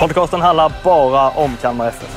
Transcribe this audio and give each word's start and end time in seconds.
Podcasten 0.00 0.40
handlar 0.40 0.72
bara 0.84 1.30
om 1.30 1.56
Kalmar 1.56 1.88
FF. 1.88 2.16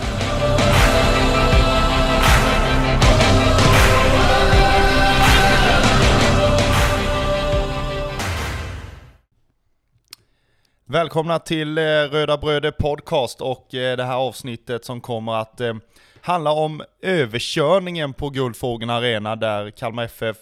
Välkomna 10.86 11.40
till 11.40 11.78
eh, 11.78 11.82
Röda 11.82 12.38
Bröder 12.38 12.72
Podcast 12.72 13.42
och 13.42 13.76
eh, 13.76 13.98
det 13.98 14.04
här 14.04 14.16
avsnittet 14.18 14.86
som 14.86 15.02
kommer 15.02 15.34
att 15.34 15.62
eh, 15.62 15.74
handla 16.22 16.52
om 16.52 16.84
överkörningen 17.02 18.14
på 18.14 18.30
Guldfågeln 18.30 18.90
Arena 18.90 19.36
där 19.36 19.72
Kalmar 19.72 20.04
FF, 20.04 20.38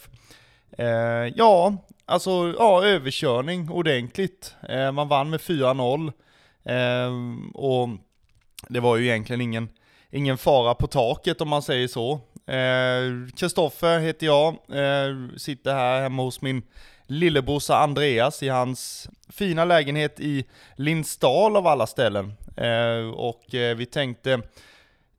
eh, 0.77 0.85
ja, 1.35 1.73
alltså 2.05 2.53
ja, 2.59 2.85
överkörning 2.85 3.69
ordentligt. 3.69 4.55
Eh, 4.69 4.91
man 4.91 5.07
vann 5.07 5.29
med 5.29 5.39
4-0 5.39 6.11
Ehm, 6.65 7.49
och 7.49 7.89
det 8.69 8.79
var 8.79 8.97
ju 8.97 9.05
egentligen 9.07 9.41
ingen, 9.41 9.69
ingen 10.11 10.37
fara 10.37 10.75
på 10.75 10.87
taket 10.87 11.41
om 11.41 11.49
man 11.49 11.61
säger 11.61 11.87
så. 11.87 12.19
Ehm, 12.47 13.29
Kristoffer 13.37 13.99
heter 13.99 14.25
jag, 14.25 14.53
eh, 14.53 15.37
sitter 15.37 15.73
här 15.73 16.01
hemma 16.01 16.23
hos 16.23 16.41
min 16.41 16.61
lillebrorsa 17.07 17.77
Andreas 17.77 18.43
i 18.43 18.49
hans 18.49 19.09
fina 19.29 19.65
lägenhet 19.65 20.19
i 20.19 20.45
Lindsdal 20.75 21.55
av 21.55 21.67
alla 21.67 21.87
ställen. 21.87 22.33
Eh, 22.57 23.09
och 23.09 23.55
eh, 23.55 23.75
vi 23.75 23.85
tänkte 23.85 24.41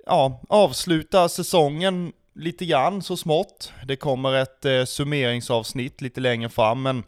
ja, 0.06 0.40
avsluta 0.48 1.28
säsongen 1.28 2.12
lite 2.34 2.66
grann 2.66 3.02
så 3.02 3.16
smått. 3.16 3.72
Det 3.86 3.96
kommer 3.96 4.34
ett 4.34 4.64
eh, 4.64 4.84
summeringsavsnitt 4.84 6.00
lite 6.00 6.20
längre 6.20 6.48
fram, 6.48 6.82
men 6.82 7.04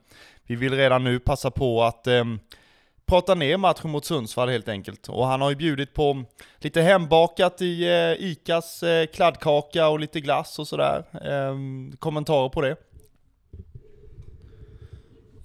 vi 0.47 0.57
vill 0.57 0.77
redan 0.77 1.05
nu 1.05 1.19
passa 1.19 1.51
på 1.51 1.83
att 1.83 2.07
eh, 2.07 2.25
prata 3.07 3.35
ner 3.35 3.57
matchen 3.57 3.91
mot 3.91 4.05
Sundsvall 4.05 4.49
helt 4.49 4.69
enkelt. 4.69 5.09
Och 5.09 5.27
han 5.27 5.41
har 5.41 5.51
ju 5.51 5.57
bjudit 5.57 5.95
på 5.95 6.25
lite 6.59 6.83
hembakat 6.83 7.63
i 7.63 7.85
eh, 7.85 8.31
Icas 8.31 8.83
eh, 8.83 9.07
kladdkaka 9.07 9.89
och 9.89 10.01
lite 10.01 10.21
glass 10.21 10.59
och 10.59 10.69
sådär. 10.69 11.05
Eh, 11.13 11.55
kommentarer 11.99 12.49
på 12.49 12.61
det? 12.61 12.77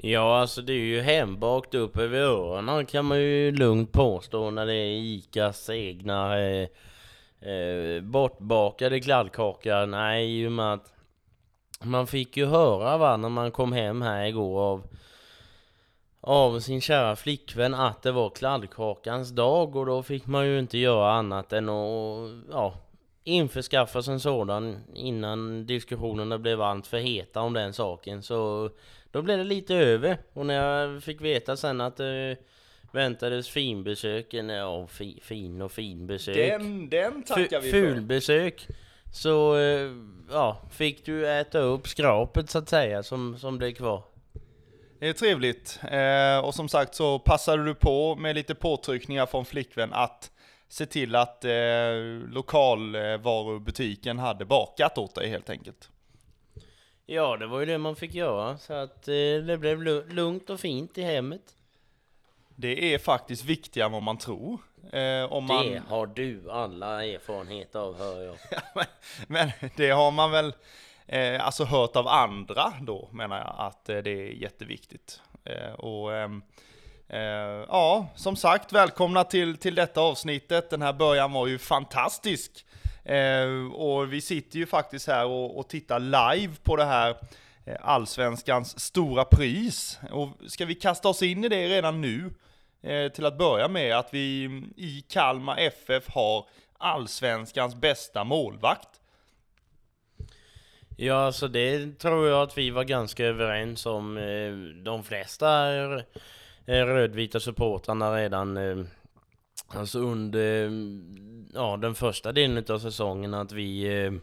Ja, 0.02 0.40
alltså 0.40 0.62
det 0.62 0.74
är 0.74 0.86
ju 0.86 1.02
hembakt 1.02 1.76
upp 1.76 1.98
över 1.98 2.20
öronen 2.20 2.86
kan 2.86 3.06
man 3.06 3.20
ju 3.20 3.52
lugnt 3.52 3.92
påstå 3.92 4.52
när 4.52 4.66
det 4.66 4.76
är 4.76 4.98
Icas 4.98 5.70
egna 5.70 6.40
eh, 6.40 6.68
eh, 7.52 8.02
bortbakade 8.02 9.00
kladdkaka. 9.00 9.86
Nej, 9.86 10.42
i 10.42 10.48
och 10.48 10.52
med 10.52 10.74
att 10.74 10.94
man 11.84 12.08
fick 12.08 12.38
ju 12.38 12.46
höra 12.46 12.98
va, 12.98 13.18
när 13.18 13.30
man 13.30 13.52
kom 13.52 13.74
hem 13.74 14.02
här 14.02 14.26
igår 14.26 14.62
av 14.62 14.84
av 16.22 16.60
sin 16.60 16.82
kära 16.82 17.16
flickvän 17.16 17.74
att 17.74 18.02
det 18.02 18.12
var 18.12 18.30
kladdkakans 18.30 19.30
dag 19.30 19.76
och 19.76 19.86
då 19.86 20.04
fick 20.04 20.28
man 20.28 20.48
ju 20.48 20.60
inte 20.60 20.78
göra 20.78 21.12
annat 21.12 21.54
än 21.54 21.70
att 21.70 22.30
ja, 22.52 22.74
införskaffa 23.24 24.02
sig 24.02 24.14
en 24.14 24.20
sådan 24.20 24.78
innan 24.96 25.66
diskussionerna 25.66 26.38
blev 26.38 26.62
allt 26.62 26.88
för 26.88 26.98
heta 26.98 27.42
om 27.42 27.54
den 27.54 27.74
saken. 27.74 28.24
Så 28.24 28.70
då 29.12 29.22
blev 29.22 29.38
det 29.38 29.44
lite 29.44 29.76
över. 29.76 30.18
Och 30.34 30.46
när 30.46 30.54
jag 30.54 31.04
fick 31.04 31.22
veta 31.22 31.58
sen 31.58 31.82
att 31.82 31.98
det 31.98 32.38
väntades 32.92 33.50
finbesök, 33.50 34.34
ja 34.34 34.88
fi, 34.88 35.20
fin 35.24 35.62
och 35.62 35.72
finbesök. 35.72 36.36
Den, 36.36 36.90
den 36.90 37.24
tackar 37.24 37.62
vi 37.62 37.72
för. 37.72 37.78
Fulbesök. 37.78 38.68
Så 39.12 39.58
eh, 39.58 39.92
ja, 40.32 40.62
fick 40.72 41.06
du 41.06 41.30
äta 41.30 41.60
upp 41.60 41.88
skrapet 41.88 42.50
så 42.50 42.58
att 42.58 42.70
säga 42.70 43.04
som, 43.04 43.38
som 43.38 43.58
blev 43.58 43.74
kvar. 43.74 44.04
Det 45.00 45.08
är 45.08 45.14
trevligt. 45.14 45.80
Eh, 45.92 46.46
och 46.46 46.56
som 46.56 46.70
sagt 46.70 46.96
så 46.96 47.20
passade 47.20 47.66
du 47.66 47.76
på 47.76 48.16
med 48.16 48.36
lite 48.36 48.56
påtryckningar 48.56 49.26
från 49.26 49.46
flickvän 49.46 49.94
att 49.94 50.32
se 50.68 50.86
till 50.86 51.16
att 51.16 51.46
eh, 51.46 51.52
lokalvarubutiken 52.30 54.20
hade 54.20 54.46
bakat 54.46 54.98
åt 54.98 55.16
dig 55.16 55.30
helt 55.30 55.50
enkelt. 55.50 55.90
Ja, 57.06 57.38
det 57.38 57.48
var 57.48 57.60
ju 57.60 57.66
det 57.66 57.78
man 57.78 57.96
fick 57.96 58.14
göra. 58.14 58.58
Så 58.58 58.74
att 58.74 59.08
eh, 59.08 59.14
det 59.48 59.58
blev 59.60 59.84
lugnt 60.14 60.50
och 60.50 60.60
fint 60.60 60.98
i 60.98 61.02
hemmet. 61.02 61.56
Det 62.56 62.94
är 62.94 62.98
faktiskt 62.98 63.46
viktigare 63.46 63.86
än 63.86 63.92
vad 63.92 64.04
man 64.04 64.18
tror. 64.18 64.60
Eh, 64.92 65.24
om 65.32 65.46
man... 65.46 65.66
Det 65.66 65.82
har 65.88 66.08
du 66.08 66.52
alla 66.52 67.06
erfarenhet 67.06 67.76
av, 67.76 67.98
hör 67.98 68.22
jag. 68.22 68.36
men, 68.74 68.86
men 69.28 69.70
det 69.76 69.90
har 69.90 70.12
man 70.12 70.32
väl 70.32 70.54
eh, 71.10 71.46
alltså 71.46 71.64
hört 71.64 71.96
av 71.96 72.08
andra 72.08 72.74
då, 72.82 73.10
menar 73.12 73.38
jag, 73.38 73.56
att 73.58 73.90
eh, 73.90 73.98
det 73.98 74.12
är 74.12 74.34
jätteviktigt. 74.34 75.22
Eh, 75.44 75.74
och 75.74 76.16
ehm, 76.16 76.42
eh, 77.08 77.20
ja, 77.68 78.08
som 78.16 78.36
sagt, 78.36 78.74
välkomna 78.74 79.24
till, 79.24 79.58
till 79.58 79.76
detta 79.76 80.02
avsnittet. 80.02 80.70
Den 80.70 80.82
här 80.82 80.94
början 80.94 81.32
var 81.32 81.48
ju 81.48 81.58
fantastisk. 81.58 82.66
Eh, 83.04 83.74
och 83.74 84.14
vi 84.14 84.22
sitter 84.22 84.60
ju 84.60 84.66
faktiskt 84.66 85.08
här 85.08 85.26
och, 85.26 85.60
och 85.60 85.70
tittar 85.70 86.00
live 86.00 86.54
på 86.64 86.76
det 86.76 86.86
här 86.86 87.16
eh, 87.66 87.78
Allsvenskans 87.82 88.80
stora 88.80 89.26
pris. 89.26 90.00
Och 90.12 90.30
ska 90.48 90.66
vi 90.66 90.76
kasta 90.76 91.10
oss 91.10 91.22
in 91.22 91.44
i 91.44 91.50
det 91.50 91.68
redan 91.68 92.02
nu? 92.02 92.34
Eh, 92.82 93.12
till 93.12 93.26
att 93.26 93.38
börja 93.38 93.68
med 93.68 93.98
att 93.98 94.14
vi 94.14 94.44
i 94.78 95.04
Kalmar 95.10 95.58
FF 95.58 96.10
har 96.10 96.48
Allsvenskans 96.78 97.76
bästa 97.76 98.24
målvakt. 98.24 98.99
Ja, 101.02 101.16
alltså 101.16 101.48
det 101.48 102.00
tror 102.00 102.28
jag 102.28 102.42
att 102.42 102.58
vi 102.58 102.70
var 102.70 102.84
ganska 102.84 103.26
överens 103.26 103.86
om. 103.86 104.18
Eh, 104.18 104.84
de 104.84 105.04
flesta 105.04 105.74
eh, 106.66 106.86
rödvita 106.86 107.40
supportrarna 107.40 108.16
redan 108.16 108.58
eh, 108.58 108.78
Alltså 109.68 110.00
under 110.00 110.66
mm, 110.66 111.50
ja, 111.54 111.78
den 111.78 111.96
första 111.96 112.32
delen 112.32 112.64
av 112.70 112.80
säsongen 112.80 113.34
att 113.34 113.52
vi, 113.52 114.20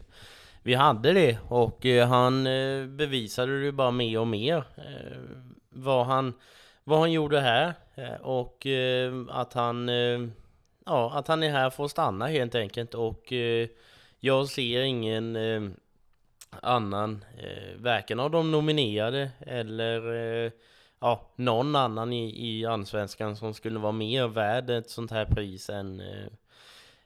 vi 0.62 0.74
hade 0.74 1.12
det. 1.12 1.38
Och 1.48 1.84
han 2.08 2.44
bevisade 2.96 3.60
det 3.64 3.72
bara 3.72 3.90
mer 3.90 4.20
och 4.20 4.26
mer 4.26 4.64
vad 5.68 6.06
han, 6.06 6.34
vad 6.84 6.98
han 6.98 7.12
gjorde 7.12 7.40
här. 7.40 7.74
Och 8.22 8.66
att 9.30 9.52
han 9.52 9.88
ja, 10.86 11.12
att 11.14 11.28
han 11.28 11.42
är 11.42 11.50
här 11.50 11.70
för 11.70 11.84
att 11.84 11.90
stanna 11.90 12.26
helt 12.26 12.54
enkelt. 12.54 12.94
Och 12.94 13.32
jag 14.20 14.48
ser 14.48 14.82
ingen 14.82 15.36
annan, 16.62 17.24
eh, 17.38 17.80
varken 17.80 18.20
av 18.20 18.30
de 18.30 18.50
nominerade 18.50 19.30
eller 19.40 20.14
eh, 20.44 20.50
ja, 21.00 21.20
någon 21.36 21.76
annan 21.76 22.12
i, 22.12 22.48
i 22.48 22.66
Allsvenskan 22.66 23.36
som 23.36 23.54
skulle 23.54 23.78
vara 23.78 23.92
mer 23.92 24.28
värd 24.28 24.70
ett 24.70 24.90
sånt 24.90 25.10
här 25.10 25.24
pris 25.24 25.70
än, 25.70 26.00
eh, 26.00 26.26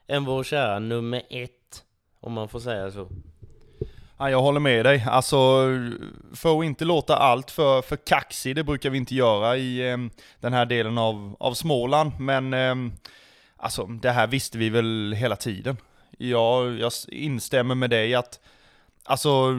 än 0.07 0.25
vår 0.25 0.43
kära 0.43 0.79
nummer 0.79 1.21
ett, 1.29 1.83
om 2.19 2.33
man 2.33 2.49
får 2.49 2.59
säga 2.59 2.91
så. 2.91 3.07
Ja, 4.17 4.29
jag 4.29 4.41
håller 4.41 4.59
med 4.59 4.85
dig. 4.85 5.05
Alltså, 5.07 5.37
för 6.33 6.59
att 6.59 6.65
inte 6.65 6.85
låta 6.85 7.15
allt 7.15 7.51
för, 7.51 7.81
för 7.81 7.95
kaxig, 7.95 8.55
det 8.55 8.63
brukar 8.63 8.89
vi 8.89 8.97
inte 8.97 9.15
göra 9.15 9.57
i 9.57 9.89
eh, 9.91 9.97
den 10.39 10.53
här 10.53 10.65
delen 10.65 10.97
av, 10.97 11.35
av 11.39 11.53
Småland, 11.53 12.11
men 12.19 12.53
eh, 12.53 12.75
alltså, 13.57 13.85
det 13.85 14.11
här 14.11 14.27
visste 14.27 14.57
vi 14.57 14.69
väl 14.69 15.13
hela 15.17 15.35
tiden. 15.35 15.77
Jag, 16.17 16.79
jag 16.79 16.91
instämmer 17.07 17.75
med 17.75 17.89
dig 17.89 18.15
att 18.15 18.39
Alltså, 19.03 19.51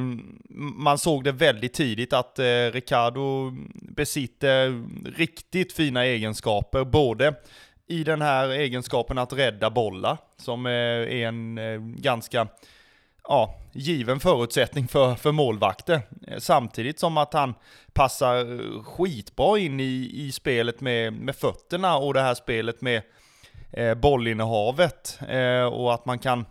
man 0.75 0.99
såg 0.99 1.25
det 1.25 1.33
väldigt 1.33 1.75
tidigt 1.75 2.13
att 2.13 2.39
eh, 2.39 2.45
Ricardo 2.73 3.53
besitter 3.75 4.85
riktigt 5.17 5.73
fina 5.73 6.05
egenskaper, 6.05 6.85
både 6.85 7.35
i 7.87 8.05
den 8.05 8.23
här 8.23 8.49
egenskapen 8.49 9.19
att 9.19 9.33
rädda 9.33 9.71
bollar, 9.71 10.19
som 10.37 10.67
eh, 10.67 10.73
är 10.73 11.27
en 11.27 11.59
eh, 11.59 11.79
ganska 11.81 12.49
ja, 13.25 13.55
given 13.73 14.21
förutsättning 14.21 14.89
för, 14.89 15.15
för 15.15 15.33
målvakter. 15.33 16.01
Eh, 16.27 16.39
samtidigt 16.39 16.99
som 16.99 17.17
att 17.17 17.33
han 17.33 17.55
passar 17.93 18.83
skitbra 18.83 19.59
in 19.59 19.81
i, 19.81 20.11
i 20.15 20.33
spelet 20.33 20.81
med, 20.81 21.13
med 21.13 21.37
fötterna 21.37 21.97
och 21.97 22.15
det 22.15 22.21
här 22.21 22.35
spelet 22.35 22.81
med 22.81 23.03
eh, 23.73 23.95
bollinnehavet. 23.95 25.19
Eh, 25.29 25.65
och 25.65 25.95
att 25.95 26.07
man 26.07 26.19
kan 26.19 26.45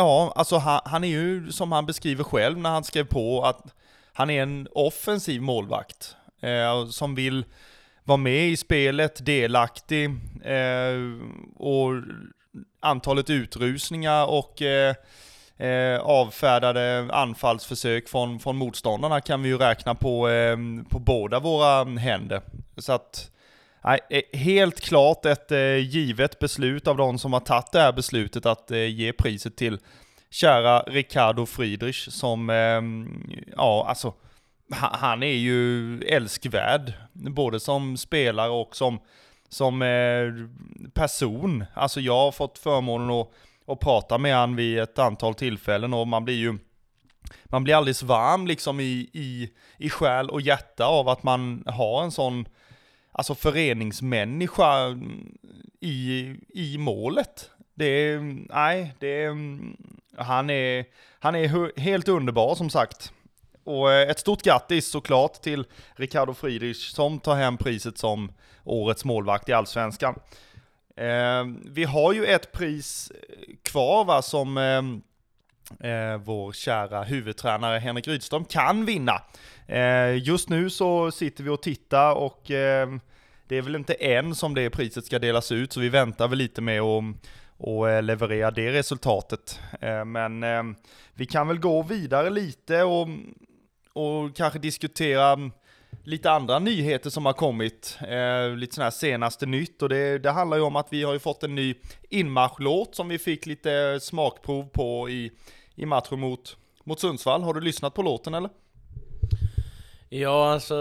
Ja, 0.00 0.32
alltså 0.36 0.56
han, 0.56 0.80
han, 0.84 1.04
är 1.04 1.08
ju 1.08 1.52
som 1.52 1.72
han 1.72 1.86
beskriver 1.86 2.24
själv 2.24 2.58
när 2.58 2.70
han 2.70 2.84
skrev 2.84 3.04
på 3.04 3.42
att 3.44 3.74
han 4.12 4.30
är 4.30 4.42
en 4.42 4.68
offensiv 4.72 5.42
målvakt. 5.42 6.16
Eh, 6.40 6.86
som 6.86 7.14
vill 7.14 7.44
vara 8.04 8.16
med 8.16 8.48
i 8.48 8.56
spelet, 8.56 9.26
delaktig 9.26 10.04
eh, 10.44 10.96
och 11.56 11.92
antalet 12.80 13.30
utrusningar 13.30 14.26
och 14.26 14.62
eh, 14.62 14.94
eh, 15.56 16.00
avfärdade 16.00 17.08
anfallsförsök 17.12 18.08
från, 18.08 18.38
från 18.38 18.56
motståndarna 18.56 19.20
kan 19.20 19.42
vi 19.42 19.48
ju 19.48 19.58
räkna 19.58 19.94
på, 19.94 20.28
eh, 20.28 20.56
på 20.88 20.98
båda 20.98 21.40
våra 21.40 21.84
händer. 21.84 22.42
Så 22.76 22.92
att, 22.92 23.30
nej, 23.84 24.00
eh, 24.10 24.38
helt 24.38 24.80
klart 24.80 25.26
ett 25.26 25.52
eh, 25.52 25.76
givet 25.76 26.38
beslut 26.38 26.88
av 26.88 26.96
de 26.96 27.18
som 27.18 27.32
har 27.32 27.40
tagit 27.40 27.72
det 27.72 27.80
här 27.80 27.92
beslutet 27.92 28.46
att 28.46 28.70
eh, 28.70 28.86
ge 28.86 29.12
priset 29.12 29.56
till 29.56 29.78
kära 30.30 30.80
Ricardo 30.80 31.46
Friedrich 31.46 32.08
som, 32.08 32.50
eh, 32.50 32.82
ja 33.56 33.86
alltså, 33.88 34.14
han 34.72 35.22
är 35.22 35.36
ju 35.36 36.00
älskvärd, 36.02 36.92
både 37.12 37.60
som 37.60 37.96
spelare 37.96 38.50
och 38.50 38.76
som, 38.76 39.00
som 39.48 39.82
eh, 39.82 40.32
person. 40.94 41.64
Alltså 41.74 42.00
jag 42.00 42.16
har 42.16 42.32
fått 42.32 42.58
förmånen 42.58 43.10
att, 43.10 43.30
att 43.66 43.80
prata 43.80 44.18
med 44.18 44.34
han 44.34 44.56
vid 44.56 44.78
ett 44.78 44.98
antal 44.98 45.34
tillfällen 45.34 45.94
och 45.94 46.08
man 46.08 46.24
blir 46.24 46.36
ju 46.36 46.58
man 47.44 47.64
blir 47.64 47.74
alldeles 47.74 48.02
varm 48.02 48.46
liksom 48.46 48.80
i, 48.80 49.10
i, 49.12 49.50
i 49.76 49.90
själ 49.90 50.30
och 50.30 50.40
hjärta 50.40 50.86
av 50.86 51.08
att 51.08 51.22
man 51.22 51.64
har 51.66 52.02
en 52.02 52.10
sån 52.10 52.46
alltså 53.12 53.34
föreningsmänniska 53.34 54.98
i, 55.80 56.34
i 56.48 56.78
målet. 56.78 57.50
Det 57.74 57.84
är, 57.84 58.18
nej, 58.54 58.94
det 58.98 59.22
är, 59.22 59.36
han 60.16 60.50
är, 60.50 60.84
han 61.18 61.34
är 61.34 61.80
helt 61.80 62.08
underbar 62.08 62.54
som 62.54 62.70
sagt. 62.70 63.12
Och 63.64 63.92
eh, 63.92 64.10
ett 64.10 64.18
stort 64.18 64.42
grattis 64.42 64.90
såklart 64.90 65.42
till 65.42 65.64
Ricardo 65.94 66.34
Friedrich 66.34 66.90
som 66.90 67.20
tar 67.20 67.34
hem 67.34 67.56
priset 67.56 67.98
som 67.98 68.32
årets 68.64 69.04
målvakt 69.04 69.48
i 69.48 69.52
Allsvenskan. 69.52 70.14
Eh, 70.96 71.44
vi 71.64 71.84
har 71.84 72.12
ju 72.12 72.26
ett 72.26 72.52
pris 72.52 73.10
eh, 73.10 73.54
kvar 73.62 74.04
va, 74.04 74.22
som 74.22 74.58
eh, 74.58 75.90
eh, 75.90 76.16
vår 76.16 76.52
kära 76.52 77.02
huvudtränare 77.02 77.78
Henrik 77.78 78.08
Rydström 78.08 78.44
kan 78.44 78.84
vinna. 78.84 79.22
Eh, 79.70 80.16
just 80.22 80.48
nu 80.48 80.70
så 80.70 81.10
sitter 81.10 81.44
vi 81.44 81.50
och 81.50 81.62
tittar 81.62 82.14
och 82.14 82.50
eh, 82.50 82.88
det 83.48 83.56
är 83.56 83.62
väl 83.62 83.76
inte 83.76 83.94
än 83.94 84.34
som 84.34 84.54
det 84.54 84.70
priset 84.70 85.04
ska 85.04 85.18
delas 85.18 85.52
ut, 85.52 85.72
så 85.72 85.80
vi 85.80 85.88
väntar 85.88 86.28
väl 86.28 86.38
lite 86.38 86.62
med 86.62 86.80
att 86.80 87.04
och 87.56 87.90
eh, 87.90 88.02
leverera 88.02 88.50
det 88.50 88.72
resultatet. 88.72 89.60
Men 90.06 90.44
vi 91.14 91.26
kan 91.26 91.48
väl 91.48 91.58
gå 91.58 91.82
vidare 91.82 92.30
lite 92.30 92.82
och 92.82 93.08
och 93.92 94.36
kanske 94.36 94.58
diskutera 94.58 95.50
lite 96.04 96.30
andra 96.30 96.58
nyheter 96.58 97.10
som 97.10 97.26
har 97.26 97.32
kommit, 97.32 97.98
lite 98.56 98.74
sådana 98.74 98.84
här 98.84 98.90
senaste 98.90 99.46
nytt 99.46 99.82
och 99.82 99.88
det, 99.88 100.18
det, 100.18 100.30
handlar 100.30 100.56
ju 100.56 100.62
om 100.62 100.76
att 100.76 100.86
vi 100.90 101.02
har 101.02 101.12
ju 101.12 101.18
fått 101.18 101.42
en 101.42 101.54
ny 101.54 101.74
inmarschlåt 102.08 102.94
som 102.94 103.08
vi 103.08 103.18
fick 103.18 103.46
lite 103.46 103.98
smakprov 104.02 104.68
på 104.68 105.10
i, 105.10 105.32
i 105.74 105.86
matchen 105.86 106.20
mot, 106.20 106.56
mot 106.84 107.00
Sundsvall. 107.00 107.42
Har 107.42 107.54
du 107.54 107.60
lyssnat 107.60 107.94
på 107.94 108.02
låten 108.02 108.34
eller? 108.34 108.50
Ja, 110.12 110.52
alltså 110.52 110.74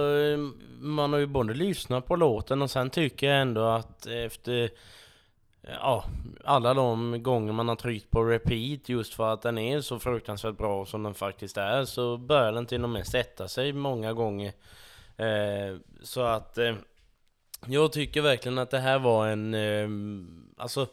man 0.80 1.14
har 1.14 1.20
ju 1.20 1.26
både 1.26 1.54
lyssnat 1.54 2.06
på 2.06 2.16
låten 2.16 2.62
och 2.62 2.72
sen 2.72 2.90
tycker 2.90 3.28
jag 3.28 3.42
ändå 3.42 3.62
att 3.62 4.06
efter 4.06 4.70
ja, 5.62 6.06
alla 6.44 6.74
de 6.74 7.24
gånger 7.24 7.54
man 7.54 7.68
har 7.68 7.76
tryckt 7.76 8.12
på 8.12 8.24
repeat 8.24 8.90
just 8.90 9.14
för 9.14 9.34
att 9.34 9.42
den 9.42 9.58
är 9.58 9.82
så 9.82 10.00
fruktansvärt 10.00 10.58
bra 10.58 10.86
som 10.86 11.04
den 11.04 11.14
faktiskt 11.14 11.58
är 11.58 11.86
så 11.86 12.18
börjar 12.18 12.52
den 12.52 12.66
till 12.66 12.84
och 12.84 12.90
med 12.90 13.08
sätta 13.08 13.48
sig 13.48 13.74
många 13.74 14.14
gånger. 14.14 14.54
Eh, 15.18 15.78
så 16.04 16.22
att 16.22 16.58
eh, 16.58 16.76
jag 17.66 17.92
tycker 17.92 18.22
verkligen 18.22 18.58
att 18.58 18.72
det 18.72 18.80
här 18.80 19.00
var 19.00 19.28
en, 19.28 19.54
eh, 19.54 19.90
alltså 20.58 20.88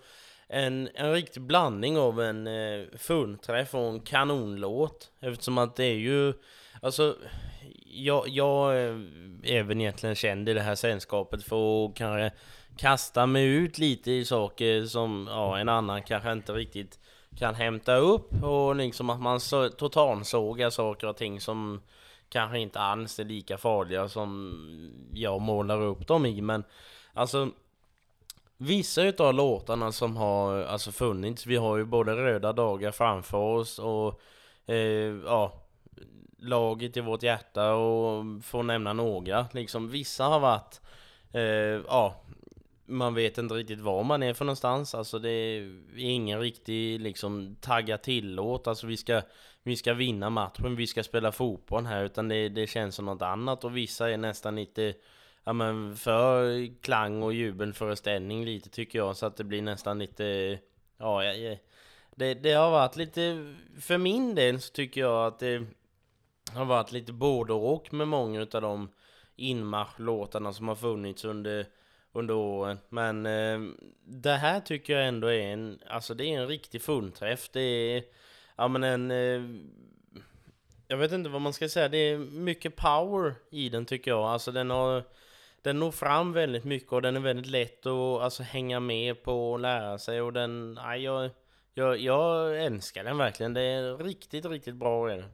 en, 0.49 0.88
en 0.94 1.12
riktig 1.12 1.43
blandning 1.43 1.99
av 1.99 2.23
en 2.23 2.47
eh, 2.47 2.87
fullträff 2.99 3.75
och 3.75 3.88
en 3.88 4.00
kanonlåt. 4.00 5.11
Eftersom 5.21 5.59
att 5.59 5.77
det 5.77 5.85
är 5.85 5.99
ju, 5.99 6.33
alltså 6.83 7.17
jag, 7.97 8.29
jag 8.29 8.71
eh, 8.71 8.95
är 9.43 9.63
väl 9.63 9.81
egentligen 9.81 10.15
känd 10.15 10.49
i 10.49 10.55
det 10.55 10.61
här 10.61 10.75
sällskapet 10.75 11.45
för 11.45 11.85
att 11.85 11.95
kanske 11.95 12.31
kasta 12.77 13.27
mig 13.27 13.47
ut 13.47 13.79
lite 13.79 14.13
i 14.13 14.25
saker 14.25 14.85
som 14.85 15.27
ja, 15.31 15.59
en 15.59 15.69
annan 15.69 16.03
kanske 16.03 16.33
inte 16.33 16.53
riktigt 16.53 16.99
kan 17.39 17.55
hämta 17.55 17.97
upp. 17.97 18.43
Och 18.43 18.77
liksom 18.77 19.11
att 19.11 19.21
man 19.21 19.41
så, 19.41 19.69
totalsågar 19.69 20.71
saker 20.71 21.07
och 21.07 21.17
ting 21.17 21.41
som 21.41 21.83
kanske 22.29 22.59
inte 22.59 22.81
alls 22.81 23.19
är 23.19 23.25
lika 23.25 23.59
farliga 23.59 24.09
som 24.09 24.55
jag 25.13 25.41
målar 25.41 25.83
upp 25.83 26.07
dem 26.07 26.27
i. 26.27 26.41
Men 26.41 26.65
alltså 27.13 27.51
Vissa 28.59 29.03
utav 29.03 29.35
låtarna 29.35 29.93
som 29.93 30.17
har 30.17 30.63
alltså 30.63 30.93
funnits, 30.93 31.47
vi 31.47 31.57
har 31.57 31.77
ju 31.77 31.85
både 31.85 32.17
Röda 32.17 32.53
dagar 32.53 32.91
framför 32.91 33.39
oss 33.39 33.79
och 33.79 34.21
eh, 34.67 35.15
ja 35.25 35.66
Laget 36.47 36.97
i 36.97 37.01
vårt 37.01 37.23
hjärta 37.23 37.75
och 37.75 38.25
får 38.45 38.63
nämna 38.63 38.93
några 38.93 39.47
liksom 39.53 39.91
Vissa 39.91 40.25
har 40.25 40.41
varit 40.41 40.81
eh, 41.33 41.43
ja 41.89 42.23
man 42.87 43.15
vet 43.15 43.39
inte 43.39 43.55
riktigt 43.55 43.81
var 43.81 44.05
man 44.05 44.23
är 44.23 44.35
för 44.35 44.45
någonstans. 44.45 44.95
Alltså 44.95 45.19
det 45.19 45.31
är 45.31 45.81
ingen 45.97 46.41
riktig 46.41 47.01
liksom 47.01 47.57
tagga 47.61 47.99
tillåt. 47.99 48.67
Alltså 48.67 48.87
vi 48.87 48.97
ska, 48.97 49.23
vi 49.63 49.77
ska 49.77 49.95
vinna 49.95 50.31
matchen, 50.31 50.77
vi 50.77 50.87
ska 50.87 51.03
spela 51.03 51.33
fotboll 51.33 51.87
här. 51.87 52.05
Utan 52.05 52.29
det, 52.29 52.49
det 52.49 52.67
känns 52.67 52.95
som 52.95 53.05
något 53.05 53.23
annat. 53.23 53.65
Och 53.65 53.77
vissa 53.77 54.11
är 54.11 54.17
nästan 54.17 54.57
lite 54.57 54.95
ja, 55.45 55.53
men 55.53 55.97
för 55.97 56.67
klang 56.83 57.23
och 57.23 57.35
jubelföreställning 57.35 58.45
lite 58.45 58.69
tycker 58.69 58.99
jag. 58.99 59.17
Så 59.17 59.27
att 59.27 59.37
det 59.37 59.45
blir 59.45 59.63
nästan 59.63 59.99
lite... 59.99 60.59
Ja, 60.99 61.25
ja, 61.25 61.57
det, 62.15 62.35
det 62.35 62.53
har 62.53 62.71
varit 62.71 62.97
lite... 62.97 63.55
För 63.81 63.99
min 63.99 64.35
del 64.35 64.61
så 64.61 64.73
tycker 64.73 65.01
jag 65.01 65.27
att 65.27 65.39
det 65.39 65.67
har 66.56 66.64
varit 66.64 66.93
lite 66.93 67.12
både 67.12 67.53
och 67.53 67.94
med 67.94 68.08
många 68.08 68.41
utav 68.41 68.62
de 68.62 68.88
inmarschlåtarna 69.37 70.53
som 70.53 70.69
har 70.69 70.75
funnits 70.75 71.25
under 71.25 71.67
under 72.17 72.35
åren. 72.35 72.79
Men 72.88 73.26
eh, 73.26 73.61
det 74.05 74.32
här 74.32 74.61
tycker 74.61 74.93
jag 74.93 75.08
ändå 75.08 75.26
är 75.26 75.41
en, 75.41 75.79
alltså 75.88 76.14
det 76.14 76.25
är 76.25 76.41
en 76.41 76.49
riktig 76.49 76.82
fullträff. 76.82 77.49
Det 77.53 77.61
är, 77.61 78.03
ja 78.56 78.69
men 78.69 78.85
en, 78.85 79.11
eh, 79.11 79.43
jag 80.88 80.97
vet 80.97 81.12
inte 81.12 81.31
vad 81.31 81.41
man 81.41 81.53
ska 81.53 81.69
säga, 81.69 81.88
det 81.88 81.99
är 81.99 82.19
mycket 82.19 82.76
power 82.76 83.35
i 83.50 83.69
den 83.69 83.87
tycker 83.87 84.11
jag. 84.11 84.23
Alltså 84.23 84.52
den 84.52 84.70
har, 84.70 85.02
den 85.62 85.79
når 85.79 85.91
fram 85.91 86.32
väldigt 86.32 86.64
mycket 86.64 86.92
och 86.92 87.02
den 87.02 87.16
är 87.16 87.21
väldigt 87.21 87.47
lätt 87.47 87.87
att 87.87 88.23
alltså, 88.23 88.42
hänga 88.42 88.81
med 88.81 89.23
på 89.23 89.52
och 89.52 89.61
lära 89.61 89.99
sig 89.99 90.23
och 90.23 90.33
den, 90.33 90.75
nej, 90.75 91.02
jag, 91.02 91.31
jag, 91.75 91.99
jag 91.99 92.57
älskar 92.64 93.04
den 93.04 93.19
verkligen. 93.19 93.54
Det 93.54 93.62
är 93.62 93.97
riktigt, 93.97 94.47
riktigt 94.47 94.75
bra 94.75 95.11
är 95.12 95.16
det. 95.16 95.28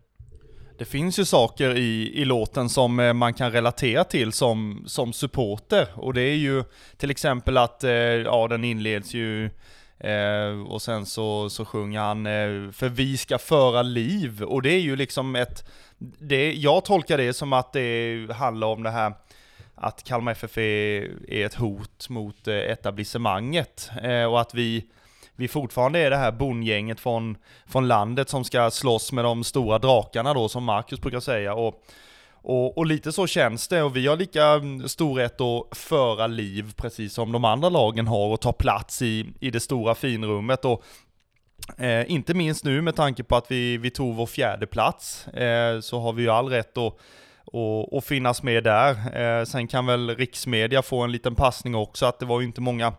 Det 0.83 0.87
finns 0.87 1.19
ju 1.19 1.25
saker 1.25 1.77
i, 1.77 2.13
i 2.15 2.25
låten 2.25 2.69
som 2.69 3.01
eh, 3.01 3.13
man 3.13 3.35
kan 3.35 3.53
relatera 3.53 4.05
till 4.05 4.33
som, 4.33 4.85
som 4.87 5.13
supporter. 5.13 5.89
Och 5.95 6.15
det 6.15 6.23
är 6.23 6.35
ju 6.35 6.65
till 6.97 7.11
exempel 7.11 7.57
att, 7.57 7.85
eh, 7.85 7.93
ja 7.93 8.49
den 8.49 8.65
inleds 8.65 9.15
ju 9.15 9.51
Eh, 9.99 10.63
och 10.67 10.83
sen 10.83 11.07
så, 11.07 11.51
så 11.51 11.65
sjunger 11.65 12.01
han 12.01 12.27
eh, 12.27 12.73
För 12.73 12.89
vi 12.89 13.17
ska 13.17 13.39
föra 13.39 13.83
liv. 13.83 14.43
Och 14.43 14.63
det 14.63 14.71
är 14.71 14.81
ju 14.81 14.97
liksom 14.97 15.37
ett... 15.37 15.69
Det, 15.99 16.53
jag 16.53 16.85
tolkar 16.85 17.19
det 17.19 17.33
som 17.33 17.53
att 17.53 17.73
det 17.73 18.27
handlar 18.33 18.67
om 18.67 18.83
det 18.83 18.91
här 18.91 19.13
att 19.75 20.05
Kalmar 20.05 20.33
FF 20.33 20.59
är, 20.59 21.11
är 21.29 21.47
ett 21.47 21.55
hot 21.55 22.09
mot 22.09 22.49
eh, 22.49 22.55
etablissemanget. 22.55 23.91
Eh, 24.03 24.25
och 24.25 24.41
att 24.41 24.55
vi 24.55 24.87
vi 25.37 25.49
fortfarande 25.49 25.99
är 25.99 26.11
det 26.11 26.17
här 26.17 26.33
bondgänget 26.33 27.01
från, 27.01 27.37
från 27.67 27.89
landet 27.89 28.29
som 28.29 28.45
ska 28.45 28.71
slåss 28.71 29.13
med 29.13 29.25
de 29.25 29.45
stora 29.45 29.79
drakarna 29.79 30.35
då, 30.35 30.49
som 30.49 30.65
Marcus 30.65 31.01
brukar 31.01 31.21
säga. 31.21 31.55
Och, 31.55 31.85
och, 32.33 32.79
och, 32.79 32.87
lite 32.87 33.13
så 33.13 33.27
känns 33.27 33.69
det, 33.69 33.83
och 33.83 33.97
vi 33.97 34.07
har 34.07 34.17
lika 34.17 34.45
mm, 34.47 34.89
stor 34.89 35.15
rätt 35.15 35.41
att 35.41 35.79
föra 35.79 36.27
liv, 36.27 36.73
precis 36.77 37.15
som 37.15 37.33
de 37.33 37.45
andra 37.45 37.69
lagen 37.69 38.07
har, 38.07 38.27
och 38.27 38.41
ta 38.41 38.53
plats 38.53 39.03
i, 39.03 39.27
i 39.41 39.51
det 39.51 39.61
stora 39.61 39.95
finrummet. 39.95 40.65
Och, 40.65 40.85
eh, 41.79 42.11
inte 42.11 42.35
minst 42.35 42.65
nu 42.65 42.83
med 42.83 42.97
tanke 42.97 43.23
på 43.23 43.37
att 43.37 43.51
vi, 43.51 43.77
vi 43.77 43.91
tog 43.91 44.15
vår 44.15 44.27
fjärde 44.27 44.67
plats, 44.67 45.29
eh, 45.29 45.81
så 45.81 46.01
har 46.01 46.13
vi 46.13 46.23
ju 46.23 46.31
all 46.31 46.49
rätt 46.49 46.79
att 46.79 46.99
och, 47.45 47.97
och 47.97 48.05
finnas 48.05 48.43
med 48.43 48.65
där. 48.65 49.19
Eh, 49.21 49.45
sen 49.45 49.69
kan 49.69 49.87
väl 49.87 50.17
riksmedia 50.17 50.83
få 50.83 51.01
en 51.03 51.13
liten 51.13 51.35
passning 51.35 51.75
också, 51.75 52.07
att 52.07 52.19
det 52.19 52.27
var 52.27 52.41
ju 52.41 52.47
inte 52.47 52.61
många 52.61 52.93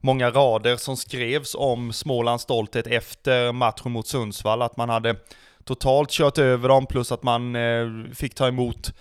många 0.00 0.30
rader 0.30 0.76
som 0.76 0.96
skrevs 0.96 1.54
om 1.54 1.92
Smålands 1.92 2.44
stolthet 2.44 2.86
efter 2.86 3.52
matchen 3.52 3.92
mot 3.92 4.06
Sundsvall, 4.06 4.62
att 4.62 4.76
man 4.76 4.88
hade 4.88 5.16
totalt 5.64 6.10
kört 6.10 6.38
över 6.38 6.68
dem, 6.68 6.86
plus 6.86 7.12
att 7.12 7.22
man 7.22 7.56
eh, 7.56 7.86
fick 8.14 8.34
ta 8.34 8.48
emot 8.48 8.92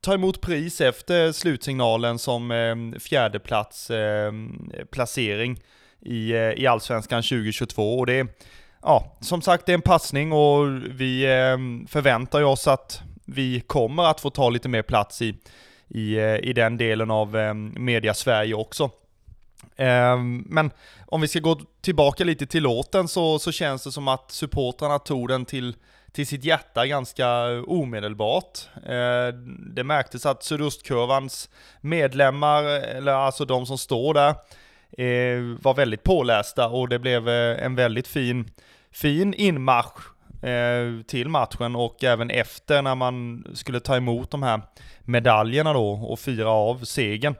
ta 0.00 0.14
emot 0.14 0.40
pris 0.40 0.80
efter 0.80 1.32
slutsignalen 1.32 2.18
som 2.18 2.50
eh, 2.50 3.00
fjärdeplats 3.00 3.90
eh, 3.90 4.32
placering 4.90 5.60
i, 6.00 6.32
eh, 6.32 6.40
i 6.40 6.66
Allsvenskan 6.66 7.22
2022. 7.22 7.98
Och 7.98 8.06
det 8.06 8.18
är, 8.18 8.28
ja, 8.82 9.16
som 9.20 9.42
sagt, 9.42 9.66
det 9.66 9.72
är 9.72 9.74
en 9.74 9.82
passning 9.82 10.32
och 10.32 10.66
vi 10.90 11.24
eh, 11.24 11.88
förväntar 11.88 12.42
oss 12.42 12.68
att 12.68 13.02
vi 13.26 13.60
kommer 13.60 14.04
att 14.04 14.20
få 14.20 14.30
ta 14.30 14.50
lite 14.50 14.68
mer 14.68 14.82
plats 14.82 15.22
i, 15.22 15.34
i, 15.88 16.14
eh, 16.16 16.36
i 16.36 16.52
den 16.52 16.76
delen 16.76 17.10
av 17.10 17.36
eh, 17.36 17.54
media-Sverige 17.54 18.54
också. 18.54 18.90
Ehm, 19.78 20.44
men 20.46 20.70
om 21.06 21.20
vi 21.20 21.28
ska 21.28 21.38
gå 21.38 21.60
tillbaka 21.80 22.24
lite 22.24 22.46
till 22.46 22.62
låten 22.62 23.08
så, 23.08 23.38
så 23.38 23.52
känns 23.52 23.84
det 23.84 23.92
som 23.92 24.08
att 24.08 24.30
supportrarna 24.30 24.98
tog 24.98 25.28
den 25.28 25.44
till, 25.44 25.76
till 26.12 26.26
sitt 26.26 26.44
hjärta 26.44 26.86
ganska 26.86 27.28
omedelbart. 27.66 28.58
Ehm, 28.86 29.74
det 29.74 29.84
märktes 29.84 30.26
att 30.26 30.42
Sydostkurvans 30.42 31.50
medlemmar, 31.80 32.64
eller 32.64 33.12
alltså 33.12 33.44
de 33.44 33.66
som 33.66 33.78
står 33.78 34.14
där, 34.14 34.34
eh, 34.98 35.58
var 35.62 35.74
väldigt 35.74 36.02
pålästa 36.02 36.68
och 36.68 36.88
det 36.88 36.98
blev 36.98 37.28
eh, 37.28 37.64
en 37.64 37.74
väldigt 37.74 38.08
fin, 38.08 38.50
fin 38.92 39.34
inmarsch 39.34 40.18
eh, 40.44 41.02
till 41.06 41.28
matchen 41.28 41.76
och 41.76 42.04
även 42.04 42.30
efter 42.30 42.82
när 42.82 42.94
man 42.94 43.44
skulle 43.54 43.80
ta 43.80 43.96
emot 43.96 44.30
de 44.30 44.42
här 44.42 44.60
medaljerna 45.00 45.72
då 45.72 45.90
och 45.90 46.18
fira 46.18 46.50
av 46.50 46.84
segern. 46.84 47.34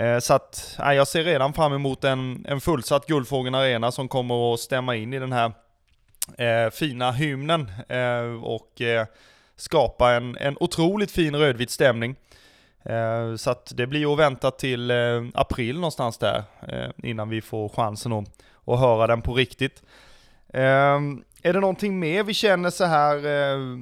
Eh, 0.00 0.18
så 0.18 0.34
att, 0.34 0.78
jag 0.78 1.08
ser 1.08 1.24
redan 1.24 1.52
fram 1.52 1.72
emot 1.72 2.04
en, 2.04 2.44
en 2.48 2.60
fullsatt 2.60 3.06
Guldfågeln 3.06 3.54
Arena 3.54 3.92
som 3.92 4.08
kommer 4.08 4.54
att 4.54 4.60
stämma 4.60 4.96
in 4.96 5.12
i 5.12 5.18
den 5.18 5.32
här 5.32 5.52
eh, 6.38 6.70
fina 6.70 7.12
hymnen 7.12 7.70
eh, 7.88 8.44
och 8.44 8.80
eh, 8.80 9.06
skapa 9.56 10.12
en, 10.12 10.36
en 10.36 10.56
otroligt 10.60 11.10
fin 11.10 11.36
rödvit 11.36 11.70
stämning. 11.70 12.16
Eh, 12.82 13.36
så 13.36 13.50
att 13.50 13.72
det 13.76 13.86
blir 13.86 14.12
att 14.12 14.18
vänta 14.18 14.50
till 14.50 14.90
eh, 14.90 15.24
april 15.34 15.74
någonstans 15.74 16.18
där 16.18 16.42
eh, 16.68 16.90
innan 17.02 17.28
vi 17.28 17.40
får 17.40 17.68
chansen 17.68 18.12
att, 18.12 18.28
att 18.66 18.80
höra 18.80 19.06
den 19.06 19.22
på 19.22 19.34
riktigt. 19.34 19.82
Ehm, 20.52 21.24
är 21.42 21.52
det 21.52 21.60
någonting 21.60 21.98
mer 21.98 22.24
vi 22.24 22.34
känner 22.34 22.70
så 22.70 22.84
här 22.84 23.16
eh, 23.16 23.78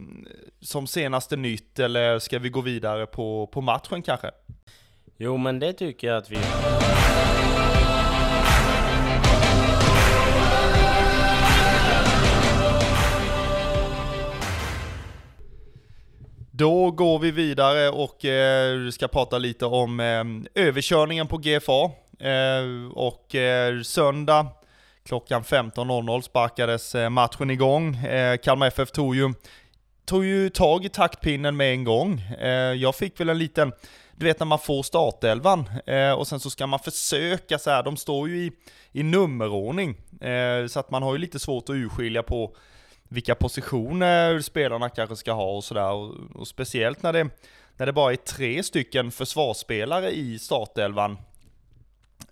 som 0.60 0.86
senaste 0.86 1.36
nytt 1.36 1.78
eller 1.78 2.18
ska 2.18 2.38
vi 2.38 2.48
gå 2.48 2.60
vidare 2.60 3.06
på, 3.06 3.46
på 3.46 3.60
matchen 3.60 4.02
kanske? 4.02 4.30
Jo, 5.18 5.36
men 5.36 5.58
det 5.58 5.72
tycker 5.72 6.06
jag 6.08 6.16
att 6.16 6.30
vi... 6.30 6.36
Då 16.50 16.90
går 16.90 17.18
vi 17.18 17.30
vidare 17.30 17.88
och 17.88 18.24
eh, 18.24 18.90
ska 18.90 19.08
prata 19.08 19.38
lite 19.38 19.66
om 19.66 20.00
eh, 20.00 20.64
överkörningen 20.64 21.26
på 21.26 21.38
GFA. 21.38 21.90
Eh, 22.26 22.92
och 22.94 23.34
eh, 23.34 23.82
söndag 23.82 24.46
klockan 25.06 25.42
15.00 25.42 26.20
sparkades 26.20 26.94
eh, 26.94 27.10
matchen 27.10 27.50
igång. 27.50 27.96
Eh, 27.96 28.36
Kalmar 28.36 28.66
FF 28.66 28.90
tog 28.90 29.16
ju, 29.16 29.34
tog 30.04 30.24
ju 30.24 30.48
tag 30.48 30.84
i 30.84 30.88
taktpinnen 30.88 31.56
med 31.56 31.72
en 31.72 31.84
gång. 31.84 32.20
Eh, 32.40 32.50
jag 32.50 32.94
fick 32.94 33.20
väl 33.20 33.28
en 33.28 33.38
liten 33.38 33.72
du 34.18 34.26
vet 34.26 34.40
när 34.40 34.46
man 34.46 34.58
får 34.58 34.82
startelvan 34.82 35.70
eh, 35.86 36.12
och 36.12 36.28
sen 36.28 36.40
så 36.40 36.50
ska 36.50 36.66
man 36.66 36.78
försöka 36.78 37.58
så 37.58 37.70
här, 37.70 37.82
de 37.82 37.96
står 37.96 38.28
ju 38.28 38.44
i, 38.44 38.52
i 38.92 39.02
nummerordning. 39.02 39.96
Eh, 40.20 40.66
så 40.66 40.80
att 40.80 40.90
man 40.90 41.02
har 41.02 41.12
ju 41.12 41.18
lite 41.18 41.38
svårt 41.38 41.68
att 41.68 41.74
urskilja 41.74 42.22
på 42.22 42.56
vilka 43.08 43.34
positioner 43.34 44.40
spelarna 44.40 44.88
kanske 44.88 45.16
ska 45.16 45.32
ha 45.32 45.56
och 45.56 45.64
sådär. 45.64 45.92
Och, 45.92 46.14
och, 46.34 46.48
speciellt 46.48 47.02
när 47.02 47.12
det, 47.12 47.28
när 47.76 47.86
det 47.86 47.92
bara 47.92 48.12
är 48.12 48.16
tre 48.16 48.62
stycken 48.62 49.10
försvarsspelare 49.10 50.10
i 50.10 50.38
startelvan. 50.38 51.18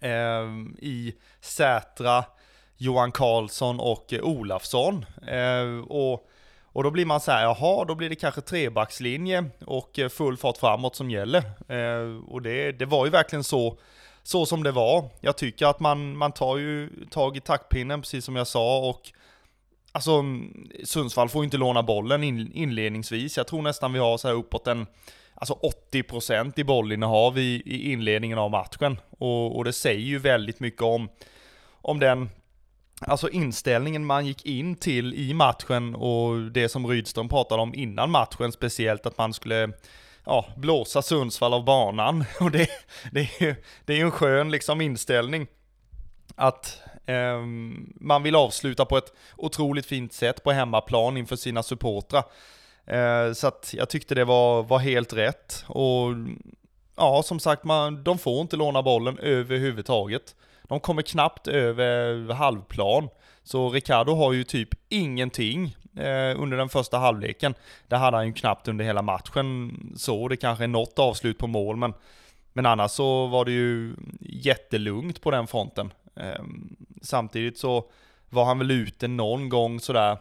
Eh, 0.01 0.49
I 0.79 1.15
Sätra, 1.41 2.25
Johan 2.77 3.13
Karlsson 3.13 3.81
och 3.81 4.15
Olafsson. 4.23 5.05
Eh, 5.27 5.79
och 5.89 6.29
och 6.75 6.83
då 6.83 6.91
blir 6.91 7.07
man 7.07 7.21
så 7.21 7.33
här, 7.33 7.43
jaha, 7.43 7.85
då 7.85 7.95
blir 7.95 8.09
det 8.09 8.15
kanske 8.15 8.41
trebackslinje 8.41 9.45
och 9.67 9.99
eh, 9.99 10.09
full 10.09 10.37
fart 10.37 10.57
framåt 10.57 10.97
som 10.97 11.11
gäller. 11.11 11.39
Eh, 11.69 12.25
och 12.29 12.43
det, 12.43 12.73
det 12.73 12.87
var 12.87 13.05
ju 13.05 13.11
verkligen 13.11 13.45
så, 13.45 13.79
så 14.23 14.47
som 14.47 14.63
det 14.63 14.73
var. 14.73 15.09
Jag 15.21 15.37
tycker 15.37 15.67
att 15.67 15.81
man, 15.81 16.17
man 16.17 16.33
tar 16.33 16.57
ju 16.57 16.91
tag 17.11 17.37
i 17.37 17.41
taktpinnen, 17.41 18.01
precis 18.01 18.25
som 18.25 18.37
jag 18.37 18.47
sa, 18.47 18.79
och 18.89 19.13
Alltså, 19.93 20.25
Sundsvall 20.85 21.29
får 21.29 21.45
inte 21.45 21.57
låna 21.57 21.83
bollen 21.83 22.25
in, 22.25 22.53
inledningsvis. 22.53 23.37
Jag 23.37 23.47
tror 23.47 23.63
nästan 23.63 23.93
vi 23.93 23.99
har 23.99 24.19
så 24.19 24.29
här 24.29 24.35
uppåt 24.35 24.67
en 24.67 24.87
alltså 25.35 25.59
80% 25.93 26.53
i 26.57 26.65
bollinnehav 26.65 27.39
i, 27.39 27.63
i 27.67 27.93
inledningen 27.93 28.39
av 28.39 28.51
matchen. 28.51 29.01
Och, 29.19 29.57
och 29.57 29.65
det 29.65 29.73
säger 29.73 30.01
ju 30.01 30.19
väldigt 30.19 30.61
mycket 30.61 30.83
om, 30.83 31.09
om 31.73 32.01
den 32.01 32.31
Alltså 33.07 33.29
inställningen 33.31 34.05
man 34.05 34.27
gick 34.27 34.47
in 34.47 34.77
till 34.77 35.15
i 35.15 35.35
matchen 35.35 35.95
och 35.95 36.41
det 36.41 36.69
som 36.69 36.87
Rydström 36.87 37.29
pratade 37.29 37.63
om 37.63 37.75
innan 37.75 38.11
matchen 38.11 38.53
speciellt 38.53 39.07
att 39.07 39.19
man 39.19 39.35
skulle 39.35 39.73
ja, 40.25 40.47
blåsa 40.57 41.03
Sundsvall 41.03 41.55
av 41.55 41.65
banan. 41.65 42.25
Och 42.41 42.51
det, 42.51 42.69
det, 43.13 43.21
är 43.21 43.43
ju 43.43 43.55
det 43.85 44.01
är 44.01 44.05
en 44.05 44.11
skön 44.11 44.51
liksom 44.51 44.81
inställning. 44.81 45.47
Att 46.37 46.81
eh, 47.07 47.41
man 48.01 48.23
vill 48.23 48.37
avsluta 48.37 48.85
på 48.85 48.97
ett 48.97 49.13
otroligt 49.37 49.87
fint 49.87 50.13
sätt 50.13 50.45
på 50.45 50.53
hemmaplan 50.53 51.17
inför 51.17 51.37
sina 51.37 51.63
supportrar. 51.63 52.25
Eh, 52.87 53.33
så 53.33 53.47
att 53.47 53.75
jag 53.77 53.89
tyckte 53.89 54.15
det 54.15 54.25
var, 54.25 54.63
var 54.63 54.79
helt 54.79 55.13
rätt. 55.13 55.65
Och 55.67 56.09
ja, 56.97 57.23
som 57.23 57.41
sagt, 57.41 57.65
man, 57.65 58.05
de 58.05 58.19
får 58.19 58.41
inte 58.41 58.57
låna 58.57 58.83
bollen 58.83 59.19
överhuvudtaget. 59.19 60.35
De 60.69 60.81
kommer 60.81 61.03
knappt 61.03 61.49
över 61.49 62.33
halvplan. 62.35 63.09
Så 63.43 63.71
Ricardo 63.71 64.15
har 64.15 64.33
ju 64.33 64.45
typ 64.45 64.69
ingenting 64.89 65.77
eh, 65.97 66.41
under 66.41 66.57
den 66.57 66.69
första 66.69 66.99
halvleken. 66.99 67.55
Det 67.89 67.97
hade 67.97 68.17
han 68.17 68.27
ju 68.27 68.33
knappt 68.33 68.69
under 68.69 68.85
hela 68.85 69.03
matchen 69.03 69.73
så. 69.97 70.29
Det 70.29 70.37
kanske 70.37 70.65
är 70.65 70.69
något 70.69 70.99
avslut 70.99 71.39
på 71.39 71.47
mål, 71.47 71.77
men, 71.77 71.95
men 72.53 72.67
annars 72.67 72.91
så 72.91 73.27
var 73.27 73.45
det 73.45 73.53
ju 73.53 73.95
jättelugnt 74.21 75.21
på 75.21 75.31
den 75.31 75.47
fronten. 75.47 75.93
Eh, 76.17 76.45
samtidigt 77.03 77.59
så 77.59 77.91
var 78.31 78.45
han 78.45 78.59
väl 78.59 78.71
ute 78.71 79.09
någon 79.09 79.49
gång 79.49 79.81
sådär, 79.81 80.19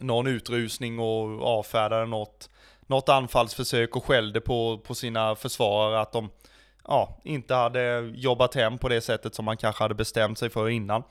någon 0.00 0.26
utrusning 0.26 0.98
och 0.98 1.42
avfärdade 1.42 2.06
något, 2.06 2.50
något 2.86 3.08
anfallsförsök 3.08 3.96
och 3.96 4.04
skällde 4.04 4.40
på, 4.40 4.78
på 4.78 4.94
sina 4.94 5.36
försvarare 5.36 6.00
att 6.00 6.12
de 6.12 6.30
ja, 6.88 7.20
inte 7.24 7.54
hade 7.54 8.12
jobbat 8.14 8.54
hem 8.54 8.78
på 8.78 8.88
det 8.88 9.00
sättet 9.00 9.34
som 9.34 9.44
man 9.44 9.56
kanske 9.56 9.84
hade 9.84 9.94
bestämt 9.94 10.38
sig 10.38 10.50
för 10.50 10.68
innan. 10.68 11.02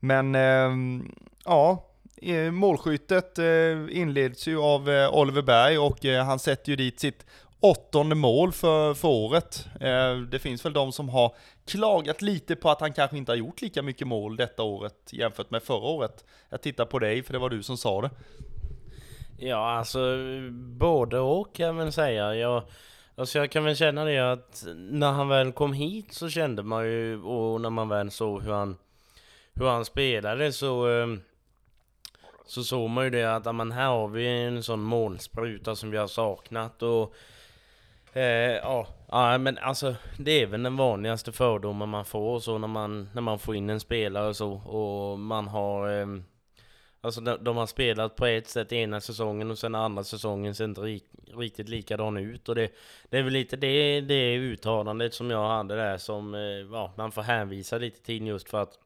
Men 0.00 0.34
ehm, 0.34 1.00
eh, 1.00 1.24
ja, 1.44 1.84
målskyttet 2.52 3.38
eh, 3.38 3.98
inleds 3.98 4.46
ju 4.46 4.60
av 4.60 4.90
eh, 4.90 5.14
Oliver 5.14 5.42
Berg 5.42 5.78
och 5.78 6.04
eh, 6.04 6.24
han 6.24 6.38
sätter 6.38 6.70
ju 6.70 6.76
dit 6.76 7.00
sitt 7.00 7.26
åttonde 7.60 8.14
mål 8.14 8.52
för, 8.52 8.94
för 8.94 9.08
året. 9.08 9.66
Eh, 9.80 10.16
det 10.16 10.38
finns 10.38 10.64
väl 10.64 10.72
de 10.72 10.92
som 10.92 11.08
har 11.08 11.34
klagat 11.66 12.22
lite 12.22 12.56
på 12.56 12.70
att 12.70 12.80
han 12.80 12.92
kanske 12.92 13.16
inte 13.16 13.32
har 13.32 13.36
gjort 13.36 13.62
lika 13.62 13.82
mycket 13.82 14.06
mål 14.06 14.36
detta 14.36 14.62
året 14.62 14.94
jämfört 15.10 15.50
med 15.50 15.62
förra 15.62 15.88
året. 15.88 16.24
Jag 16.48 16.62
tittar 16.62 16.84
på 16.84 16.98
dig, 16.98 17.22
för 17.22 17.32
det 17.32 17.38
var 17.38 17.50
du 17.50 17.62
som 17.62 17.76
sa 17.76 18.00
det. 18.00 18.10
Ja, 19.38 19.78
alltså 19.78 20.00
både 20.50 21.18
och 21.18 21.54
kan 21.54 21.76
man 21.76 21.92
säga. 21.92 22.34
Jag, 22.34 22.62
Alltså 23.16 23.38
jag 23.38 23.50
kan 23.50 23.64
väl 23.64 23.76
känna 23.76 24.04
det 24.04 24.32
att 24.32 24.66
när 24.76 25.12
han 25.12 25.28
väl 25.28 25.52
kom 25.52 25.72
hit 25.72 26.12
så 26.12 26.28
kände 26.28 26.62
man 26.62 26.86
ju, 26.86 27.22
och 27.22 27.60
när 27.60 27.70
man 27.70 27.88
väl 27.88 28.10
såg 28.10 28.42
hur 28.42 28.52
han, 28.52 28.76
hur 29.54 29.66
han 29.66 29.84
spelade 29.84 30.52
så 30.52 30.86
ehm, 30.86 31.20
så 32.46 32.64
såg 32.64 32.90
man 32.90 33.04
ju 33.04 33.10
det 33.10 33.24
att, 33.24 33.46
amen, 33.46 33.72
här 33.72 33.86
har 33.86 34.08
vi 34.08 34.28
en 34.28 34.62
sån 34.62 34.80
målspruta 34.80 35.76
som 35.76 35.90
vi 35.90 35.96
har 35.96 36.06
saknat 36.06 36.82
och 36.82 37.14
eh, 38.12 38.56
ja, 38.62 38.86
ja, 39.08 39.38
men 39.38 39.58
alltså 39.58 39.94
det 40.18 40.42
är 40.42 40.46
väl 40.46 40.62
den 40.62 40.76
vanligaste 40.76 41.32
fördomen 41.32 41.88
man 41.88 42.04
får 42.04 42.40
så 42.40 42.58
när 42.58 42.68
man, 42.68 43.08
när 43.12 43.22
man 43.22 43.38
får 43.38 43.56
in 43.56 43.70
en 43.70 43.80
spelare 43.80 44.28
och 44.28 44.36
så 44.36 44.52
och 44.52 45.18
man 45.18 45.48
har 45.48 46.00
eh, 46.00 46.06
Alltså 47.04 47.20
de, 47.20 47.44
de, 47.44 47.56
har 47.56 47.66
spelat 47.66 48.16
på 48.16 48.26
ett 48.26 48.48
sätt 48.48 48.72
ena 48.72 49.00
säsongen 49.00 49.50
och 49.50 49.58
sen 49.58 49.74
andra 49.74 50.04
säsongen 50.04 50.54
ser 50.54 50.64
inte 50.64 50.80
rik, 50.80 51.04
riktigt 51.38 51.68
likadan 51.68 52.16
ut. 52.16 52.48
Och 52.48 52.54
det, 52.54 52.70
det 53.10 53.18
är 53.18 53.22
väl 53.22 53.32
lite 53.32 53.56
det, 53.56 54.00
det 54.00 54.34
uttalandet 54.34 55.14
som 55.14 55.30
jag 55.30 55.48
hade 55.48 55.76
där 55.76 55.98
som, 55.98 56.34
eh, 56.34 56.40
ja, 56.40 56.92
man 56.96 57.12
får 57.12 57.22
hänvisa 57.22 57.78
lite 57.78 58.02
till 58.02 58.26
just 58.26 58.48
för 58.48 58.62
att 58.62 58.78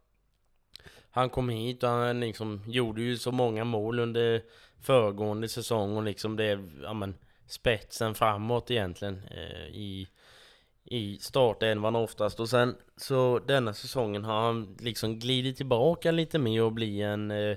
han 1.11 1.31
kom 1.31 1.49
hit 1.49 1.83
och 1.83 1.89
han 1.89 2.21
liksom 2.21 2.63
gjorde 2.67 3.03
ju 3.03 3.17
så 3.17 3.33
många 3.33 3.65
mål 3.65 3.99
under 3.99 4.43
föregående 4.83 5.49
säsong 5.49 5.97
och 5.97 6.03
liksom 6.03 6.37
det, 6.37 6.59
ja 6.83 6.93
men 6.93 7.15
spetsen 7.47 8.15
framåt 8.15 8.71
egentligen 8.71 9.23
eh, 9.31 9.67
i 9.67 10.09
i 10.85 11.19
startelvan 11.21 11.97
oftast 11.97 12.41
och 12.41 12.49
sen 12.49 12.77
så 12.97 13.39
denna 13.39 13.75
säsongen 13.75 14.25
har 14.25 14.43
han 14.43 14.77
liksom 14.81 15.19
glidit 15.19 15.57
tillbaka 15.57 16.11
lite 16.11 16.39
mer 16.39 16.63
och 16.63 16.73
bli 16.73 17.03
en 17.03 17.31
eh, 17.31 17.57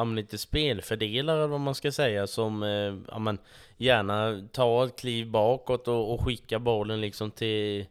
ja, 0.00 0.04
men 0.04 0.16
lite 0.16 0.38
spelfördelare 0.38 1.46
vad 1.46 1.60
man 1.60 1.74
ska 1.74 1.92
säga 1.92 2.26
som 2.26 2.62
eh, 2.62 2.94
ja, 3.08 3.18
men 3.18 3.38
gärna 3.76 4.48
tar 4.52 4.84
ett 4.84 5.00
kliv 5.00 5.30
bakåt 5.30 5.88
och, 5.88 6.14
och 6.14 6.24
skickar 6.24 6.58
bollen 6.58 7.00
liksom 7.00 7.30
till 7.30 7.86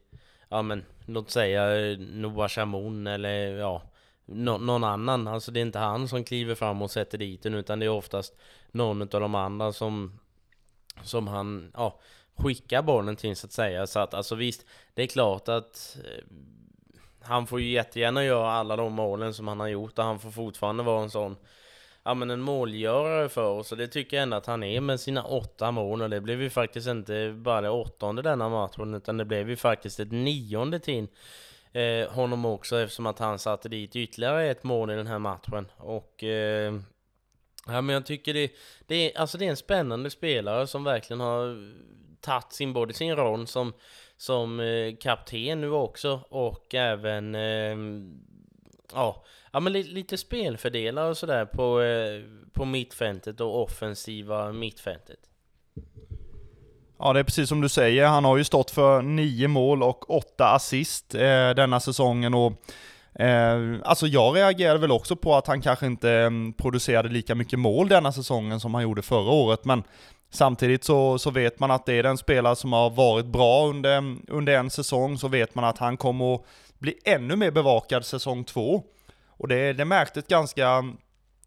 ja 0.50 0.62
men 0.62 0.86
låt 1.06 1.30
säga 1.30 1.92
eh, 1.92 1.98
Noah 1.98 2.50
Shamoun 2.50 3.08
eller 3.08 3.58
ja 3.58 3.82
no, 4.26 4.58
någon 4.58 4.84
annan. 4.84 5.28
Alltså 5.28 5.52
det 5.52 5.60
är 5.60 5.62
inte 5.62 5.80
han 5.80 6.08
som 6.08 6.24
kliver 6.24 6.56
fram 6.56 6.82
och 6.82 6.92
sätter 6.92 7.18
dit 7.18 7.44
den 7.44 7.54
utan 7.54 7.80
det 7.80 7.86
är 7.86 7.90
oftast 7.90 8.36
någon 8.72 9.02
av 9.02 9.08
de 9.08 9.36
andra 9.36 9.74
som 9.74 10.20
som 11.04 11.28
han 11.28 11.72
ja 11.74 12.00
skickar 12.36 12.82
bollen 12.82 13.16
till 13.16 13.36
så 13.36 13.48
att 13.48 13.54
säga. 13.54 13.88
Så 13.88 14.00
att 14.00 14.14
alltså 14.14 14.36
visst, 14.36 14.66
det 14.94 15.04
är 15.04 15.08
klart 15.08 15.48
att 15.50 15.98
eh, 16.06 16.24
han 17.22 17.48
får 17.48 17.62
ju 17.62 17.70
jättegärna 17.70 18.24
göra 18.24 18.52
alla 18.52 18.76
de 18.76 18.94
målen 18.94 19.34
som 19.34 19.48
han 19.48 19.60
har 19.60 19.68
gjort 19.68 20.00
och 20.00 20.06
han 20.06 20.20
får 20.20 20.32
fortfarande 20.32 20.84
vara 20.84 21.04
en 21.04 21.10
sån 21.10 21.36
ja 22.04 22.14
men 22.14 22.30
en 22.30 22.42
målgörare 22.42 23.30
för 23.30 23.50
oss. 23.50 23.72
Och 23.72 23.78
det 23.78 23.88
tycker 23.88 24.18
jag 24.18 24.24
ändå 24.24 24.38
att 24.38 24.46
han 24.46 24.64
är 24.64 24.82
med 24.82 25.00
sina 25.00 25.24
åtta 25.24 25.72
mål. 25.72 26.02
Och 26.02 26.10
det 26.10 26.22
blev 26.22 26.42
ju 26.42 26.50
faktiskt 26.50 26.88
inte 26.88 27.36
bara 27.38 27.62
det 27.62 27.70
åttonde 27.70 28.22
denna 28.22 28.50
matchen 28.50 28.94
utan 28.94 29.18
det 29.18 29.26
blev 29.26 29.50
ju 29.50 29.56
faktiskt 29.56 30.00
ett 30.00 30.12
nionde 30.12 30.80
till 30.80 31.08
eh, 31.72 32.12
honom 32.12 32.46
också 32.46 32.80
eftersom 32.80 33.06
att 33.06 33.20
han 33.20 33.40
satte 33.40 33.70
dit 33.70 33.96
ytterligare 33.96 34.50
ett 34.50 34.64
mål 34.64 34.92
i 34.92 34.96
den 34.96 35.08
här 35.08 35.20
matchen. 35.20 35.68
Och 35.78 36.24
eh, 36.24 36.74
ja 37.68 37.82
men 37.82 37.94
jag 37.94 38.06
tycker 38.06 38.34
det, 38.34 38.52
det 38.88 38.96
är 38.96 39.20
alltså 39.20 39.38
det 39.38 39.46
är 39.46 39.50
en 39.50 39.58
spännande 39.58 40.10
spelare 40.10 40.68
som 40.68 40.84
verkligen 40.84 41.20
har 41.20 41.74
tagit 42.22 42.54
sin 42.54 42.74
både 42.74 42.94
sin 42.94 43.16
roll 43.16 43.48
som 43.48 43.74
som 44.18 44.60
eh, 44.60 44.96
kapten 44.96 45.62
nu 45.62 45.72
också 45.72 46.20
och 46.30 46.76
även 46.76 47.36
eh, 47.36 47.78
ja 48.94 49.24
Ja 49.52 49.60
men 49.60 49.74
lite, 49.74 50.18
spelfördelar 50.18 51.10
och 51.10 51.18
sådär 51.18 51.46
på, 51.46 51.82
eh, 51.82 52.22
på 52.54 52.66
mittfältet 52.66 53.42
och 53.42 53.64
offensiva 53.64 54.52
mittfältet. 54.52 55.20
Ja, 57.00 57.14
det 57.14 57.20
är 57.20 57.24
precis 57.24 57.50
som 57.50 57.62
du 57.62 57.70
säger. 57.70 58.08
Han 58.08 58.26
har 58.26 58.38
ju 58.38 58.44
stått 58.44 58.72
för 58.72 59.02
nio 59.02 59.48
mål 59.48 59.84
och 59.84 60.10
åtta 60.10 60.48
assist 60.48 61.16
eh, 61.16 61.50
denna 61.50 61.80
säsongen. 61.80 62.34
Och, 62.34 62.54
eh, 63.22 63.76
alltså 63.84 64.08
jag 64.08 64.36
reagerade 64.36 64.80
väl 64.80 64.92
också 64.92 65.16
på 65.16 65.36
att 65.36 65.48
han 65.48 65.62
kanske 65.62 65.86
inte 65.86 66.12
eh, 66.12 66.32
producerade 66.58 67.10
lika 67.10 67.36
mycket 67.36 67.60
mål 67.60 67.88
denna 67.90 68.12
säsongen 68.12 68.60
som 68.60 68.74
han 68.74 68.84
gjorde 68.84 69.02
förra 69.02 69.32
året. 69.32 69.66
Men 69.66 69.84
samtidigt 70.32 70.84
så, 70.84 71.20
så 71.20 71.32
vet 71.32 71.60
man 71.60 71.72
att 71.72 71.86
det 71.86 71.94
är 71.94 72.04
den 72.04 72.18
spelare 72.18 72.56
som 72.56 72.74
har 72.74 72.90
varit 72.90 73.26
bra 73.26 73.68
under, 73.68 73.98
mm, 73.98 74.26
under 74.28 74.54
en 74.54 74.70
säsong. 74.70 75.18
Så 75.18 75.28
vet 75.28 75.56
man 75.56 75.66
att 75.66 75.78
han 75.78 75.98
kommer 75.98 76.36
att 76.36 76.46
bli 76.80 77.00
ännu 77.06 77.36
mer 77.36 77.52
bevakad 77.52 78.06
säsong 78.06 78.44
två. 78.44 78.84
Och 79.28 79.48
det, 79.48 79.74
det 79.74 79.86
märktes 79.86 80.28
ganska, 80.28 80.94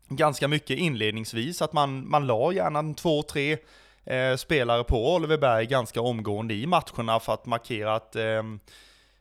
ganska 0.09 0.49
mycket 0.49 0.79
inledningsvis 0.79 1.62
att 1.62 1.73
man, 1.73 2.11
man 2.11 2.27
la 2.27 2.53
gärna 2.53 2.79
en 2.79 2.95
två, 2.95 3.23
tre 3.23 3.59
eh, 4.05 4.37
spelare 4.37 4.85
på 4.85 5.15
Oliver 5.15 5.39
Berg 5.39 5.67
ganska 5.67 6.01
omgående 6.01 6.55
i 6.55 6.67
matcherna 6.67 7.21
för 7.21 7.35
att 7.35 7.47
markera 7.47 7.95
att 7.95 8.17
eh, 8.17 8.43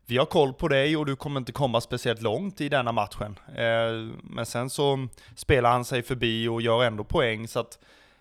vi 0.06 0.18
har 0.18 0.26
koll 0.26 0.54
på 0.54 0.68
dig 0.68 0.98
och 0.98 1.06
du 1.06 1.16
kommer 1.16 1.40
inte 1.40 1.52
komma 1.52 1.82
speciellt 1.82 2.22
långt 2.22 2.62
i 2.62 2.70
denna 2.70 2.92
matchen. 2.92 3.40
Eh, 3.56 4.16
men 4.24 4.46
sen 4.46 4.70
så 4.70 5.08
spelar 5.36 5.72
han 5.72 5.86
sig 5.86 6.04
förbi 6.04 6.48
och 6.48 6.62
gör 6.62 6.84
ändå 6.84 7.04
poäng 7.04 7.48
så 7.48 7.60
att 7.60 7.80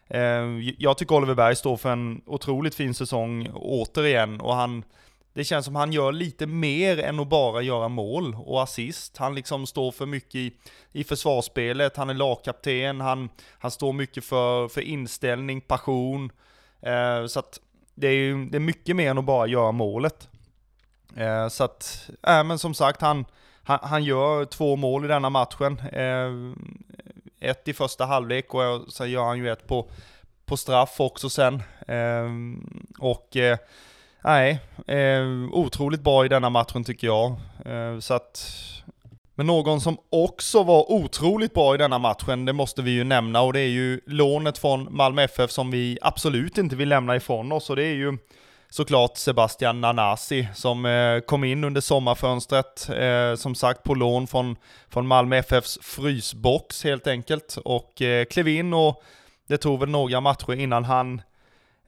eh, 0.09 0.45
jag 0.79 0.99
tycker 0.99 1.15
Oliver 1.15 1.35
Berg 1.35 1.57
står 1.57 1.77
för 1.77 1.93
en 1.93 2.23
otroligt 2.27 2.75
fin 2.75 2.95
säsong 2.95 3.51
återigen 3.55 4.41
och 4.41 4.55
han 4.55 4.85
det 5.33 5.45
känns 5.45 5.65
som 5.65 5.77
han 5.77 5.93
gör 5.93 6.13
lite 6.13 6.47
mer 6.47 6.99
än 6.99 7.21
att 7.21 7.29
bara 7.29 7.63
göra 7.63 7.89
mål 7.89 8.37
och 8.45 8.63
assist. 8.63 9.17
Han 9.17 9.35
liksom 9.35 9.67
står 9.67 9.93
för 9.93 10.07
mycket 10.07 10.35
i, 10.35 10.53
i 10.93 11.05
försvarsspelet, 11.05 11.97
han 11.97 12.11
är 12.11 12.15
lagkapten, 12.15 13.01
han, 13.01 13.29
han 13.59 13.71
står 13.71 13.93
mycket 13.93 14.25
för, 14.25 14.69
för 14.69 14.81
inställning, 14.81 15.61
passion. 15.61 16.33
Eh, 16.83 17.27
så 17.27 17.39
att 17.39 17.61
det 17.95 18.09
är 18.09 18.13
ju 18.13 18.47
det 18.47 18.59
är 18.59 18.61
mycket 18.61 18.97
mer 18.97 19.11
än 19.11 19.19
att 19.19 19.25
bara 19.25 19.47
göra 19.47 19.73
målet. 19.73 20.29
Eh, 21.17 21.49
så 21.49 21.65
att, 21.65 22.11
äh, 22.27 22.45
men 22.45 22.59
som 22.59 22.75
sagt, 22.75 23.01
han, 23.01 23.25
han, 23.63 23.79
han, 23.83 24.05
gör 24.05 24.45
två 24.45 24.77
mål 24.77 25.05
i 25.05 25.09
denna 25.09 25.31
matchen. 25.31 25.79
Eh, 25.79 26.31
ett 27.41 27.69
i 27.69 27.73
första 27.75 28.05
halvlek 28.05 28.55
och 28.55 28.93
sen 28.93 29.11
gör 29.11 29.25
han 29.25 29.39
ju 29.39 29.51
ett 29.51 29.67
på, 29.67 29.91
på 30.45 30.57
straff 30.57 31.01
också 31.01 31.31
sen. 31.31 31.63
Eh, 31.89 32.29
och 32.99 33.37
eh, 33.37 33.59
Nej, 34.25 34.61
eh, 34.87 35.23
otroligt 35.53 36.01
bra 36.01 36.25
i 36.25 36.29
denna 36.29 36.51
matchen 36.51 36.85
tycker 36.85 37.07
jag. 37.07 37.31
Eh, 37.67 37.99
så 38.01 38.15
att, 38.15 38.53
men 39.35 39.47
någon 39.47 39.81
som 39.81 39.99
också 40.11 40.63
var 40.63 40.93
otroligt 40.93 41.55
bra 41.55 41.75
i 41.75 41.79
denna 41.79 41.99
matchen, 41.99 42.45
det 42.45 42.53
måste 42.53 42.83
vi 42.83 42.91
ju 42.91 43.05
nämna 43.05 43.41
och 43.41 43.53
det 43.53 43.61
är 43.61 43.69
ju 43.69 44.01
lånet 44.07 44.59
från 44.59 44.97
Malmö 44.97 45.23
FF 45.23 45.51
som 45.51 45.71
vi 45.71 45.99
absolut 46.03 46.59
inte 46.59 46.77
vill 46.77 46.89
lämna 46.89 47.17
ifrån 47.17 47.53
oss 47.53 47.71
och 47.71 47.77
det 47.77 47.85
är 47.85 47.95
ju 47.95 48.19
såklart 48.71 49.17
Sebastian 49.17 49.81
Nanasi 49.81 50.49
som 50.55 50.87
eh, 50.87 51.21
kom 51.21 51.45
in 51.45 51.65
under 51.65 51.81
sommarfönstret, 51.81 52.89
eh, 52.91 53.35
som 53.37 53.55
sagt 53.55 53.83
på 53.83 53.95
lån 53.95 54.27
från, 54.27 54.57
från 54.89 55.07
Malmö 55.07 55.37
FFs 55.37 55.79
frysbox 55.83 56.85
helt 56.85 57.07
enkelt 57.07 57.59
och 57.65 58.03
eh, 58.03 58.25
klev 58.25 58.49
in 58.49 58.75
och 58.75 59.03
det 59.49 59.59
tog 59.59 59.81
väl 59.81 59.89
några 59.89 60.21
matcher 60.21 60.53
innan 60.53 60.85
han 60.85 61.23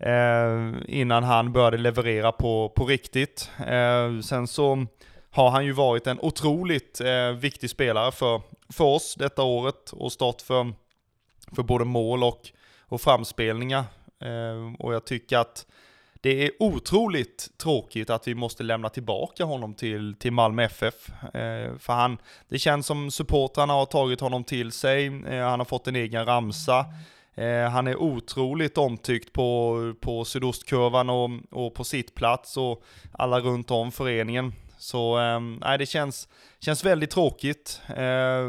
Eh, 0.03 0.73
innan 0.88 1.25
han 1.25 1.53
började 1.53 1.79
leverera 1.79 2.33
på, 2.33 2.69
på 2.69 2.85
riktigt. 2.85 3.51
Eh, 3.67 4.21
sen 4.21 4.47
så 4.47 4.87
har 5.31 5.51
han 5.51 5.65
ju 5.65 5.73
varit 5.73 6.07
en 6.07 6.21
otroligt 6.21 7.01
eh, 7.01 7.31
viktig 7.31 7.71
spelare 7.71 8.12
för, 8.12 8.41
för 8.73 8.85
oss 8.85 9.15
detta 9.19 9.43
året 9.43 9.91
och 9.93 10.12
stått 10.12 10.43
för, 10.43 10.73
för 11.55 11.62
både 11.62 11.85
mål 11.85 12.25
och, 12.25 12.41
och 12.81 13.01
framspelningar. 13.01 13.85
Och 14.79 14.95
jag 14.95 15.05
tycker 15.05 15.38
att 15.38 15.67
det 16.23 16.45
är 16.47 16.51
otroligt 16.59 17.49
tråkigt 17.59 18.11
att 18.11 18.29
vi 18.29 18.35
måste 18.35 18.62
lämna 18.62 18.88
tillbaka 18.88 19.45
honom 19.45 19.75
till, 19.75 20.15
till 20.19 20.33
Malmö 20.33 20.62
FF. 20.65 21.09
Eh, 21.35 21.77
för 21.79 21.93
han, 21.93 22.19
det 22.49 22.59
känns 22.59 22.87
som 22.87 23.11
supportrarna 23.11 23.73
har 23.73 23.87
tagit 23.87 24.21
honom 24.21 24.45
till 24.45 24.73
sig, 24.73 25.07
eh, 25.07 25.49
han 25.49 25.61
har 25.61 25.65
fått 25.65 25.87
en 25.87 25.97
egen 25.97 26.27
ramsa. 26.27 26.87
Eh, 27.35 27.71
han 27.71 27.87
är 27.87 27.97
otroligt 27.97 28.79
omtyckt 28.79 29.33
på, 29.33 29.95
på 30.01 30.25
sydostkurvan 30.25 31.11
och, 31.11 31.31
och 31.51 31.75
på 31.75 31.85
sitt 31.85 32.14
plats 32.14 32.57
och 32.57 32.83
alla 33.12 33.40
runt 33.40 33.71
om 33.71 33.92
föreningen. 33.92 34.53
Så 34.79 35.21
eh, 35.21 35.79
det 35.79 35.87
känns, 35.87 36.29
känns 36.61 36.85
väldigt 36.85 37.11
tråkigt. 37.11 37.81
Eh, 37.97 38.45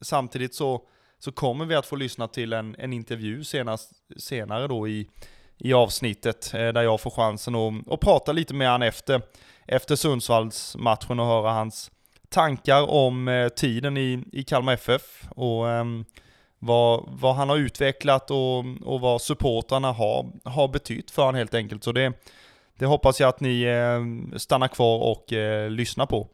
samtidigt 0.00 0.54
så, 0.54 0.82
så 1.18 1.32
kommer 1.32 1.64
vi 1.64 1.74
att 1.74 1.86
få 1.86 1.96
lyssna 1.96 2.28
till 2.28 2.52
en, 2.52 2.76
en 2.78 2.92
intervju 2.92 3.44
senast, 3.44 3.92
senare 4.16 4.66
då 4.66 4.88
i, 4.88 5.08
i 5.58 5.72
avsnittet 5.72 6.54
eh, 6.54 6.68
där 6.68 6.82
jag 6.82 7.00
får 7.00 7.10
chansen 7.10 7.54
att, 7.54 7.92
att 7.92 8.00
prata 8.00 8.32
lite 8.32 8.54
med 8.54 8.68
han 8.68 8.82
efter, 8.82 9.22
efter 9.66 9.96
Sundsvallsmatchen 9.96 11.20
och 11.20 11.26
höra 11.26 11.50
hans 11.50 11.90
tankar 12.28 12.90
om 12.90 13.28
eh, 13.28 13.48
tiden 13.48 13.96
i, 13.96 14.24
i 14.32 14.44
Kalmar 14.44 14.72
FF. 14.72 15.24
Och 15.30 15.70
ehm, 15.70 16.04
vad, 16.66 17.04
vad 17.06 17.34
han 17.34 17.48
har 17.48 17.56
utvecklat 17.56 18.30
och, 18.30 18.64
och 18.84 19.00
vad 19.00 19.22
supportrarna 19.22 19.92
har, 19.92 20.26
har 20.44 20.68
betytt 20.68 21.10
för 21.10 21.22
honom 21.22 21.34
helt 21.34 21.54
enkelt. 21.54 21.84
Så 21.84 21.92
det, 21.92 22.12
det 22.78 22.86
hoppas 22.86 23.20
jag 23.20 23.28
att 23.28 23.40
ni 23.40 23.62
eh, 23.62 24.36
stannar 24.38 24.68
kvar 24.68 24.98
och 24.98 25.32
eh, 25.32 25.70
lyssnar 25.70 26.06
på. 26.06 26.28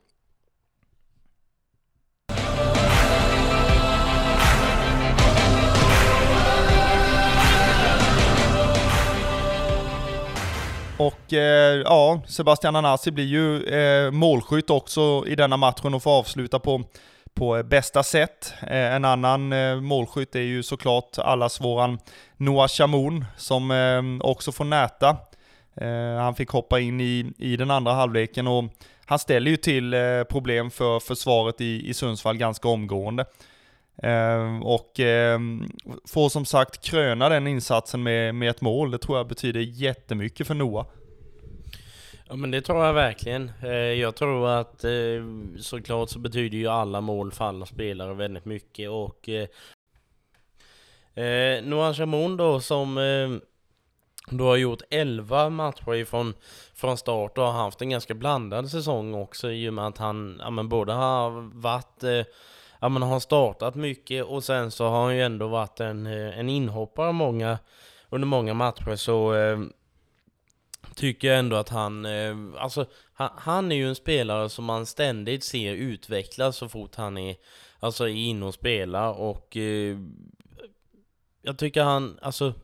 Och 11.01 11.33
eh, 11.33 11.81
ja, 11.85 12.21
Sebastian 12.27 12.77
Anasi 12.77 13.11
blir 13.11 13.25
ju 13.25 13.64
eh, 13.64 14.11
målskytt 14.11 14.71
också 14.71 15.25
i 15.27 15.35
denna 15.35 15.57
matchen 15.57 15.95
och 15.95 16.03
får 16.03 16.11
avsluta 16.11 16.59
på 16.59 16.83
på 17.35 17.62
bästa 17.62 18.03
sätt. 18.03 18.55
Eh, 18.62 18.95
en 18.95 19.05
annan 19.05 19.53
eh, 19.53 19.81
målskytt 19.81 20.35
är 20.37 20.40
ju 20.40 20.62
såklart 20.62 21.19
allas 21.19 21.61
våran 21.61 21.99
Noah 22.37 22.69
Chamoun 22.69 23.25
som 23.37 23.71
eh, 23.71 24.27
också 24.29 24.53
får 24.53 24.64
näta. 24.64 25.16
Han 26.19 26.35
fick 26.35 26.49
hoppa 26.49 26.81
in 26.81 27.01
i, 27.01 27.33
i 27.38 27.57
den 27.57 27.71
andra 27.71 27.93
halvleken 27.93 28.47
och 28.47 28.64
han 29.07 29.19
ställer 29.19 29.51
ju 29.51 29.57
till 29.57 29.95
problem 30.29 30.71
för 30.71 31.01
försvaret 31.01 31.61
i, 31.61 31.88
i 31.88 31.95
Sundsvall 31.95 32.37
ganska 32.37 32.69
omgående. 32.69 33.25
Och 34.62 35.01
får 36.09 36.29
som 36.29 36.45
sagt 36.45 36.85
kröna 36.85 37.29
den 37.29 37.47
insatsen 37.47 38.03
med, 38.03 38.35
med 38.35 38.51
ett 38.51 38.61
mål. 38.61 38.90
Det 38.90 38.99
tror 38.99 39.19
jag 39.19 39.29
betyder 39.29 39.61
jättemycket 39.61 40.47
för 40.47 40.55
Noah. 40.55 40.87
Ja 42.31 42.37
men 42.37 42.51
det 42.51 42.61
tror 42.61 42.85
jag 42.85 42.93
verkligen. 42.93 43.53
Eh, 43.62 43.71
jag 43.73 44.14
tror 44.14 44.49
att 44.49 44.85
eh, 44.85 44.90
såklart 45.59 46.11
så 46.11 46.19
betyder 46.19 46.59
ju 46.59 46.66
alla 46.66 47.01
mål 47.01 47.33
för 47.33 47.45
alla 47.45 47.66
spelare 47.66 48.14
väldigt 48.14 48.45
mycket 48.45 48.90
och 48.90 49.29
eh, 49.29 49.49
eh 51.25 51.64
Noah 51.64 51.95
Chamon 51.95 52.37
då 52.37 52.61
som 52.61 52.95
då 54.31 54.45
har 54.45 54.57
gjort 54.57 54.83
11 54.90 55.51
matcher 55.51 55.95
ifrån 55.95 56.35
från 56.75 56.97
start 56.97 57.38
och 57.38 57.45
har 57.45 57.64
haft 57.64 57.83
en 57.83 57.90
ganska 57.90 58.14
blandad 58.14 58.71
säsong 58.71 59.14
också 59.14 59.51
i 59.51 59.69
och 59.69 59.75
med 59.75 59.87
att 59.87 59.99
han 59.99 60.40
ja, 60.40 60.51
men 60.51 60.69
både 60.69 60.93
har 60.93 61.31
varit 61.61 62.27
ja, 62.81 62.88
men 62.88 63.03
har 63.03 63.21
startat 63.21 63.75
mycket 63.75 64.25
och 64.25 64.45
sen 64.45 64.71
så 64.71 64.88
har 64.88 65.05
han 65.05 65.16
ju 65.16 65.23
ändå 65.23 65.49
varit 65.49 65.81
en, 65.81 66.07
en 66.07 66.49
inhoppare 66.49 67.12
många, 67.12 67.59
under 68.09 68.27
många 68.27 68.55
matcher 68.55 68.97
så 68.97 69.35
tycker 70.94 71.29
jag 71.29 71.38
ändå 71.38 71.57
att 71.57 71.68
han, 71.68 72.05
eh, 72.05 72.37
alltså 72.59 72.87
han, 73.12 73.31
han, 73.37 73.72
är 73.72 73.76
ju 73.76 73.88
en 73.88 73.94
spelare 73.94 74.48
som 74.48 74.64
man 74.64 74.87
ständigt 74.87 75.44
ser 75.44 75.74
utvecklas 75.74 76.57
så 76.57 76.68
fort 76.68 76.94
han 76.94 77.18
är, 77.18 77.37
alltså 77.81 78.05
är 78.05 78.14
inne 78.14 78.46
och 78.46 78.55
spelar 78.55 79.12
och 79.12 79.57
eh, 79.57 79.98
jag 81.42 81.59
tycker 81.59 81.83
han, 81.83 82.18
alltså 82.22 82.55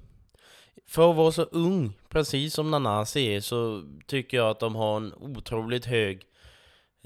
för 0.86 1.10
att 1.10 1.16
vara 1.16 1.32
så 1.32 1.42
ung 1.42 1.92
precis 2.08 2.54
som 2.54 2.70
Nanasi 2.70 3.34
är 3.34 3.40
så 3.40 3.84
tycker 4.06 4.36
jag 4.36 4.50
att 4.50 4.60
de 4.60 4.74
har 4.74 4.96
en 4.96 5.14
otroligt 5.14 5.84
hög 5.84 6.26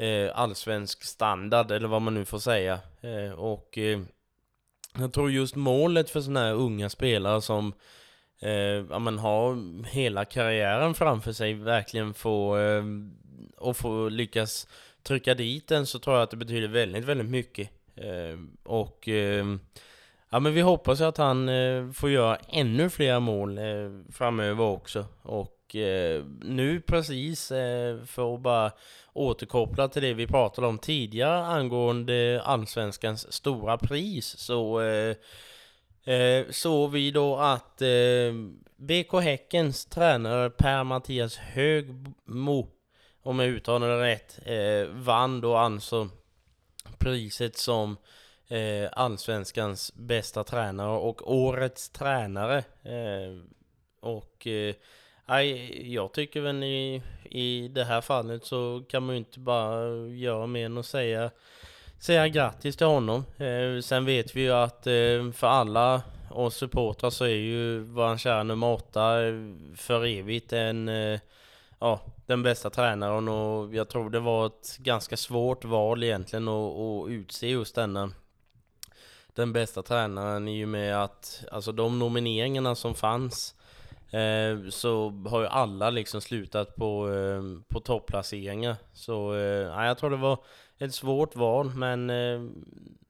eh, 0.00 0.30
allsvensk 0.35 1.04
standard, 1.04 1.70
eller 1.70 1.88
vad 1.88 2.02
man 2.02 2.14
nu 2.14 2.24
får 2.24 2.38
säga. 2.38 2.80
Eh, 3.00 3.33
och 3.33 3.78
eh, 3.78 4.00
jag 4.98 5.12
tror 5.12 5.30
just 5.30 5.56
målet 5.56 6.11
för 6.11 6.20
sådana 6.20 6.40
här 6.40 6.52
unga 6.52 6.90
spelare 6.90 7.42
som 7.42 7.72
eh, 8.40 8.85
ja, 8.90 8.98
men 8.98 9.18
har 9.18 9.85
hela 9.87 10.24
karriären 10.24 10.94
framför 10.94 11.33
sig 11.33 11.55
verkligen 11.55 12.14
få 12.14 12.59
eh, 12.59 12.85
och 13.57 13.76
få 13.76 14.09
lyckas 14.09 14.66
trycka 15.03 15.35
dit 15.35 15.68
den 15.68 15.87
så 15.87 15.98
tror 15.98 16.16
jag 16.16 16.22
att 16.22 16.31
det 16.31 16.37
betyder 16.37 16.68
väldigt, 16.68 17.05
väldigt 17.05 17.31
mycket. 17.31 17.70
Eh, 17.96 18.38
och 18.62 19.09
eh, 19.09 19.46
ja, 20.31 20.40
men 20.40 20.55
vi 20.55 20.61
hoppas 20.61 21.00
att 21.00 21.16
han 21.16 21.48
eh, 21.48 21.90
får 21.90 22.11
göra 22.11 22.37
ännu 22.48 22.90
fler 22.90 23.20
mål 23.20 23.59
eh, 23.59 23.64
framöver 24.12 24.64
också. 24.64 25.05
Och 25.22 25.76
eh, 25.76 26.24
nu 26.42 26.81
precis, 26.81 27.50
eh, 27.50 28.05
för 28.05 28.35
att 28.35 28.40
bara 28.40 28.72
återkoppla 29.12 29.88
till 29.88 30.03
det 30.03 30.14
vi 30.14 30.26
pratade 30.26 30.66
om 30.66 30.79
tidigare 30.79 31.46
angående 31.46 32.42
Allsvenskans 32.44 33.33
stora 33.33 33.79
pris, 33.79 34.38
så 34.38 34.81
eh, 34.81 35.16
eh, 36.12 36.51
såg 36.51 36.90
vi 36.90 37.11
då 37.11 37.37
att 37.37 37.83
eh, 37.83 38.33
BK 38.77 39.12
Häckens 39.23 39.87
tränare 39.87 40.51
Per-Mattias 40.51 41.37
Högmo 41.37 42.68
om 43.23 43.38
jag 43.38 43.49
uttalar 43.49 43.88
det 43.88 44.03
rätt, 44.03 44.38
eh, 44.44 44.94
vann 44.94 45.40
då 45.40 45.57
alltså 45.57 46.09
priset 46.99 47.57
som 47.57 47.96
eh, 48.49 48.88
allsvenskans 48.92 49.92
bästa 49.94 50.44
tränare 50.44 50.99
och 50.99 51.33
årets 51.33 51.90
tränare. 51.90 52.59
Eh, 52.83 53.42
och 54.01 54.46
eh, 54.46 54.75
jag 55.83 56.12
tycker 56.12 56.40
väl 56.40 56.62
i, 56.62 57.03
i 57.31 57.68
det 57.68 57.85
här 57.85 58.01
fallet 58.01 58.44
så 58.44 58.85
kan 58.88 59.03
man 59.03 59.14
ju 59.14 59.18
inte 59.18 59.38
bara 59.38 60.07
göra 60.09 60.46
mer 60.46 60.66
än 60.66 60.79
att 60.79 60.87
säga, 60.87 61.31
säga 62.01 62.29
grattis 62.29 62.77
till 62.77 62.87
honom. 62.87 63.25
Eh, 63.39 63.81
sen 63.83 64.05
vet 64.05 64.37
vi 64.37 64.41
ju 64.41 64.53
att 64.53 64.87
eh, 64.87 65.33
för 65.33 65.47
alla 65.47 66.03
oss 66.31 66.57
supportrar 66.57 67.11
så 67.11 67.25
är 67.25 67.29
ju 67.29 67.81
våran 67.81 68.19
kära 68.19 68.43
nummer 68.43 68.73
åtta 68.73 69.27
eh, 69.27 69.35
för 69.77 70.07
evigt 70.07 70.53
en 70.53 70.89
eh, 70.89 71.21
ja, 71.79 72.01
den 72.27 72.43
bästa 72.43 72.71
tränaren 72.71 73.29
och 73.29 73.75
jag 73.75 73.89
tror 73.89 74.11
det 74.11 74.21
var 74.21 74.47
ett 74.47 74.77
ganska 74.79 75.17
svårt 75.17 75.65
val 75.65 76.03
egentligen 76.03 76.49
att, 76.49 76.79
att 76.79 77.09
utse 77.09 77.49
just 77.49 77.75
denna 77.75 78.11
den 79.35 79.53
bästa 79.53 79.83
tränaren 79.83 80.49
i 80.49 80.65
och 80.65 80.69
med 80.69 81.03
att 81.03 81.45
alltså 81.53 81.73
de 81.73 81.99
nomineringarna 81.99 82.75
som 82.75 82.95
fanns 82.95 83.55
eh, 84.11 84.71
så 84.71 85.11
har 85.11 85.41
ju 85.41 85.47
alla 85.47 85.91
liksom 85.91 86.21
slutat 86.21 86.77
på, 86.77 87.13
eh, 87.13 87.43
på 87.69 87.81
topplaceringar. 87.81 88.77
Så 88.93 89.35
eh, 89.35 89.85
jag 89.87 89.99
tror 89.99 90.11
det 90.11 90.17
var 90.17 90.39
ett 90.81 90.95
svårt 90.95 91.37
val 91.37 91.71
men 91.75 92.11
eh, 92.11 92.40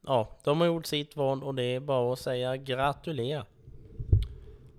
ja, 0.06 0.28
de 0.44 0.60
har 0.60 0.66
gjort 0.66 0.86
sitt 0.86 1.16
val 1.16 1.42
och 1.42 1.54
det 1.54 1.62
är 1.62 1.80
bara 1.80 2.12
att 2.12 2.18
säga 2.18 2.56
gratulerar. 2.56 3.44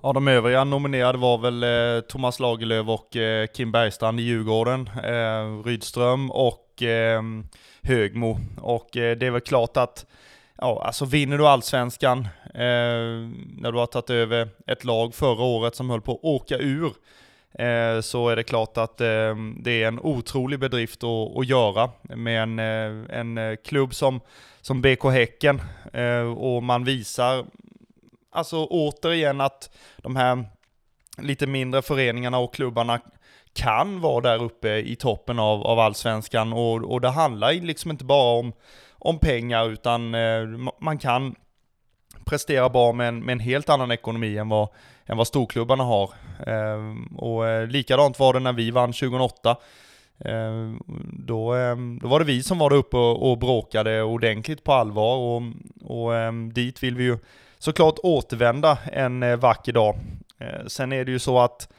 Ja, 0.04 0.14
de 0.14 0.28
övriga 0.28 0.64
nominerade 0.64 1.18
var 1.18 1.38
väl 1.38 1.64
eh, 1.64 2.02
Thomas 2.02 2.40
Lagerlöf 2.40 2.88
och 2.88 3.16
eh, 3.16 3.48
Kim 3.48 3.72
Bergstrand 3.72 4.20
i 4.20 4.24
Djurgården, 4.24 4.90
eh, 5.04 5.64
Rydström 5.66 6.32
och 6.32 6.84
eh, 6.84 7.22
Högmo. 7.82 8.38
Och 8.62 8.98
eh, 8.98 9.18
det 9.18 9.28
är 9.28 9.32
väl 9.32 9.42
klart 9.42 9.78
att, 9.78 10.06
ja, 10.58 10.84
alltså 10.86 11.06
vinner 11.06 11.38
du 11.38 11.48
allsvenskan 11.48 12.20
eh, 12.54 13.30
när 13.58 13.72
du 13.72 13.78
har 13.78 13.86
tagit 13.86 14.10
över 14.10 14.50
ett 14.68 14.84
lag 14.84 15.16
förra 15.16 15.44
året 15.44 15.76
som 15.76 15.90
höll 15.90 16.02
på 16.02 16.12
att 16.12 16.24
åka 16.24 16.58
ur, 16.58 16.92
Eh, 17.54 18.02
så 18.02 18.30
är 18.30 18.36
det 18.36 18.44
klart 18.44 18.78
att 18.78 19.02
eh, 19.02 19.36
det 19.58 19.84
är 19.84 19.88
en 19.88 20.00
otrolig 20.00 20.60
bedrift 20.60 21.04
att, 21.04 21.38
att 21.38 21.48
göra 21.48 21.90
med 22.02 22.44
en, 22.44 22.60
eh, 22.60 23.20
en 23.20 23.58
klubb 23.64 23.94
som, 23.94 24.22
som 24.62 24.82
BK 24.82 25.04
Häcken. 25.04 25.62
och 26.38 26.64
man 26.64 26.84
visar 26.84 27.46
alltså 28.32 28.66
återigen 28.66 29.42
att 29.42 29.70
de 29.98 30.16
här 30.16 30.46
lite 31.18 31.48
mindre 31.48 31.82
föreningarna 31.82 32.38
och 32.38 32.54
klubbarna 32.54 33.00
kan 33.54 34.02
vara 34.02 34.22
där 34.22 34.44
uppe 34.44 34.70
i 34.78 34.96
toppen 34.96 35.40
av, 35.40 35.68
av 35.68 35.80
allsvenskan 35.80 36.54
och, 36.54 36.92
och 36.92 37.02
det 37.02 37.10
handlar 37.10 37.54
liksom 37.54 37.92
inte 37.92 38.06
bara 38.06 38.40
om, 38.40 38.54
om 38.92 39.20
pengar 39.20 39.70
utan 39.70 40.16
man 40.80 40.98
kan 40.98 41.36
prestera 42.26 42.70
bra 42.70 42.92
med 42.94 43.08
en, 43.08 43.20
med 43.20 43.34
en 43.34 43.40
helt 43.40 43.70
annan 43.70 43.92
ekonomi 43.92 44.38
än 44.38 44.50
vad, 44.50 44.68
än 45.06 45.18
vad 45.18 45.28
storklubbarna 45.28 45.84
har. 45.84 46.10
Eh, 46.48 46.96
och 47.18 47.48
eh, 47.48 47.68
likadant 47.68 48.20
var 48.20 48.34
det 48.34 48.40
när 48.40 48.54
vi 48.54 48.72
vann 48.72 48.94
2008. 48.94 49.58
Eh, 50.26 50.72
då, 51.14 51.56
eh, 51.56 51.76
då 52.02 52.08
var 52.08 52.20
det 52.20 52.26
vi 52.26 52.44
som 52.44 52.60
var 52.60 52.70
där 52.70 52.78
uppe 52.78 52.98
och, 52.98 53.32
och 53.32 53.38
bråkade 53.38 54.04
ordentligt 54.04 54.64
på 54.64 54.74
allvar 54.74 55.18
och, 55.18 55.42
och 55.82 56.16
eh, 56.16 56.34
dit 56.34 56.84
vill 56.84 56.96
vi 56.96 57.04
ju 57.04 57.18
såklart 57.60 57.96
återvända 58.04 58.78
en 58.92 59.24
eh, 59.24 59.36
vacker 59.36 59.74
dag. 59.74 59.96
Eh, 60.40 60.66
sen 60.68 60.94
är 60.94 61.06
det 61.06 61.12
ju 61.12 61.20
så 61.20 61.40
att, 61.40 61.70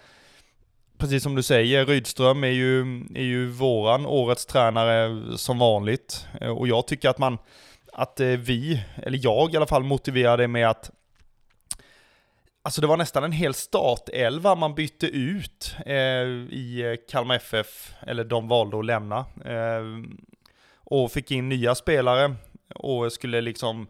precis 0.99 1.23
som 1.23 1.35
du 1.35 1.43
säger, 1.43 1.87
Rydström 1.87 2.45
är 2.45 2.49
ju, 2.49 2.81
är 3.15 3.23
ju 3.23 3.49
våran 3.49 4.07
årets 4.07 4.47
tränare 4.47 5.23
som 5.37 5.59
vanligt. 5.59 6.27
Eh, 6.41 6.51
och 6.51 6.69
jag 6.69 6.87
tycker 6.87 7.09
att 7.09 7.19
man, 7.19 7.39
att 7.93 8.21
eh, 8.21 8.27
vi, 8.27 8.85
eller 8.97 9.19
jag 9.23 9.55
i 9.55 9.57
alla 9.57 9.67
fall, 9.67 9.83
motiverade 9.85 10.43
det 10.43 10.49
med 10.49 10.69
att 10.69 10.91
Alltså 12.65 12.81
det 12.81 12.87
var 12.87 12.97
nästan 12.97 13.25
en 13.25 13.33
hel 13.33 13.55
startelva 13.55 14.55
man 14.55 14.75
bytte 14.75 15.07
ut 15.07 15.77
eh, 15.87 15.95
i 16.51 16.83
eh, 16.85 17.11
Kalmar 17.11 17.35
FF, 17.35 17.95
eller 18.01 18.25
de 18.25 18.49
valde 18.49 18.79
att 18.79 18.85
lämna. 18.85 19.19
Eh, 19.45 19.83
och 20.75 21.13
fick 21.13 21.31
in 21.31 21.49
nya 21.49 21.75
spelare 21.75 22.35
och 22.75 23.13
skulle 23.13 23.41
liksom 23.41 23.87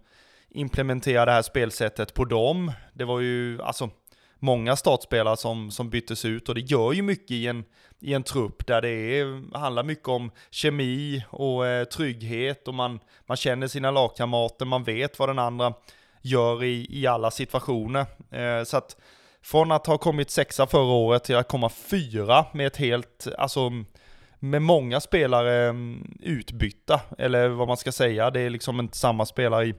implementera 0.48 1.24
det 1.24 1.32
här 1.32 1.42
spelsättet 1.42 2.14
på 2.14 2.24
dem. 2.24 2.72
Det 2.92 3.04
var 3.04 3.20
ju 3.20 3.62
alltså 3.62 3.90
många 4.42 4.76
startspelare 4.76 5.36
som, 5.36 5.70
som 5.70 5.90
byttes 5.90 6.24
ut. 6.24 6.48
Och 6.48 6.54
det 6.54 6.60
gör 6.60 6.92
ju 6.92 7.02
mycket 7.02 7.30
i 7.30 7.46
en, 7.46 7.64
i 8.00 8.14
en 8.14 8.22
trupp 8.22 8.66
där 8.66 8.82
det 8.82 8.88
är, 8.88 9.58
handlar 9.58 9.82
mycket 9.82 10.08
om 10.08 10.30
kemi 10.50 11.24
och 11.30 11.66
eh, 11.66 11.84
trygghet. 11.84 12.68
Och 12.68 12.74
man, 12.74 13.00
man 13.26 13.36
känner 13.36 13.66
sina 13.66 13.90
lagkamrater, 13.90 14.64
man 14.64 14.84
vet 14.84 15.18
vad 15.18 15.28
den 15.28 15.38
andra 15.38 15.74
gör 16.22 16.64
i, 16.64 16.86
i 16.90 17.06
alla 17.06 17.30
situationer. 17.30 18.06
Eh, 18.30 18.64
så 18.64 18.76
att 18.76 18.96
från 19.42 19.72
att 19.72 19.86
ha 19.86 19.98
kommit 19.98 20.30
sexa 20.30 20.66
förra 20.66 20.92
året 20.92 21.24
till 21.24 21.36
att 21.36 21.48
komma 21.48 21.68
fyra 21.68 22.46
med 22.52 22.66
ett 22.66 22.76
helt, 22.76 23.26
alltså 23.38 23.70
med 24.38 24.62
många 24.62 25.00
spelare 25.00 25.68
mm, 25.68 26.18
utbytta, 26.20 27.00
eller 27.18 27.48
vad 27.48 27.68
man 27.68 27.76
ska 27.76 27.92
säga, 27.92 28.30
det 28.30 28.40
är 28.40 28.50
liksom 28.50 28.80
inte 28.80 28.98
samma 28.98 29.26
spelare 29.26 29.66
i, 29.66 29.74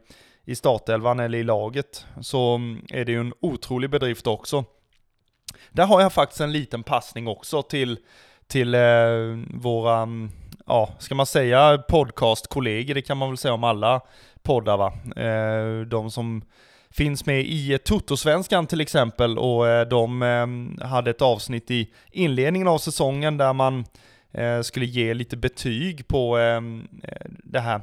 i 0.46 0.56
startelvan 0.56 1.20
eller 1.20 1.38
i 1.38 1.44
laget 1.44 2.06
så 2.22 2.60
är 2.90 3.06
det 3.06 3.12
ju 3.12 3.20
en 3.20 3.34
otrolig 3.40 3.90
bedrift 3.90 4.28
också. 4.28 4.66
Där 5.70 5.86
har 5.86 6.02
jag 6.02 6.14
faktiskt 6.14 6.42
en 6.42 6.52
liten 6.52 6.84
passning 6.84 7.28
också 7.28 7.62
till, 7.62 7.98
till 8.48 8.76
eh, 8.76 8.82
våra, 9.54 10.08
ja, 10.66 10.90
ska 11.00 11.16
man 11.16 11.26
säga 11.26 11.78
podcastkollegor, 11.78 12.96
det 12.96 13.02
kan 13.02 13.18
man 13.18 13.30
väl 13.30 13.38
säga 13.38 13.54
om 13.54 13.64
alla 13.64 14.02
poddar 14.42 14.78
va. 14.78 14.94
Eh, 15.24 15.82
de 15.82 16.12
som 16.12 16.42
finns 16.92 17.26
med 17.26 17.42
i 17.42 17.78
Toto-svenskan 17.86 18.68
till 18.68 18.82
exempel 18.82 19.38
och 19.38 19.68
eh, 19.68 19.88
de 19.88 20.22
eh, 20.22 20.88
hade 20.88 21.10
ett 21.10 21.22
avsnitt 21.22 21.72
i 21.72 21.90
inledningen 22.12 22.68
av 22.68 22.78
säsongen 22.78 23.38
där 23.38 23.54
man 23.54 23.86
eh, 24.32 24.62
skulle 24.62 24.86
ge 24.86 25.14
lite 25.14 25.38
betyg 25.38 26.08
på 26.08 26.38
eh, 26.38 26.58
eh 27.04 27.28
det 27.44 27.60
här 27.60 27.82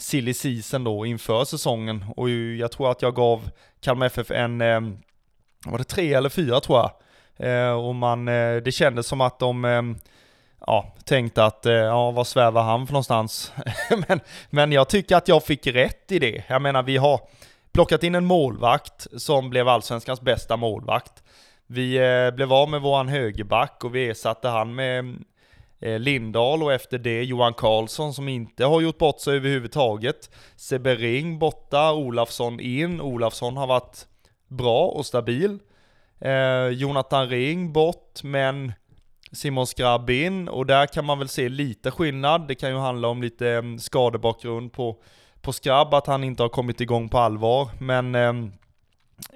silly 0.00 0.34
season 0.34 0.84
då 0.84 1.06
inför 1.06 1.44
säsongen 1.44 2.04
och 2.16 2.30
jag 2.30 2.72
tror 2.72 2.90
att 2.90 3.02
jag 3.02 3.14
gav 3.14 3.50
Kalmar 3.80 4.06
FF 4.06 4.30
en, 4.30 4.60
ehm, 4.60 4.98
var 5.66 5.78
det 5.78 5.84
tre 5.84 6.14
eller 6.14 6.28
fyra 6.28 6.60
tror 6.60 6.78
jag. 6.78 6.90
Eh, 7.36 7.72
och 7.72 7.94
man, 7.94 8.28
eh, 8.28 8.56
det 8.56 8.72
kändes 8.72 9.06
som 9.06 9.20
att 9.20 9.38
de 9.38 9.64
ehm, 9.64 9.98
ja, 10.66 10.94
tänkte 11.04 11.44
att, 11.44 11.66
eh, 11.66 11.72
ja, 11.72 12.10
vad 12.10 12.26
svävar 12.26 12.62
han 12.62 12.86
för 12.86 12.92
någonstans? 12.92 13.52
men, 14.08 14.20
men 14.50 14.72
jag 14.72 14.88
tycker 14.88 15.16
att 15.16 15.28
jag 15.28 15.44
fick 15.44 15.66
rätt 15.66 16.12
i 16.12 16.18
det. 16.18 16.44
Jag 16.48 16.62
menar, 16.62 16.82
vi 16.82 16.96
har 16.96 17.20
plockat 17.72 18.02
in 18.02 18.14
en 18.14 18.24
målvakt 18.24 19.06
som 19.16 19.50
blev 19.50 19.68
allsvenskans 19.68 20.20
bästa 20.20 20.56
målvakt. 20.56 21.22
Vi 21.66 21.98
blev 22.34 22.52
av 22.52 22.70
med 22.70 22.80
våran 22.80 23.08
högerback 23.08 23.84
och 23.84 23.94
vi 23.94 24.08
ersatte 24.08 24.48
han 24.48 24.74
med 24.74 25.24
Eh, 25.80 25.98
Lindahl 25.98 26.62
och 26.62 26.72
efter 26.72 26.98
det 26.98 27.24
Johan 27.24 27.54
Karlsson 27.54 28.14
som 28.14 28.28
inte 28.28 28.64
har 28.64 28.80
gjort 28.80 28.98
bort 28.98 29.20
sig 29.20 29.36
överhuvudtaget. 29.36 30.30
Sebering 30.56 31.38
borta, 31.38 31.92
Olafsson 31.92 32.60
in. 32.60 33.00
Olafsson 33.00 33.56
har 33.56 33.66
varit 33.66 34.06
bra 34.48 34.86
och 34.86 35.06
stabil. 35.06 35.58
Eh, 36.20 36.68
Jonathan 36.68 37.28
Ring 37.28 37.72
bort, 37.72 38.22
men 38.22 38.72
Simon 39.32 39.66
Skrabb 39.66 40.10
in 40.10 40.48
och 40.48 40.66
där 40.66 40.86
kan 40.86 41.04
man 41.04 41.18
väl 41.18 41.28
se 41.28 41.48
lite 41.48 41.90
skillnad. 41.90 42.48
Det 42.48 42.54
kan 42.54 42.70
ju 42.70 42.76
handla 42.76 43.08
om 43.08 43.22
lite 43.22 43.50
eh, 43.50 43.62
skadebakgrund 43.78 44.72
på, 44.72 45.02
på 45.40 45.52
Skrabb, 45.52 45.94
att 45.94 46.06
han 46.06 46.24
inte 46.24 46.42
har 46.42 46.48
kommit 46.48 46.80
igång 46.80 47.08
på 47.08 47.18
allvar. 47.18 47.68
Men 47.78 48.14
eh, 48.14 48.34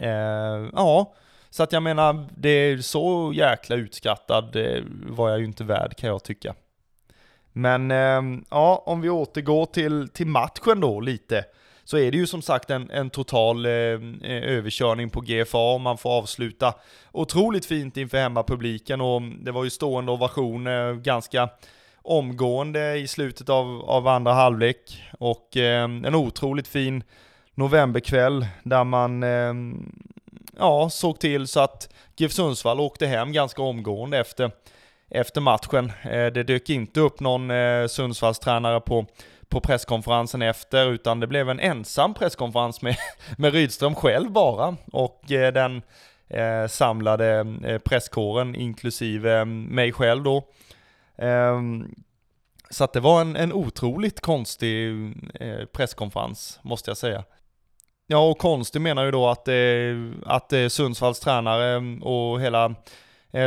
eh, 0.09 0.69
ja, 0.73 1.15
så 1.55 1.63
att 1.63 1.73
jag 1.73 1.83
menar, 1.83 2.27
det 2.37 2.49
är 2.49 2.79
så 2.79 3.33
jäkla 3.35 3.77
utskattad 3.77 4.53
det 4.53 4.77
eh, 4.77 4.85
var 5.07 5.31
jag 5.31 5.39
ju 5.39 5.45
inte 5.45 5.65
värd 5.65 5.97
kan 5.97 6.09
jag 6.09 6.25
tycka. 6.25 6.55
Men 7.53 7.91
ehm, 7.91 8.45
ja, 8.51 8.83
om 8.87 9.01
vi 9.01 9.11
återgår 9.11 9.67
till, 9.67 10.09
till 10.09 10.27
matchen 10.27 10.81
då 10.81 11.01
lite. 11.01 11.45
Så 11.85 11.99
är 11.99 12.11
det 12.11 12.17
ju 12.17 12.27
som 12.27 12.43
sagt 12.43 12.71
en, 12.71 12.91
en 12.91 13.11
total 13.11 13.67
eh, 13.67 13.73
eh 13.73 13.99
överkörning 14.23 15.11
på 15.11 15.21
GFA 15.21 15.75
och 15.75 15.81
man 15.81 15.99
får 15.99 16.11
avsluta 16.11 16.75
otroligt 17.13 17.67
fint 17.67 17.97
inför 17.97 18.19
hemmapubliken 18.19 19.01
och 19.01 19.23
det 19.23 19.53
var 19.53 19.65
ju 19.65 19.71
stående 19.71 20.13
ovation 20.13 20.67
eh, 20.67 20.93
ganska 20.93 21.49
omgående 22.03 22.97
i 22.97 23.07
slutet 23.07 23.49
av, 23.49 23.83
av 23.83 24.09
andra 24.09 24.33
halvlek 24.33 25.03
och 25.19 25.57
eh, 25.57 25.85
en 25.85 26.15
otroligt 26.15 26.69
fin 26.69 27.03
novemberkväll 27.55 28.47
där 28.63 28.85
man 28.85 29.23
eh, 29.23 29.55
ja, 30.59 30.91
såg 30.91 31.19
till 31.19 31.47
så 31.47 31.61
att 31.61 31.95
GIF 32.17 32.33
Sundsvall 32.33 32.81
åkte 32.81 33.07
hem 33.07 33.33
ganska 33.33 33.63
omgående 33.63 34.19
efter, 34.19 34.51
efter 35.11 35.41
matchen. 35.41 35.93
Eh, 36.03 36.27
det 36.27 36.43
dök 36.43 36.71
inte 36.71 37.01
upp 37.01 37.21
någon 37.21 37.51
eh, 37.51 37.87
Sundsvallstränare 37.87 38.81
på, 38.81 39.07
på 39.49 39.61
presskonferensen 39.61 40.43
efter, 40.43 40.91
utan 40.91 41.21
det 41.21 41.27
blev 41.27 41.51
en 41.51 41.61
ensam 41.61 42.15
presskonferens 42.15 42.83
med, 42.83 42.97
med 43.39 43.53
Rydström 43.53 43.95
själv 43.95 44.31
bara. 44.31 44.77
Och 44.93 45.33
eh, 45.33 45.53
den 45.53 45.83
eh, 46.29 46.67
samlade 46.67 47.47
presskåren, 47.85 48.55
inklusive 48.55 49.45
mig 49.45 49.93
själv 49.93 50.23
då. 50.23 50.45
Ehm, 51.19 51.95
så 52.71 52.85
att 52.85 52.93
det 52.93 53.01
var 53.01 53.21
en, 53.21 53.37
en 53.37 53.53
otroligt 53.53 54.21
konstig 54.21 54.91
eh, 55.35 55.65
presskonferens, 55.73 56.61
måste 56.63 56.91
jag 56.91 56.97
säga. 56.97 57.25
Ja, 58.07 58.31
och 58.31 58.39
konstig 58.39 58.81
menar 58.81 59.05
ju 59.05 59.11
då 59.11 59.29
att, 59.29 59.49
eh, 59.49 59.55
att 60.27 60.53
eh, 60.53 60.69
Sundsvalls 60.69 61.21
tränare 61.21 61.75
eh, 61.75 62.03
och 62.03 62.41
hela 62.41 62.75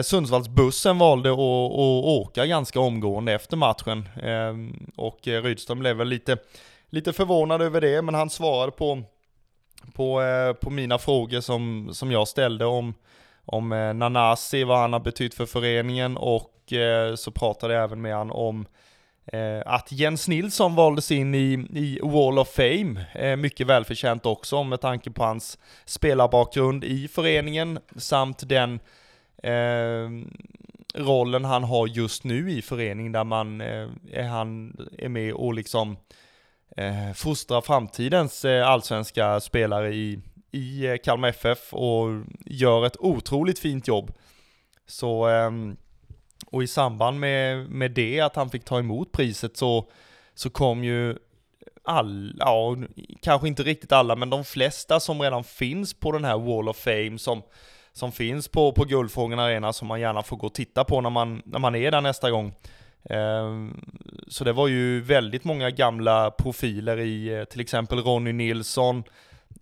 Sundsvallsbussen 0.03 0.97
valde 0.97 1.29
att, 1.29 1.39
att 1.39 2.05
åka 2.05 2.45
ganska 2.45 2.79
omgående 2.79 3.33
efter 3.33 3.57
matchen. 3.57 4.09
Och 4.95 5.19
Rydström 5.23 5.79
blev 5.79 5.95
väl 5.95 6.07
lite, 6.07 6.37
lite 6.89 7.13
förvånad 7.13 7.61
över 7.61 7.81
det, 7.81 8.01
men 8.01 8.15
han 8.15 8.29
svarade 8.29 8.71
på, 8.71 9.03
på, 9.93 10.21
på 10.61 10.69
mina 10.69 10.97
frågor 10.97 11.41
som, 11.41 11.89
som 11.93 12.11
jag 12.11 12.27
ställde 12.27 12.65
om, 12.65 12.93
om 13.45 13.69
Nanasi, 13.95 14.63
vad 14.63 14.77
han 14.77 14.93
har 14.93 14.99
betytt 14.99 15.33
för 15.33 15.45
föreningen 15.45 16.17
och 16.17 16.73
så 17.15 17.31
pratade 17.31 17.73
jag 17.73 17.83
även 17.83 18.01
med 18.01 18.15
han 18.15 18.31
om 18.31 18.65
Eh, 19.33 19.61
att 19.65 19.91
Jens 19.91 20.27
Nilsson 20.27 20.75
valdes 20.75 21.11
in 21.11 21.35
i, 21.35 21.53
i 21.73 21.99
Wall 22.03 22.39
of 22.39 22.47
Fame, 22.47 23.05
eh, 23.13 23.35
mycket 23.35 23.67
välförtjänt 23.67 24.25
också 24.25 24.63
med 24.63 24.81
tanke 24.81 25.11
på 25.11 25.23
hans 25.23 25.57
spelarbakgrund 25.85 26.83
i 26.83 27.07
föreningen 27.07 27.79
samt 27.95 28.49
den 28.49 28.79
eh, 29.43 30.09
rollen 30.95 31.45
han 31.45 31.63
har 31.63 31.87
just 31.87 32.23
nu 32.23 32.51
i 32.51 32.61
föreningen 32.61 33.11
där 33.11 33.23
man 33.23 33.61
eh, 33.61 33.89
är, 34.11 34.23
han 34.23 34.77
är 34.97 35.09
med 35.09 35.33
och 35.33 35.53
liksom 35.53 35.97
eh, 36.77 37.13
fostrar 37.15 37.61
framtidens 37.61 38.45
eh, 38.45 38.69
allsvenska 38.69 39.39
spelare 39.39 39.93
i, 39.93 40.19
i 40.51 40.87
eh, 40.87 40.97
Kalmar 40.97 41.29
FF 41.29 41.73
och 41.73 42.07
gör 42.45 42.85
ett 42.85 42.97
otroligt 42.99 43.59
fint 43.59 43.87
jobb. 43.87 44.11
Så 44.87 45.27
ehm, 45.27 45.77
och 46.45 46.63
i 46.63 46.67
samband 46.67 47.19
med, 47.19 47.69
med 47.69 47.91
det, 47.91 48.19
att 48.19 48.36
han 48.36 48.50
fick 48.50 48.65
ta 48.65 48.80
emot 48.80 49.12
priset, 49.12 49.58
så, 49.58 49.89
så 50.34 50.50
kom 50.50 50.84
ju 50.84 51.15
alla, 51.84 52.34
ja, 52.38 52.76
kanske 53.21 53.47
inte 53.47 53.63
riktigt 53.63 53.91
alla, 53.91 54.15
men 54.15 54.30
de 54.30 54.43
flesta 54.43 55.00
som 55.00 55.21
redan 55.21 55.43
finns 55.43 55.93
på 55.93 56.12
den 56.12 56.26
här 56.26 56.38
Wall 56.38 56.69
of 56.69 56.78
Fame 56.78 57.19
som, 57.19 57.41
som 57.93 58.12
finns 58.12 58.47
på, 58.47 58.71
på 58.71 58.84
Guldfågeln 58.84 59.39
Arena 59.39 59.73
som 59.73 59.88
man 59.88 60.00
gärna 60.00 60.23
får 60.23 60.38
gå 60.38 60.47
och 60.47 60.54
titta 60.54 60.84
på 60.84 61.02
när 61.02 61.10
man, 61.10 61.41
när 61.45 61.60
man 61.60 61.76
är 61.76 61.91
där 61.91 62.02
nästa 62.02 62.32
gång. 62.32 62.54
Ehm, 63.10 63.82
så 64.28 64.43
det 64.43 64.54
var 64.54 64.67
ju 64.67 65.02
väldigt 65.02 65.43
många 65.43 65.69
gamla 65.69 66.32
profiler 66.32 67.00
i 67.00 67.39
eh, 67.39 67.43
till 67.43 67.62
exempel 67.62 68.00
Ronny 68.00 68.34
Nilsson, 68.34 69.04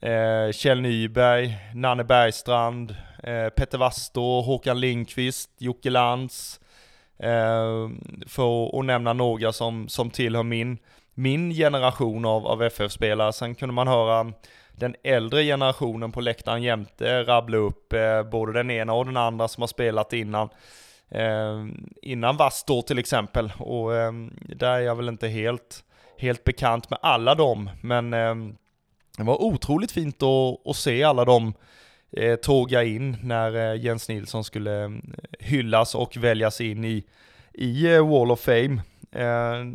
eh, 0.02 0.52
Kjell 0.52 0.82
Nyberg, 0.82 1.58
Nanne 1.74 2.04
Bergstrand, 2.04 2.96
eh, 3.24 3.50
Petter 3.50 3.78
Wastor, 3.78 4.42
Håkan 4.42 4.80
Lindqvist, 4.80 5.50
Jocke 5.58 5.90
Lantz, 5.90 6.60
Eh, 7.20 7.90
för 8.28 8.80
att 8.80 8.86
nämna 8.86 9.14
några 9.14 9.54
som, 9.54 9.88
som 9.88 10.10
tillhör 10.10 10.44
min, 10.44 10.78
min 11.14 11.52
generation 11.52 12.26
av, 12.26 12.48
av 12.48 12.64
FF-spelare. 12.64 13.34
Sen 13.34 13.56
kunde 13.56 13.74
man 13.74 13.88
höra 13.88 14.34
den 14.72 14.96
äldre 15.04 15.44
generationen 15.44 16.12
på 16.12 16.22
läktaren 16.22 16.64
jämte 16.64 17.24
rabbla 17.24 17.58
upp 17.58 17.94
eh, 17.94 18.24
både 18.24 18.54
den 18.54 18.72
ena 18.72 18.94
och 18.94 19.06
den 19.06 19.18
andra 19.18 19.48
som 19.48 19.62
har 19.62 19.68
spelat 19.68 20.14
innan. 20.14 20.50
Eh, 21.10 21.66
innan 22.02 22.38
Vastor 22.38 22.82
till 22.82 23.00
exempel. 23.00 23.54
Och 23.58 23.96
eh, 23.96 24.12
där 24.56 24.72
är 24.72 24.80
jag 24.80 24.96
väl 24.96 25.10
inte 25.10 25.28
helt, 25.28 25.84
helt 26.18 26.44
bekant 26.44 26.90
med 26.90 27.00
alla 27.02 27.36
dem. 27.36 27.70
Men 27.82 28.14
eh, 28.14 28.36
det 29.18 29.24
var 29.24 29.44
otroligt 29.44 29.92
fint 29.92 30.24
att, 30.24 30.68
att 30.68 30.76
se 30.76 31.04
alla 31.04 31.26
dem 31.26 31.54
eh, 32.12 32.36
tåga 32.36 32.84
in 32.84 33.18
när 33.24 33.74
eh, 33.74 33.82
Jens 33.84 34.10
Nilsson 34.10 34.44
skulle 34.44 34.84
eh, 34.84 34.90
hyllas 35.40 35.96
och 35.96 36.18
väljas 36.18 36.62
in 36.62 36.86
i, 36.86 37.04
i 37.54 37.94
eh, 37.94 38.10
Wall 38.10 38.32
of 38.32 38.40
Fame. 38.40 38.82
Eh, 39.12 39.66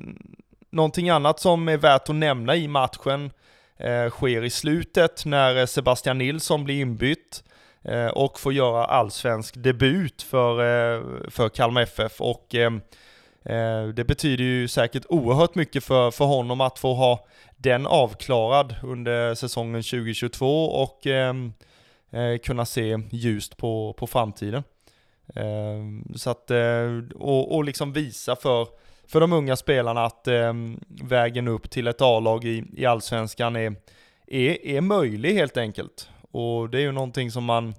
någonting 0.70 1.10
annat 1.10 1.40
som 1.40 1.68
är 1.68 1.76
värt 1.76 2.08
att 2.08 2.14
nämna 2.14 2.56
i 2.56 2.68
matchen 2.68 3.30
eh, 3.78 4.10
sker 4.10 4.44
i 4.44 4.50
slutet 4.50 5.24
när 5.24 5.66
Sebastian 5.66 6.18
Nilsson 6.18 6.64
blir 6.64 6.80
inbytt 6.80 7.44
eh, 7.84 8.06
och 8.06 8.40
får 8.40 8.52
göra 8.52 8.84
allsvensk 8.84 9.54
debut 9.56 10.22
för, 10.22 11.30
för 11.30 11.48
Kalmar 11.48 11.82
FF 11.82 12.20
och 12.20 12.46
det 13.94 14.04
betyder 14.06 14.44
ju 14.44 14.68
säkert 14.68 15.02
oerhört 15.08 15.54
mycket 15.54 15.84
för, 15.84 16.10
för 16.10 16.24
honom 16.24 16.60
att 16.60 16.78
få 16.78 16.94
ha 16.94 17.26
den 17.56 17.86
avklarad 17.86 18.74
under 18.82 19.34
säsongen 19.34 19.82
2022 19.82 20.64
och 20.64 21.06
eh, 22.10 22.38
kunna 22.38 22.64
se 22.64 22.98
ljust 23.10 23.56
på, 23.56 23.94
på 23.98 24.06
framtiden. 24.06 24.62
Eh, 25.34 26.14
så 26.16 26.30
att, 26.30 26.50
eh, 26.50 26.98
och, 27.14 27.54
och 27.56 27.64
liksom 27.64 27.92
visa 27.92 28.36
för, 28.36 28.68
för 29.06 29.20
de 29.20 29.32
unga 29.32 29.56
spelarna 29.56 30.04
att 30.04 30.28
eh, 30.28 30.52
vägen 31.02 31.48
upp 31.48 31.70
till 31.70 31.86
ett 31.86 32.00
A-lag 32.00 32.44
i, 32.44 32.64
i 32.76 32.86
allsvenskan 32.86 33.56
är, 33.56 33.76
är, 34.26 34.66
är 34.66 34.80
möjlig 34.80 35.34
helt 35.34 35.56
enkelt. 35.56 36.08
Och 36.30 36.70
det 36.70 36.78
är 36.78 36.82
ju 36.82 36.92
någonting 36.92 37.30
som 37.30 37.44
man 37.44 37.74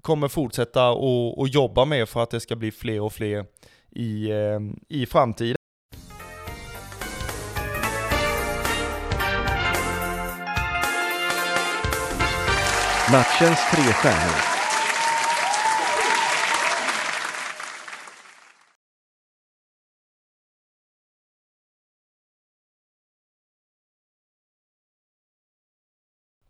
kommer 0.00 0.28
fortsätta 0.28 0.90
att 0.90 1.54
jobba 1.54 1.84
med 1.84 2.08
för 2.08 2.22
att 2.22 2.30
det 2.30 2.40
ska 2.40 2.56
bli 2.56 2.70
fler 2.70 3.00
och 3.00 3.12
fler 3.12 3.46
i, 3.90 4.30
eh, 4.30 4.60
i 4.88 5.06
framtiden. 5.06 5.56
Matchens 13.12 13.58
tre 13.70 13.82
stjärnor. 13.82 14.40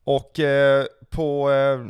Och 0.04 0.40
eh, 0.40 0.84
på 1.10 1.50
eh, 1.50 1.80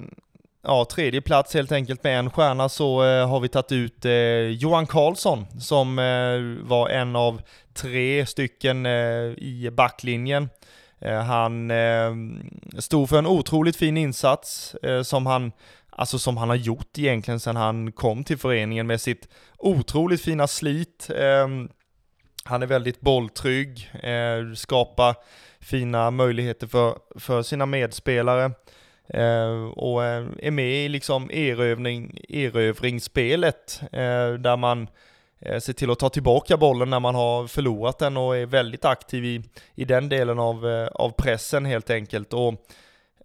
ja, 0.62 0.84
tredje 0.90 1.20
plats 1.20 1.54
helt 1.54 1.72
enkelt 1.72 2.04
med 2.04 2.18
en 2.18 2.30
stjärna 2.30 2.68
så 2.68 3.04
eh, 3.04 3.28
har 3.28 3.40
vi 3.40 3.48
tagit 3.48 3.72
ut 3.72 4.04
eh, 4.04 4.12
Johan 4.12 4.86
Karlsson 4.86 5.46
som 5.60 5.98
eh, 5.98 6.68
var 6.68 6.88
en 6.88 7.16
av 7.16 7.42
tre 7.74 8.26
stycken 8.26 8.86
eh, 8.86 8.92
i 9.38 9.70
backlinjen 9.72 10.42
Eh, 10.44 10.48
Eh, 11.00 11.20
han 11.22 11.70
eh, 11.70 12.14
stod 12.78 13.08
för 13.08 13.18
en 13.18 13.26
otroligt 13.26 13.76
fin 13.76 13.96
insats 13.96 14.74
eh, 14.74 15.02
som 15.02 15.26
han 15.26 15.52
alltså 15.90 16.18
som 16.18 16.36
han 16.36 16.48
har 16.48 16.56
gjort 16.56 16.98
egentligen 16.98 17.40
sedan 17.40 17.56
han 17.56 17.92
kom 17.92 18.24
till 18.24 18.38
föreningen 18.38 18.86
med 18.86 19.00
sitt 19.00 19.28
otroligt 19.58 20.22
fina 20.22 20.46
slit. 20.46 21.10
Eh, 21.10 21.48
han 22.44 22.62
är 22.62 22.66
väldigt 22.66 23.00
bolltrygg, 23.00 23.90
eh, 24.02 24.54
skapar 24.54 25.14
fina 25.60 26.10
möjligheter 26.10 26.66
för, 26.66 26.94
för 27.18 27.42
sina 27.42 27.66
medspelare 27.66 28.50
och 29.74 30.04
är 30.04 30.50
med 30.50 30.84
i 30.84 30.88
liksom 30.88 31.30
erövring, 31.30 32.18
erövringsspelet 32.28 33.80
där 34.38 34.56
man 34.56 34.88
Eh, 35.40 35.58
se 35.58 35.72
till 35.72 35.90
att 35.90 35.98
ta 35.98 36.08
tillbaka 36.08 36.56
bollen 36.56 36.90
när 36.90 37.00
man 37.00 37.14
har 37.14 37.46
förlorat 37.46 37.98
den 37.98 38.16
och 38.16 38.36
är 38.36 38.46
väldigt 38.46 38.84
aktiv 38.84 39.24
i, 39.24 39.42
i 39.74 39.84
den 39.84 40.08
delen 40.08 40.38
av, 40.38 40.68
eh, 40.68 40.86
av 40.86 41.10
pressen 41.10 41.64
helt 41.64 41.90
enkelt. 41.90 42.32
Och 42.32 42.54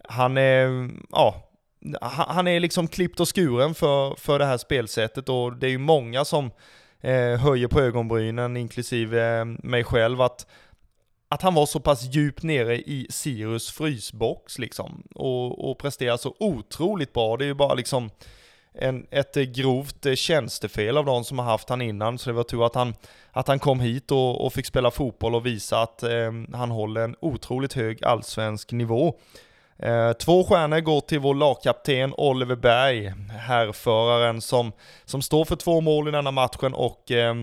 han 0.03 0.37
är, 0.37 0.89
ja, 1.11 1.49
han 2.27 2.47
är 2.47 2.59
liksom 2.59 2.87
klippt 2.87 3.19
och 3.19 3.35
skuren 3.35 3.73
för, 3.73 4.15
för 4.15 4.39
det 4.39 4.45
här 4.45 4.57
spelsättet 4.57 5.29
och 5.29 5.55
det 5.55 5.67
är 5.67 5.71
ju 5.71 5.77
många 5.77 6.25
som 6.25 6.51
eh, 7.01 7.39
höjer 7.39 7.67
på 7.67 7.81
ögonbrynen, 7.81 8.57
inklusive 8.57 9.39
eh, 9.39 9.45
mig 9.45 9.83
själv, 9.83 10.21
att 10.21 10.45
att 11.29 11.41
han 11.41 11.53
var 11.53 11.65
så 11.65 11.79
pass 11.79 12.03
djupt 12.03 12.43
nere 12.43 12.77
i 12.77 13.07
Sirius 13.09 13.71
frysbox 13.71 14.59
liksom 14.59 15.03
och, 15.15 15.69
och 15.69 15.77
presterar 15.77 16.17
så 16.17 16.35
otroligt 16.39 17.13
bra. 17.13 17.37
Det 17.37 17.45
är 17.45 17.47
ju 17.47 17.53
bara 17.53 17.73
liksom 17.73 18.09
en, 18.77 19.07
ett 19.11 19.37
eh, 19.37 19.43
grovt 19.43 20.05
eh, 20.05 20.13
tjänstefel 20.13 20.97
av 20.97 21.05
de 21.05 21.23
som 21.23 21.39
har 21.39 21.45
haft 21.45 21.69
han 21.69 21.81
innan, 21.81 22.17
så 22.17 22.29
det 22.29 22.33
var 22.33 22.43
tur 22.43 22.65
att 22.65 22.75
han, 22.75 22.93
att 23.31 23.47
han 23.47 23.59
kom 23.59 23.79
hit 23.79 24.11
och, 24.11 24.45
och 24.45 24.53
fick 24.53 24.65
spela 24.65 24.91
fotboll 24.91 25.35
och 25.35 25.45
visa 25.45 25.81
att 25.81 26.03
eh, 26.03 26.31
han 26.53 26.71
håller 26.71 27.01
en 27.01 27.15
otroligt 27.19 27.73
hög 27.73 28.03
allsvensk 28.03 28.71
nivå. 28.71 29.13
Eh, 29.79 30.13
två 30.13 30.43
stjärnor 30.43 30.79
går 30.79 31.01
till 31.01 31.19
vår 31.19 31.35
lagkapten 31.35 32.13
Oliver 32.17 32.55
Berg, 32.55 33.13
härföraren 33.29 34.41
som, 34.41 34.71
som 35.05 35.21
står 35.21 35.45
för 35.45 35.55
två 35.55 35.81
mål 35.81 36.07
i 36.07 36.11
denna 36.11 36.31
matchen 36.31 36.73
och 36.73 37.11
eh, 37.11 37.35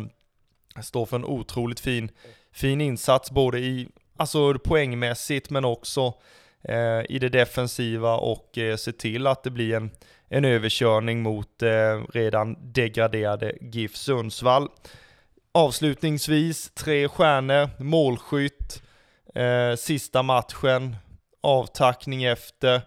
står 0.83 1.07
för 1.07 1.17
en 1.17 1.25
otroligt 1.25 1.81
fin, 1.81 2.11
fin 2.53 2.81
insats 2.81 3.31
både 3.31 3.59
i, 3.59 3.89
alltså 4.17 4.59
poängmässigt 4.59 5.51
men 5.51 5.65
också 5.65 6.15
eh, 6.65 7.01
i 7.09 7.19
det 7.21 7.29
defensiva 7.29 8.17
och 8.17 8.59
eh, 8.59 8.77
se 8.77 8.93
till 8.93 9.27
att 9.27 9.43
det 9.43 9.51
blir 9.51 9.75
en, 9.75 9.91
en 10.35 10.45
överkörning 10.45 11.23
mot 11.23 11.63
eh, 11.63 12.03
redan 12.13 12.73
degraderade 12.73 13.55
GIF 13.61 13.97
Sundsvall. 13.97 14.69
Avslutningsvis, 15.53 16.71
tre 16.75 17.09
stjärnor, 17.09 17.83
målskytt, 17.83 18.83
eh, 19.35 19.75
sista 19.77 20.23
matchen, 20.23 20.97
avtackning 21.41 22.25
efter 22.25 22.81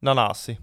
Nanasi. 0.00 0.58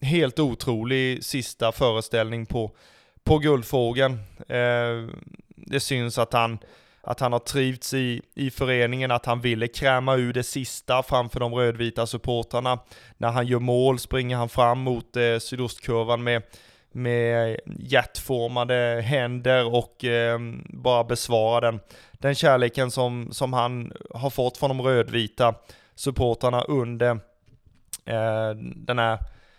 Helt 0.00 0.38
otrolig 0.38 1.24
sista 1.24 1.72
föreställning 1.72 2.46
på, 2.46 2.76
på 3.24 3.38
Guldfågeln. 3.38 4.12
Eh, 4.48 5.08
det 5.56 5.80
syns 5.80 6.18
att 6.18 6.32
han, 6.32 6.58
att 7.02 7.20
han 7.20 7.32
har 7.32 7.38
trivts 7.38 7.94
i, 7.94 8.22
i 8.34 8.50
föreningen, 8.50 9.10
att 9.10 9.26
han 9.26 9.40
ville 9.40 9.68
kräma 9.68 10.16
ur 10.16 10.32
det 10.32 10.42
sista 10.42 11.02
framför 11.02 11.40
de 11.40 11.54
rödvita 11.54 12.06
supportrarna. 12.06 12.78
När 13.16 13.30
han 13.30 13.46
gör 13.46 13.58
mål 13.58 13.98
springer 13.98 14.36
han 14.36 14.48
fram 14.48 14.78
mot 14.78 15.16
eh, 15.16 15.38
sydostkurvan 15.38 16.22
med, 16.22 16.42
med 16.92 17.60
hjärtformade 17.66 19.02
händer 19.04 19.74
och 19.74 20.04
eh, 20.04 20.38
bara 20.68 21.04
besvarar 21.04 21.60
den, 21.60 21.80
den 22.12 22.34
kärleken 22.34 22.90
som, 22.90 23.28
som 23.32 23.52
han 23.52 23.92
har 24.14 24.30
fått 24.30 24.56
från 24.56 24.70
de 24.70 24.82
rödvita 24.82 25.54
supportrarna 25.94 26.62
under 26.62 27.10
eh, 28.04 28.50
den 28.76 28.98
här 28.98 29.18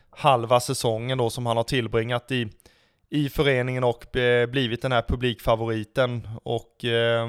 halva 0.10 0.60
säsongen 0.60 1.18
då 1.18 1.30
som 1.30 1.46
han 1.46 1.58
har 1.58 1.64
tillbringat 1.64 2.32
i, 2.32 2.48
i 3.14 3.30
föreningen 3.30 3.84
och 3.84 4.18
eh, 4.18 4.46
blivit 4.46 4.82
den 4.82 4.92
här 4.92 5.02
publikfavoriten 5.02 6.28
och 6.44 6.86
eh, 6.86 7.28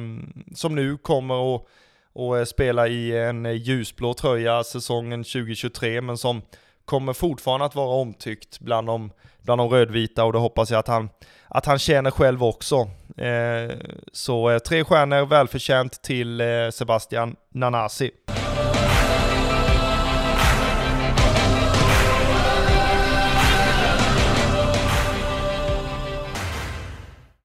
som 0.55 0.75
nu 0.75 0.97
kommer 0.97 1.57
att 1.57 1.67
och 2.13 2.39
eh, 2.39 2.45
spela 2.45 2.89
i 2.89 3.19
en 3.19 3.57
ljusblå 3.57 4.15
tröja 4.15 4.65
säsongen 4.65 5.25
2023 5.25 6.01
men 6.01 6.19
som 6.19 6.43
kommer 6.85 7.13
fortfarande 7.13 7.67
att 7.67 7.75
vara 7.75 7.97
omtyckt 8.01 8.61
bland 8.61 8.87
de, 8.87 9.11
bland 9.43 9.61
de 9.61 9.69
rödvita 9.69 10.25
och 10.25 10.33
det 10.33 10.39
hoppas 10.39 10.71
jag 10.71 10.79
att 10.79 10.89
han, 10.89 11.09
att 11.49 11.67
han 11.67 11.79
känner 11.79 12.11
själv 12.11 12.45
också. 12.45 12.77
Eh, 13.17 13.77
så 14.13 14.51
eh, 14.51 14.59
tre 14.59 14.85
stjärnor 14.85 15.27
välförtjänt 15.27 16.03
till 16.03 16.41
eh, 16.41 16.47
Sebastian 16.71 17.37
Nanasi. 17.55 18.11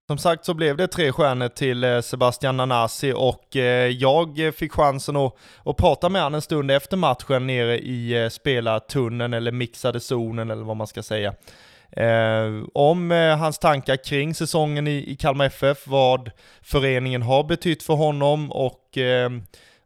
Som 0.09 0.17
sagt 0.17 0.45
så 0.45 0.53
blev 0.53 0.77
det 0.77 0.87
tre 0.87 1.11
stjärnor 1.11 1.47
till 1.47 1.83
eh, 1.83 2.01
Sebastian 2.01 2.57
Nanasi 2.57 3.13
och 3.15 3.55
eh, 3.55 3.87
jag 3.87 4.53
fick 4.55 4.71
chansen 4.71 5.15
att, 5.15 5.35
att 5.65 5.77
prata 5.77 6.09
med 6.09 6.21
honom 6.21 6.35
en 6.35 6.41
stund 6.41 6.71
efter 6.71 6.97
matchen 6.97 7.47
nere 7.47 7.79
i 7.79 8.23
eh, 8.23 8.29
spelartunneln 8.29 9.33
eller 9.33 9.51
mixade 9.51 9.99
zonen 9.99 10.51
eller 10.51 10.63
vad 10.63 10.77
man 10.77 10.87
ska 10.87 11.03
säga. 11.03 11.33
om 12.73 13.11
hans 13.39 13.59
tankar 13.59 13.95
kring 14.05 14.35
säsongen 14.35 14.87
i, 14.87 15.17
Kalmar 15.19 15.45
FF, 15.45 15.87
vad 15.87 16.31
föreningen 16.61 17.21
har 17.21 17.43
betytt 17.43 17.83
för 17.83 17.93
honom 17.93 18.51
och 18.51 18.97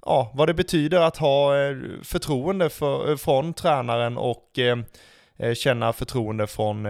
ja, 0.06 0.32
vad 0.34 0.50
det 0.50 0.54
betyder 0.54 1.00
att 1.00 1.18
ha 1.18 1.52
förtroende 2.04 2.70
för, 2.70 3.18
från 3.18 3.54
tränaren 3.54 4.18
och 4.18 4.60
känna 5.56 5.94
förtroende 5.94 6.48
från 6.48 6.84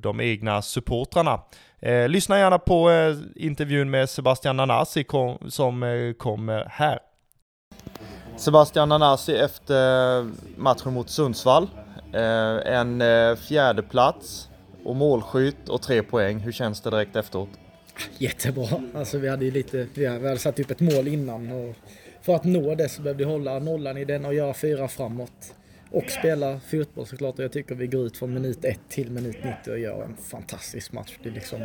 de 0.00 0.20
egna 0.20 0.62
supportrarna. 0.62 1.40
Eh, 1.82 2.08
lyssna 2.08 2.38
gärna 2.38 2.58
på 2.58 2.90
eh, 2.90 3.16
intervjun 3.36 3.90
med 3.90 4.10
Sebastian 4.10 4.56
Nanasi 4.56 5.04
kom, 5.04 5.50
som 5.50 5.82
eh, 5.82 6.12
kommer 6.12 6.66
här. 6.70 6.98
Sebastian 8.36 8.88
Nanasi 8.88 9.36
efter 9.36 10.22
matchen 10.56 10.92
mot 10.92 11.10
Sundsvall. 11.10 11.68
Eh, 12.12 12.74
en 12.74 13.00
eh, 13.00 13.36
fjärde 13.36 13.82
plats 13.82 14.48
och 14.84 14.96
målskytt 14.96 15.68
och 15.68 15.82
tre 15.82 16.02
poäng. 16.02 16.38
Hur 16.38 16.52
känns 16.52 16.80
det 16.80 16.90
direkt 16.90 17.16
efteråt? 17.16 17.48
Jättebra. 18.18 18.82
Alltså 18.94 19.18
vi 19.18 19.28
hade 19.28 19.44
ju 19.44 19.50
lite, 19.50 19.86
vi 19.94 20.06
hade 20.06 20.38
satt 20.38 20.60
upp 20.60 20.70
ett 20.70 20.80
mål 20.80 21.08
innan 21.08 21.52
och 21.52 21.76
för 22.22 22.34
att 22.34 22.44
nå 22.44 22.74
det 22.74 22.88
så 22.88 23.02
behövde 23.02 23.24
vi 23.24 23.30
hålla 23.30 23.58
nollan 23.58 23.96
i 23.96 24.04
den 24.04 24.24
och 24.24 24.34
göra 24.34 24.54
fyra 24.54 24.88
framåt 24.88 25.54
och 25.90 26.10
spela 26.10 26.60
fotboll 26.60 27.06
såklart. 27.06 27.38
Och 27.38 27.44
jag 27.44 27.52
tycker 27.52 27.74
vi 27.74 27.86
går 27.86 28.06
ut 28.06 28.16
från 28.16 28.34
minut 28.34 28.64
1 28.64 28.80
till 28.88 29.10
minut 29.10 29.36
90 29.44 29.70
och 29.72 29.78
gör 29.78 30.04
en 30.04 30.16
fantastisk 30.16 30.92
match. 30.92 31.18
Det 31.22 31.28
är 31.28 31.32
liksom, 31.32 31.60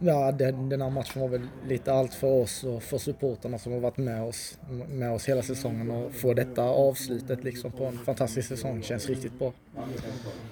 ja, 0.00 0.32
den, 0.32 0.68
den 0.68 0.82
här 0.82 0.90
matchen 0.90 1.20
var 1.20 1.28
väl 1.28 1.46
lite 1.68 1.92
allt 1.92 2.14
för 2.14 2.42
oss 2.42 2.64
och 2.64 2.82
för 2.82 2.98
supporterna 2.98 3.58
som 3.58 3.72
har 3.72 3.80
varit 3.80 3.96
med 3.96 4.22
oss, 4.22 4.58
med 4.88 5.12
oss 5.12 5.28
hela 5.28 5.42
säsongen 5.42 5.90
och 5.90 6.14
få 6.14 6.34
detta 6.34 6.62
avslutet 6.62 7.44
liksom 7.44 7.72
på 7.72 7.84
en 7.84 7.98
fantastisk 7.98 8.48
säsong 8.48 8.82
känns 8.82 9.08
riktigt 9.08 9.38
bra. 9.38 9.52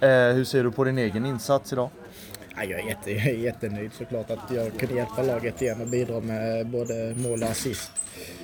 Eh, 0.09 0.35
hur 0.35 0.45
ser 0.45 0.65
du 0.65 0.71
på 0.71 0.85
din 0.85 0.99
egen 0.99 1.27
insats 1.27 1.73
idag? 1.73 1.91
Ja, 2.57 2.65
jag, 2.65 2.81
är 2.81 2.89
jätte, 2.89 3.11
jag 3.11 3.27
är 3.27 3.35
jättenöjd 3.35 3.93
såklart 3.93 4.31
att 4.31 4.51
jag 4.55 4.79
kunde 4.79 4.95
hjälpa 4.95 5.23
laget 5.23 5.63
igen 5.63 5.81
och 5.81 5.87
bidra 5.87 6.21
med 6.21 6.67
både 6.67 7.15
mål 7.17 7.43
och 7.43 7.49
assist. 7.49 7.91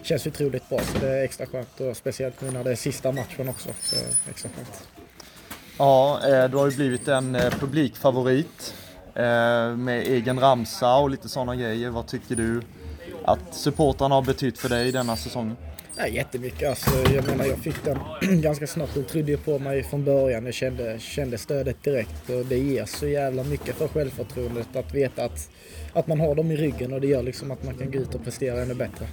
Känns 0.03 0.27
otroligt 0.27 0.68
bra 0.68 0.79
så 0.79 0.99
det 0.99 1.09
är 1.09 1.25
extra 1.25 1.47
skönt 1.47 1.81
och 1.81 1.97
speciellt 1.97 2.40
nu 2.40 2.51
när 2.51 2.64
det 2.64 2.71
är 2.71 2.77
sista 2.77 3.12
matchen 3.12 3.49
också. 3.49 3.68
Så 3.83 3.97
extra 4.31 4.51
skönt. 4.57 4.88
Ja, 5.79 6.21
eh, 6.29 6.51
du 6.51 6.57
har 6.57 6.71
ju 6.71 6.77
blivit 6.77 7.09
en 7.09 7.35
eh, 7.35 7.51
publikfavorit 7.51 8.75
eh, 9.14 9.77
med 9.77 10.03
egen 10.07 10.40
ramsa 10.40 10.97
och 10.97 11.11
lite 11.11 11.29
sådana 11.29 11.57
grejer. 11.57 11.90
Vad 11.90 12.07
tycker 12.07 12.37
du 12.37 12.62
att 13.25 13.55
supportrarna 13.55 14.14
har 14.14 14.23
betytt 14.23 14.59
för 14.59 14.68
dig 14.68 14.92
denna 14.92 15.16
säsongen? 15.16 15.57
Nej, 15.98 16.14
jättemycket. 16.14 16.68
Alltså, 16.68 17.12
jag 17.14 17.26
menar, 17.26 17.44
jag 17.44 17.58
fick 17.58 17.84
den 17.84 17.98
ganska 18.40 18.66
snabbt. 18.66 18.94
De 18.94 19.02
trodde 19.02 19.30
ju 19.30 19.37
på 19.37 19.58
mig 19.58 19.82
från 19.82 20.04
början. 20.04 20.44
Jag 20.44 20.54
kände, 20.54 20.98
kände 20.98 21.38
stödet 21.38 21.82
direkt 21.82 22.30
och 22.30 22.46
det 22.46 22.58
ger 22.58 22.84
så 22.84 23.06
jävla 23.06 23.44
mycket 23.44 23.76
för 23.76 23.88
självförtroendet 23.88 24.76
att 24.76 24.94
veta 24.94 25.24
att, 25.24 25.50
att 25.92 26.06
man 26.06 26.20
har 26.20 26.34
dem 26.34 26.50
i 26.50 26.56
ryggen 26.56 26.92
och 26.92 27.00
det 27.00 27.06
gör 27.06 27.22
liksom 27.22 27.50
att 27.50 27.64
man 27.64 27.74
kan 27.74 27.90
gå 27.90 27.98
ut 27.98 28.14
och 28.14 28.24
prestera 28.24 28.62
ännu 28.62 28.74
bättre. 28.74 29.06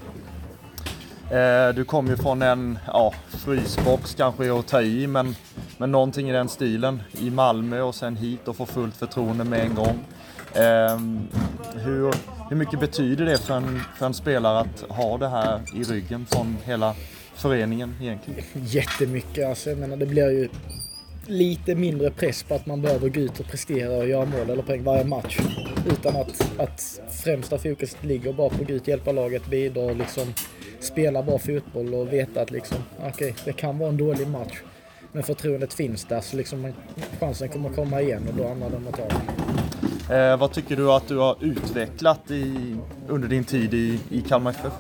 Eh, 1.31 1.75
du 1.75 1.85
kom 1.85 2.07
ju 2.07 2.17
från 2.17 2.41
en 2.41 2.79
ja, 2.87 3.13
frysbox 3.29 4.15
kanske 4.15 4.53
att 4.53 4.67
ta 4.67 4.81
i, 4.81 5.07
men, 5.07 5.35
men 5.77 5.91
någonting 5.91 6.29
i 6.29 6.33
den 6.33 6.49
stilen 6.49 7.03
i 7.19 7.29
Malmö 7.29 7.81
och 7.81 7.95
sen 7.95 8.15
hit 8.15 8.47
och 8.47 8.55
få 8.55 8.65
fullt 8.65 8.95
förtroende 8.95 9.43
med 9.43 9.59
en 9.59 9.75
gång. 9.75 10.05
Eh, 10.53 10.99
hur, 11.83 12.13
hur 12.49 12.55
mycket 12.55 12.79
betyder 12.79 13.25
det 13.25 13.38
för 13.38 13.53
en, 13.53 13.81
för 13.97 14.05
en 14.05 14.13
spelare 14.13 14.60
att 14.60 14.81
ha 14.89 15.17
det 15.17 15.27
här 15.27 15.62
i 15.75 15.84
ryggen 15.84 16.25
från 16.25 16.58
hela 16.65 16.95
föreningen 17.36 17.95
egentligen? 18.01 18.43
Jättemycket. 18.53 19.49
Alltså, 19.49 19.69
jag 19.69 19.79
menar, 19.79 19.97
det 19.97 20.05
blir 20.05 20.29
ju 20.29 20.49
lite 21.27 21.75
mindre 21.75 22.12
press 22.12 22.43
på 22.43 22.55
att 22.55 22.65
man 22.65 22.81
behöver 22.81 23.10
gå 23.10 23.19
ut 23.19 23.39
och 23.39 23.45
prestera 23.47 23.97
och 23.97 24.08
göra 24.08 24.25
mål 24.25 24.49
eller 24.49 24.63
poäng 24.63 24.84
varje 24.84 25.03
match. 25.03 25.39
Utan 25.88 26.15
att, 26.15 26.60
att 26.60 26.99
främsta 27.23 27.58
fokuset 27.58 28.03
ligger 28.03 28.34
bara 28.34 28.49
på 28.49 28.62
att 28.62 28.67
gå 28.67 28.73
ut, 28.73 28.88
hjälpa 28.88 29.12
laget, 29.12 29.47
bidra 29.47 29.81
och 29.81 29.95
liksom 29.95 30.34
spela 30.79 31.23
bra 31.23 31.39
fotboll 31.39 31.93
och 31.93 32.13
veta 32.13 32.41
att 32.41 32.51
liksom, 32.51 32.77
okej, 32.97 33.10
okay, 33.10 33.34
det 33.45 33.53
kan 33.53 33.77
vara 33.77 33.89
en 33.89 33.97
dålig 33.97 34.27
match. 34.27 34.62
Men 35.12 35.23
förtroendet 35.23 35.73
finns 35.73 36.05
där 36.05 36.22
så 36.22 36.38
liksom 36.38 36.74
chansen 37.19 37.49
kommer 37.49 37.69
komma 37.69 38.01
igen 38.01 38.28
och 38.30 38.38
då 38.38 38.47
handlar 38.47 38.69
det 38.69 38.76
om 38.76 38.88
att 38.88 38.97
ta 38.97 39.07
den. 39.07 39.44
Eh, 40.10 40.38
vad 40.38 40.51
tycker 40.51 40.76
du 40.76 40.91
att 40.91 41.08
du 41.08 41.18
har 41.18 41.38
utvecklat 41.41 42.32
i, 42.32 42.76
under 43.08 43.28
din 43.28 43.43
tid 43.43 43.74
i, 43.74 43.99
i 44.10 44.22
Kalmar 44.22 44.51
FF? 44.51 44.74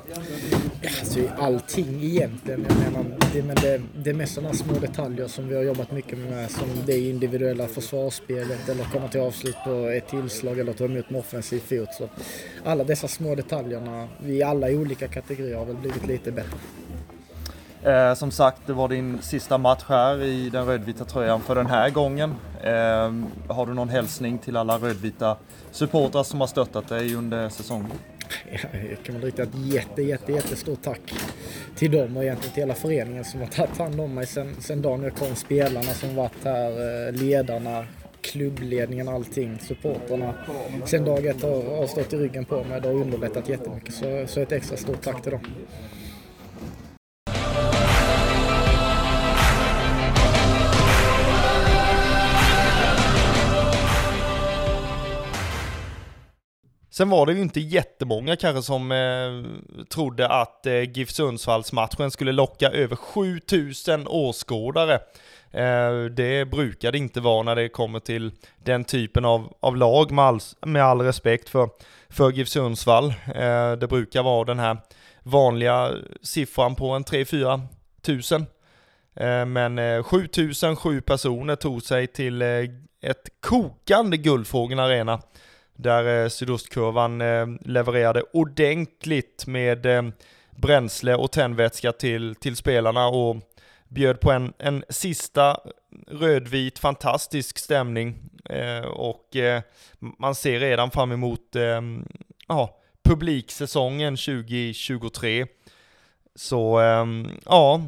Alltså 0.99 1.19
allting 1.37 2.03
egentligen. 2.03 2.65
Jag 2.69 2.77
menar, 2.77 3.17
det, 3.33 3.43
men 3.43 3.55
det, 3.55 3.81
det 4.03 4.09
är 4.09 4.13
mest 4.13 4.33
sådana 4.33 4.53
små 4.53 4.73
detaljer 4.73 5.27
som 5.27 5.47
vi 5.47 5.55
har 5.55 5.63
jobbat 5.63 5.91
mycket 5.91 6.17
med. 6.17 6.51
Som 6.51 6.67
det 6.85 6.99
individuella 6.99 7.67
försvarsspelet 7.67 8.69
eller 8.69 8.83
komma 8.83 9.07
till 9.07 9.21
avslut 9.21 9.55
på 9.65 9.71
ett 9.71 10.07
tillslag 10.07 10.59
eller 10.59 10.73
ta 10.73 10.85
emot 10.85 11.09
med 11.09 11.19
offensiv 11.19 11.59
fot. 11.59 11.89
Så 11.97 12.09
alla 12.65 12.83
dessa 12.83 13.07
små 13.07 13.35
detaljerna, 13.35 14.07
vi 14.23 14.43
alla 14.43 14.69
i 14.69 14.77
olika 14.77 15.07
kategorier 15.07 15.57
har 15.57 15.65
väl 15.65 15.75
blivit 15.75 16.07
lite 16.07 16.31
bättre. 16.31 16.57
Eh, 17.85 18.13
som 18.13 18.31
sagt, 18.31 18.61
det 18.65 18.73
var 18.73 18.89
din 18.89 19.21
sista 19.21 19.57
match 19.57 19.83
här 19.87 20.23
i 20.23 20.49
den 20.49 20.65
rödvita 20.65 21.05
tröjan 21.05 21.41
för 21.41 21.55
den 21.55 21.65
här 21.65 21.89
gången. 21.89 22.35
Eh, 22.63 23.13
har 23.55 23.65
du 23.65 23.73
någon 23.73 23.89
hälsning 23.89 24.37
till 24.37 24.57
alla 24.57 24.77
rödvita 24.77 25.37
supportrar 25.71 26.23
som 26.23 26.39
har 26.39 26.47
stöttat 26.47 26.87
dig 26.87 27.15
under 27.15 27.49
säsongen? 27.49 27.91
jag 28.89 29.03
kan 29.03 29.15
väl 29.15 29.23
rikta 29.23 29.43
ett 29.43 29.55
jätte, 29.55 30.01
jätte, 30.01 30.31
jättestort 30.31 30.81
tack 30.81 31.01
till 31.75 31.91
dem 31.91 32.17
och 32.17 32.23
egentligen 32.23 32.53
till 32.53 32.63
hela 32.63 32.73
föreningen 32.73 33.25
som 33.25 33.39
har 33.39 33.47
tagit 33.47 33.77
hand 33.77 34.01
om 34.01 34.13
mig 34.13 34.27
sen, 34.27 34.55
sen 34.59 34.81
dagen 34.81 35.03
jag 35.03 35.15
kom. 35.15 35.35
Spelarna 35.35 35.93
som 35.93 36.15
varit 36.15 36.43
här, 36.43 37.07
eh, 37.07 37.13
ledarna, 37.13 37.85
klubbledningen, 38.21 39.07
allting, 39.07 39.59
supporterna. 39.59 40.33
Sen 40.85 41.05
dag 41.05 41.25
ett 41.25 41.41
har, 41.41 41.77
har 41.77 41.87
stått 41.87 42.13
i 42.13 42.17
ryggen 42.17 42.45
på 42.45 42.63
mig. 42.63 42.81
Det 42.81 42.87
har 42.87 42.95
underlättat 42.95 43.49
jättemycket. 43.49 43.93
Så, 43.93 44.23
så 44.27 44.39
ett 44.39 44.51
extra 44.51 44.77
stort 44.77 45.01
tack 45.01 45.21
till 45.21 45.31
dem. 45.31 45.41
Sen 56.97 57.09
var 57.09 57.25
det 57.25 57.33
ju 57.33 57.41
inte 57.41 57.59
jättemånga 57.59 58.35
kanske 58.35 58.61
som 58.61 58.91
eh, 58.91 59.85
trodde 59.89 60.27
att 60.27 60.65
eh, 60.65 60.91
GIF 60.91 61.09
Sundsvalls-matchen 61.09 62.11
skulle 62.11 62.31
locka 62.31 62.69
över 62.69 62.95
7000 62.95 64.07
åskådare. 64.07 64.93
Eh, 65.51 66.05
det 66.11 66.45
brukar 66.51 66.91
det 66.91 66.97
inte 66.97 67.21
vara 67.21 67.43
när 67.43 67.55
det 67.55 67.69
kommer 67.69 67.99
till 67.99 68.31
den 68.63 68.83
typen 68.83 69.25
av, 69.25 69.53
av 69.59 69.77
lag 69.77 70.11
med 70.11 70.25
all, 70.25 70.39
med 70.61 70.83
all 70.83 71.01
respekt 71.01 71.49
för, 71.49 71.69
för 72.09 72.31
GIF 72.31 72.47
Sundsvall. 72.47 73.13
Eh, 73.35 73.71
det 73.71 73.87
brukar 73.89 74.23
vara 74.23 74.43
den 74.43 74.59
här 74.59 74.77
vanliga 75.23 75.91
siffran 76.21 76.75
på 76.75 76.89
en 76.89 77.03
3-4 77.03 77.61
tusen. 78.01 78.45
Eh, 79.15 79.45
men 79.45 79.79
eh, 79.79 80.03
7007 80.03 81.01
personer 81.01 81.55
tog 81.55 81.83
sig 81.83 82.07
till 82.07 82.41
eh, 82.41 82.47
ett 83.01 83.29
kokande 83.39 84.17
Guldfågeln 84.17 84.79
Arena 84.79 85.21
där 85.75 86.23
eh, 86.23 86.29
sydostkurvan 86.29 87.21
eh, 87.21 87.47
levererade 87.61 88.23
ordentligt 88.33 89.47
med 89.47 89.85
eh, 89.85 90.03
bränsle 90.51 91.15
och 91.15 91.31
tändvätska 91.31 91.91
till, 91.91 92.35
till 92.35 92.55
spelarna 92.55 93.07
och 93.07 93.37
bjöd 93.87 94.19
på 94.19 94.31
en, 94.31 94.53
en 94.57 94.83
sista 94.89 95.59
rödvit 96.07 96.79
fantastisk 96.79 97.57
stämning 97.57 98.15
eh, 98.49 98.85
och 98.85 99.35
eh, 99.35 99.61
man 99.99 100.35
ser 100.35 100.59
redan 100.59 100.91
fram 100.91 101.11
emot 101.11 101.55
eh, 101.55 101.81
ja, 102.47 102.77
publiksäsongen 103.03 104.17
2023. 104.17 105.45
Så 106.35 106.79
ja, 107.45 107.81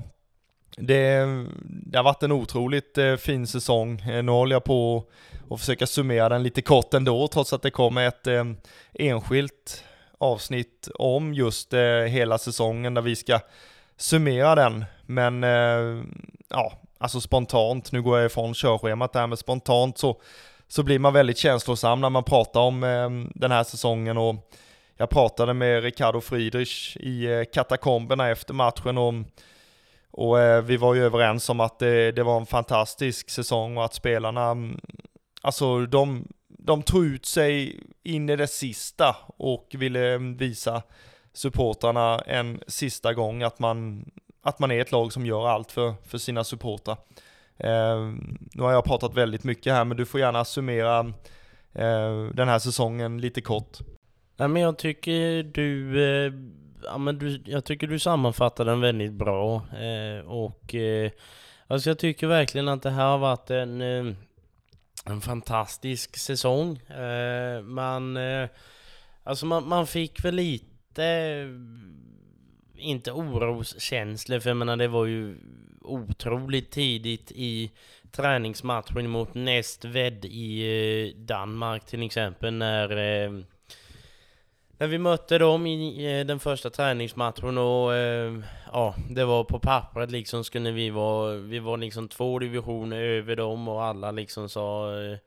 det, 0.78 1.45
det 1.63 1.97
har 1.97 2.03
varit 2.03 2.23
en 2.23 2.32
otroligt 2.32 2.97
eh, 2.97 3.15
fin 3.15 3.47
säsong. 3.47 3.99
Eh, 3.99 4.23
nu 4.23 4.32
håller 4.32 4.55
jag 4.55 4.63
på 4.63 5.03
att 5.49 5.59
försöka 5.59 5.88
summera 5.88 6.30
den 6.30 6.43
lite 6.43 6.61
kort 6.61 6.93
ändå, 6.93 7.28
trots 7.28 7.53
att 7.53 7.61
det 7.61 7.71
kommer 7.71 8.07
ett 8.07 8.28
eh, 8.28 8.45
enskilt 8.93 9.84
avsnitt 10.17 10.89
om 10.95 11.34
just 11.34 11.73
hela 12.07 12.38
säsongen 12.38 12.93
där 12.93 13.01
vi 13.01 13.15
ska 13.15 13.39
summera 13.97 14.55
den. 14.55 14.86
Men 15.05 15.43
ja, 16.49 16.73
alltså 16.97 17.21
spontant, 17.21 17.91
nu 17.91 18.01
går 18.01 18.17
jag 18.17 18.25
ifrån 18.25 18.53
körschemat 18.53 19.13
där, 19.13 19.28
men 19.28 19.38
spontant 19.38 19.97
så, 19.97 20.21
så 20.67 20.84
blir 20.84 20.99
man 20.99 21.13
väldigt 21.13 21.38
känslosam 21.38 22.01
när 22.01 22.09
man 22.09 22.23
pratar 22.23 22.59
om 22.59 22.82
den 23.36 23.51
här 23.51 23.63
säsongen 23.63 24.17
och 24.17 24.36
jag 24.97 25.09
pratade 25.09 25.53
med 25.53 25.84
Ricardo 25.84 26.21
Friedrich 26.21 26.97
i 26.97 27.45
katakomberna 27.53 28.30
efter 28.30 28.53
matchen 28.53 28.97
om 28.97 29.25
och 30.12 30.39
eh, 30.39 30.62
vi 30.62 30.78
var 30.78 30.93
ju 30.93 31.05
överens 31.05 31.49
om 31.49 31.60
att 31.60 31.80
det, 31.80 32.12
det, 32.12 32.24
var 32.24 32.38
en 32.39 32.45
fantastisk 32.45 33.30
säsong 33.30 33.78
och 33.78 33.86
att 33.86 33.93
spelarna 33.93 34.49
mm, 34.49 34.80
alltså 35.41 35.86
de, 35.86 36.28
de 36.47 36.84
tog 36.84 37.05
ut 37.05 37.26
sig 37.26 37.80
in 38.03 38.30
i 38.30 38.36
det 38.36 38.47
sista 38.47 39.16
och 39.38 39.76
ville 39.78 40.14
mm, 40.14 40.38
visa 40.38 40.82
supportrarna 41.34 42.20
en 42.20 42.60
sista 42.68 43.14
gång 43.14 43.43
att 43.43 43.60
man, 43.60 44.05
att 44.41 44.60
man 44.60 44.72
är 44.72 44.82
ett 44.82 44.91
lag 44.91 45.14
som 45.14 45.26
gör 45.26 45.47
allt 45.47 45.72
för, 45.72 45.93
för 46.05 46.18
sina 46.18 46.43
supportrar. 46.43 46.97
Eh, 47.58 48.12
nu 48.53 48.64
har 48.64 48.72
jag 48.72 48.86
pratat 48.86 49.14
väldigt 49.14 49.43
mycket 49.43 49.74
här, 49.74 49.86
men 49.86 49.97
du 49.97 50.05
får 50.05 50.20
gärna 50.20 50.45
summera 50.45 50.99
eh, 51.74 52.24
den 52.34 52.47
här 52.47 52.60
säsongen 52.60 53.22
lite 53.22 53.41
kort. 53.41 53.78
Nej 54.38 54.47
men 54.47 54.62
jag 54.62 54.78
tycker 54.78 55.43
du, 55.43 56.03
eh, 56.26 56.32
ja, 56.84 56.97
men 56.97 57.19
du, 57.19 57.41
jag 57.45 57.65
tycker 57.65 57.88
du 57.88 57.99
sammanfattar 57.99 58.65
den 58.65 58.82
väldigt 58.82 59.13
bra. 59.13 59.55
Eh, 59.55 60.25
och 60.25 60.75
eh, 60.75 61.11
alltså 61.67 61.89
jag 61.89 61.99
tycker 61.99 62.28
verkligen 62.28 62.67
att 62.67 62.84
det 62.84 62.89
här 62.89 63.05
har 63.05 63.17
varit 63.17 63.49
en 63.49 63.82
eh, 63.82 64.15
en 65.09 65.21
fantastisk 65.21 66.17
säsong. 66.17 66.78
Eh, 66.78 67.61
man, 67.61 68.17
eh, 68.17 68.49
alltså 69.23 69.45
man, 69.45 69.67
man 69.67 69.88
fick 69.88 70.25
väl 70.25 70.36
lite, 70.36 71.47
inte 72.78 73.11
oroskänslor, 73.11 74.39
för 74.39 74.49
jag 74.49 74.57
menar 74.57 74.78
det 74.78 74.88
var 74.88 75.05
ju 75.05 75.38
otroligt 75.82 76.71
tidigt 76.71 77.32
i 77.36 77.71
träningsmatchen 78.11 79.09
mot 79.09 79.34
Nestved 79.34 80.25
i 80.25 80.61
eh, 80.61 81.21
Danmark 81.21 81.86
till 81.86 82.03
exempel 82.03 82.53
när 82.53 82.97
eh, 82.97 83.32
när 84.78 84.88
vi 84.88 84.97
mötte 84.97 85.38
dem 85.38 85.67
i 85.67 86.05
eh, 86.19 86.25
den 86.25 86.39
första 86.39 86.69
träningsmatchen 86.69 87.57
och 87.57 87.93
eh, 87.93 88.39
ja, 88.71 88.95
det 89.09 89.25
var 89.25 89.43
på 89.43 89.59
pappret 89.59 90.11
liksom 90.11 90.43
skulle 90.43 90.71
vi 90.71 90.89
vara, 90.89 91.36
vi 91.36 91.59
var 91.59 91.78
liksom 91.78 92.07
två 92.07 92.39
divisioner 92.39 93.01
över 93.01 93.36
dem 93.36 93.67
och 93.67 93.84
alla 93.84 94.11
liksom 94.11 94.49
sa 94.49 94.99
eh, 95.01 95.17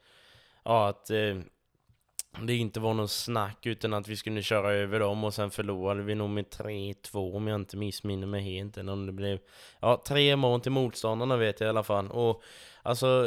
ja 0.64 0.88
att 0.88 1.10
eh, 1.10 1.36
det 2.42 2.56
inte 2.56 2.80
var 2.80 2.94
någon 2.94 3.08
snack 3.08 3.66
utan 3.66 3.94
att 3.94 4.08
vi 4.08 4.16
skulle 4.16 4.42
köra 4.42 4.72
över 4.72 5.00
dem 5.00 5.24
och 5.24 5.34
sen 5.34 5.50
förlorade 5.50 6.02
vi 6.02 6.14
nog 6.14 6.30
med 6.30 6.44
3-2 6.44 7.36
om 7.36 7.46
jag 7.46 7.60
inte 7.60 7.76
missminner 7.76 8.26
mig 8.26 8.42
helt 8.42 8.78
eller 8.78 8.92
om 8.92 9.06
det 9.06 9.12
blev 9.12 9.38
ja, 9.80 10.02
tre 10.06 10.36
mål 10.36 10.60
till 10.60 10.72
motståndarna 10.72 11.36
vet 11.36 11.60
jag 11.60 11.66
i 11.66 11.70
alla 11.70 11.82
fall. 11.82 12.10
Och 12.10 12.42
alltså 12.82 13.26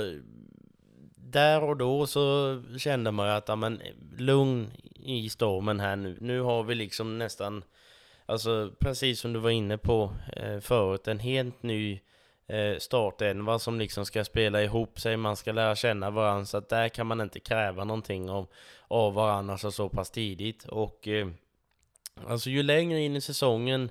där 1.16 1.64
och 1.64 1.78
då 1.78 2.08
så 2.08 2.62
kände 2.78 3.12
man 3.12 3.28
ju 3.28 3.34
att, 3.34 3.48
ja 3.48 3.56
men 3.56 3.82
lugn 4.18 4.72
i 5.06 5.30
stormen 5.30 5.80
här 5.80 5.96
nu. 5.96 6.18
Nu 6.22 6.42
har 6.42 6.64
vi 6.64 6.76
liksom 6.76 7.18
nästan, 7.18 7.64
alltså 8.26 8.72
precis 8.80 9.20
som 9.20 9.34
du 9.34 9.40
var 9.40 9.50
inne 9.50 9.78
på 9.78 10.14
eh, 10.36 10.60
förut, 10.60 11.08
en 11.08 11.20
helt 11.20 11.64
ny 11.64 12.00
eh, 12.48 12.78
startelva 12.78 13.60
som 13.60 13.80
liksom 13.80 14.06
ska 14.06 14.26
spela 14.26 14.64
ihop 14.64 15.00
sig, 15.00 15.18
man 15.18 15.36
ska 15.36 15.52
lära 15.52 15.76
känna 15.76 16.10
varandra, 16.10 16.46
så 16.46 16.58
att 16.58 16.70
där 16.70 16.90
kan 16.90 17.08
man 17.08 17.22
inte 17.22 17.40
kräva 17.40 17.84
någonting 17.84 18.30
av, 18.30 18.48
av 18.88 19.14
varandra 19.14 19.58
så, 19.58 19.72
så 19.72 19.90
pass 19.90 20.12
tidigt. 20.12 20.66
Och 20.66 21.08
eh, 21.08 21.28
alltså 22.28 22.50
ju 22.50 22.64
längre 22.64 23.00
in 23.00 23.16
i 23.16 23.22
säsongen 23.22 23.90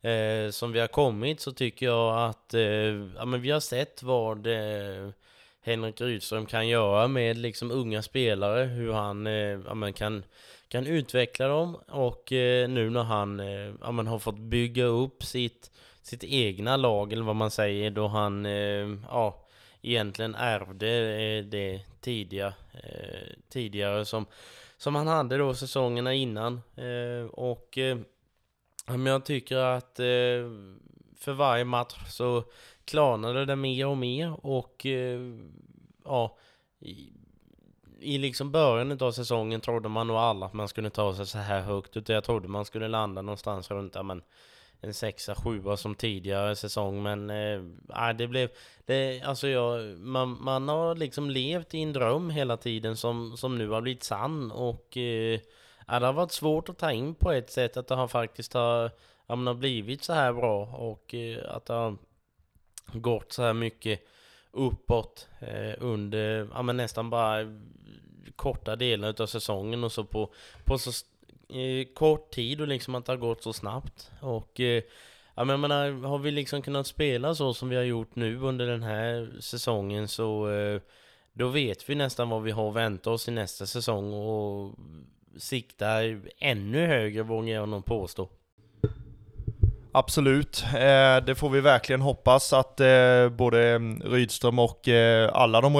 eh, 0.00 0.50
som 0.50 0.72
vi 0.72 0.80
har 0.80 0.88
kommit 0.88 1.40
så 1.40 1.52
tycker 1.52 1.86
jag 1.86 2.28
att 2.28 2.54
eh, 2.54 2.62
ja, 3.16 3.24
men 3.24 3.40
vi 3.40 3.50
har 3.50 3.60
sett 3.60 4.02
vad 4.02 4.46
eh, 4.46 5.10
Henrik 5.68 6.00
Rydström 6.00 6.46
kan 6.46 6.68
göra 6.68 7.08
med 7.08 7.38
liksom 7.38 7.70
unga 7.70 8.02
spelare, 8.02 8.64
hur 8.64 8.92
han 8.92 9.26
eh, 9.26 9.60
ja, 9.66 9.74
men 9.74 9.92
kan, 9.92 10.24
kan 10.68 10.86
utveckla 10.86 11.48
dem 11.48 11.74
och 11.88 12.32
eh, 12.32 12.68
nu 12.68 12.90
när 12.90 13.02
han 13.02 13.40
eh, 13.40 13.74
ja, 13.80 13.92
men 13.92 14.06
har 14.06 14.18
fått 14.18 14.38
bygga 14.38 14.84
upp 14.84 15.24
sitt, 15.24 15.70
sitt 16.02 16.24
egna 16.24 16.76
lag 16.76 17.12
eller 17.12 17.24
vad 17.24 17.36
man 17.36 17.50
säger 17.50 17.90
då 17.90 18.08
han 18.08 18.46
eh, 18.46 18.88
ja, 19.08 19.46
egentligen 19.82 20.34
ärvde 20.34 20.88
eh, 21.22 21.44
det 21.44 21.80
tidiga, 22.00 22.46
eh, 22.72 23.28
tidigare 23.48 24.04
som, 24.04 24.26
som 24.76 24.94
han 24.94 25.06
hade 25.06 25.36
då 25.36 25.54
säsongerna 25.54 26.14
innan 26.14 26.60
eh, 26.76 27.30
och 27.32 27.78
eh, 27.78 27.98
ja, 28.86 28.96
men 28.96 29.12
jag 29.12 29.24
tycker 29.24 29.56
att 29.56 30.00
eh, 30.00 30.50
för 31.16 31.32
varje 31.32 31.64
match 31.64 31.96
så 32.08 32.44
klarnade 32.88 33.44
det 33.44 33.56
mer 33.56 33.86
och 33.86 33.96
mer 33.96 34.46
och 34.46 34.86
eh, 34.86 35.20
ja, 36.04 36.36
i, 36.80 37.12
i 38.00 38.18
liksom 38.18 38.50
början 38.50 39.02
av 39.02 39.12
säsongen 39.12 39.60
trodde 39.60 39.88
man 39.88 40.06
nog 40.06 40.16
alla 40.16 40.46
att 40.46 40.52
man 40.52 40.68
skulle 40.68 40.90
ta 40.90 41.14
sig 41.14 41.26
så 41.26 41.38
här 41.38 41.60
högt, 41.60 41.96
utan 41.96 42.14
jag 42.14 42.24
trodde 42.24 42.48
man 42.48 42.64
skulle 42.64 42.88
landa 42.88 43.22
någonstans 43.22 43.70
runt, 43.70 43.94
ja 43.94 44.02
men 44.02 44.22
en 44.80 44.94
sexa, 44.94 45.34
sjua 45.34 45.76
som 45.76 45.94
tidigare 45.94 46.56
säsong, 46.56 47.02
men 47.02 47.30
eh, 47.30 48.12
det 48.18 48.28
blev, 48.28 48.50
det, 48.86 49.22
alltså 49.22 49.48
jag, 49.48 49.98
man, 49.98 50.42
man 50.42 50.68
har 50.68 50.94
liksom 50.94 51.30
levt 51.30 51.74
i 51.74 51.82
en 51.82 51.92
dröm 51.92 52.30
hela 52.30 52.56
tiden 52.56 52.96
som, 52.96 53.36
som 53.36 53.58
nu 53.58 53.68
har 53.68 53.80
blivit 53.80 54.02
sann 54.02 54.52
och 54.52 54.96
eh, 54.96 55.40
det 55.86 56.06
har 56.06 56.12
varit 56.12 56.32
svårt 56.32 56.68
att 56.68 56.78
ta 56.78 56.92
in 56.92 57.14
på 57.14 57.32
ett 57.32 57.50
sätt 57.50 57.76
att 57.76 57.86
det 57.86 57.94
har 57.94 58.08
faktiskt 58.08 58.54
har, 58.54 58.90
ja, 59.26 59.36
har 59.36 59.54
blivit 59.54 60.04
så 60.04 60.12
här 60.12 60.32
bra 60.32 60.66
och 60.66 61.14
eh, 61.14 61.54
att 61.54 61.66
det 61.66 61.74
har 61.74 61.96
gått 62.92 63.32
så 63.32 63.42
här 63.42 63.52
mycket 63.52 64.00
uppåt 64.50 65.28
eh, 65.40 65.74
under 65.78 66.48
ja, 66.54 66.62
men 66.62 66.76
nästan 66.76 67.10
bara 67.10 67.58
korta 68.36 68.76
delar 68.76 69.22
av 69.22 69.26
säsongen 69.26 69.84
och 69.84 69.92
så 69.92 70.04
på, 70.04 70.32
på 70.64 70.78
så 70.78 70.90
eh, 71.58 71.86
kort 71.94 72.30
tid 72.30 72.60
och 72.60 72.68
liksom 72.68 72.94
att 72.94 73.06
det 73.06 73.12
har 73.12 73.16
gått 73.16 73.42
så 73.42 73.52
snabbt. 73.52 74.10
Och 74.20 74.60
eh, 74.60 74.82
ja, 75.34 75.44
men 75.44 75.48
jag 75.48 75.60
menar, 75.60 75.90
har 76.08 76.18
vi 76.18 76.30
liksom 76.30 76.62
kunnat 76.62 76.86
spela 76.86 77.34
så 77.34 77.54
som 77.54 77.68
vi 77.68 77.76
har 77.76 77.82
gjort 77.82 78.16
nu 78.16 78.38
under 78.40 78.66
den 78.66 78.82
här 78.82 79.30
säsongen 79.40 80.08
så 80.08 80.50
eh, 80.50 80.80
då 81.32 81.48
vet 81.48 81.90
vi 81.90 81.94
nästan 81.94 82.28
vad 82.28 82.42
vi 82.42 82.50
har 82.50 82.68
att 82.68 82.76
vänta 82.76 83.10
oss 83.10 83.28
i 83.28 83.30
nästa 83.30 83.66
säsong 83.66 84.12
och 84.12 84.74
siktar 85.36 86.20
ännu 86.38 86.86
högre 86.86 87.22
vågar 87.22 87.54
jag 87.54 87.68
nog 87.68 87.84
påstå. 87.84 88.28
Absolut, 89.92 90.64
eh, 90.74 91.24
det 91.26 91.34
får 91.38 91.50
vi 91.50 91.60
verkligen 91.60 92.00
hoppas 92.00 92.52
att 92.52 92.80
eh, 92.80 93.28
både 93.28 93.68
mm, 93.68 94.02
Rydström 94.02 94.58
och 94.58 94.88
eh, 94.88 95.30
alla 95.32 95.60
de 95.60 95.76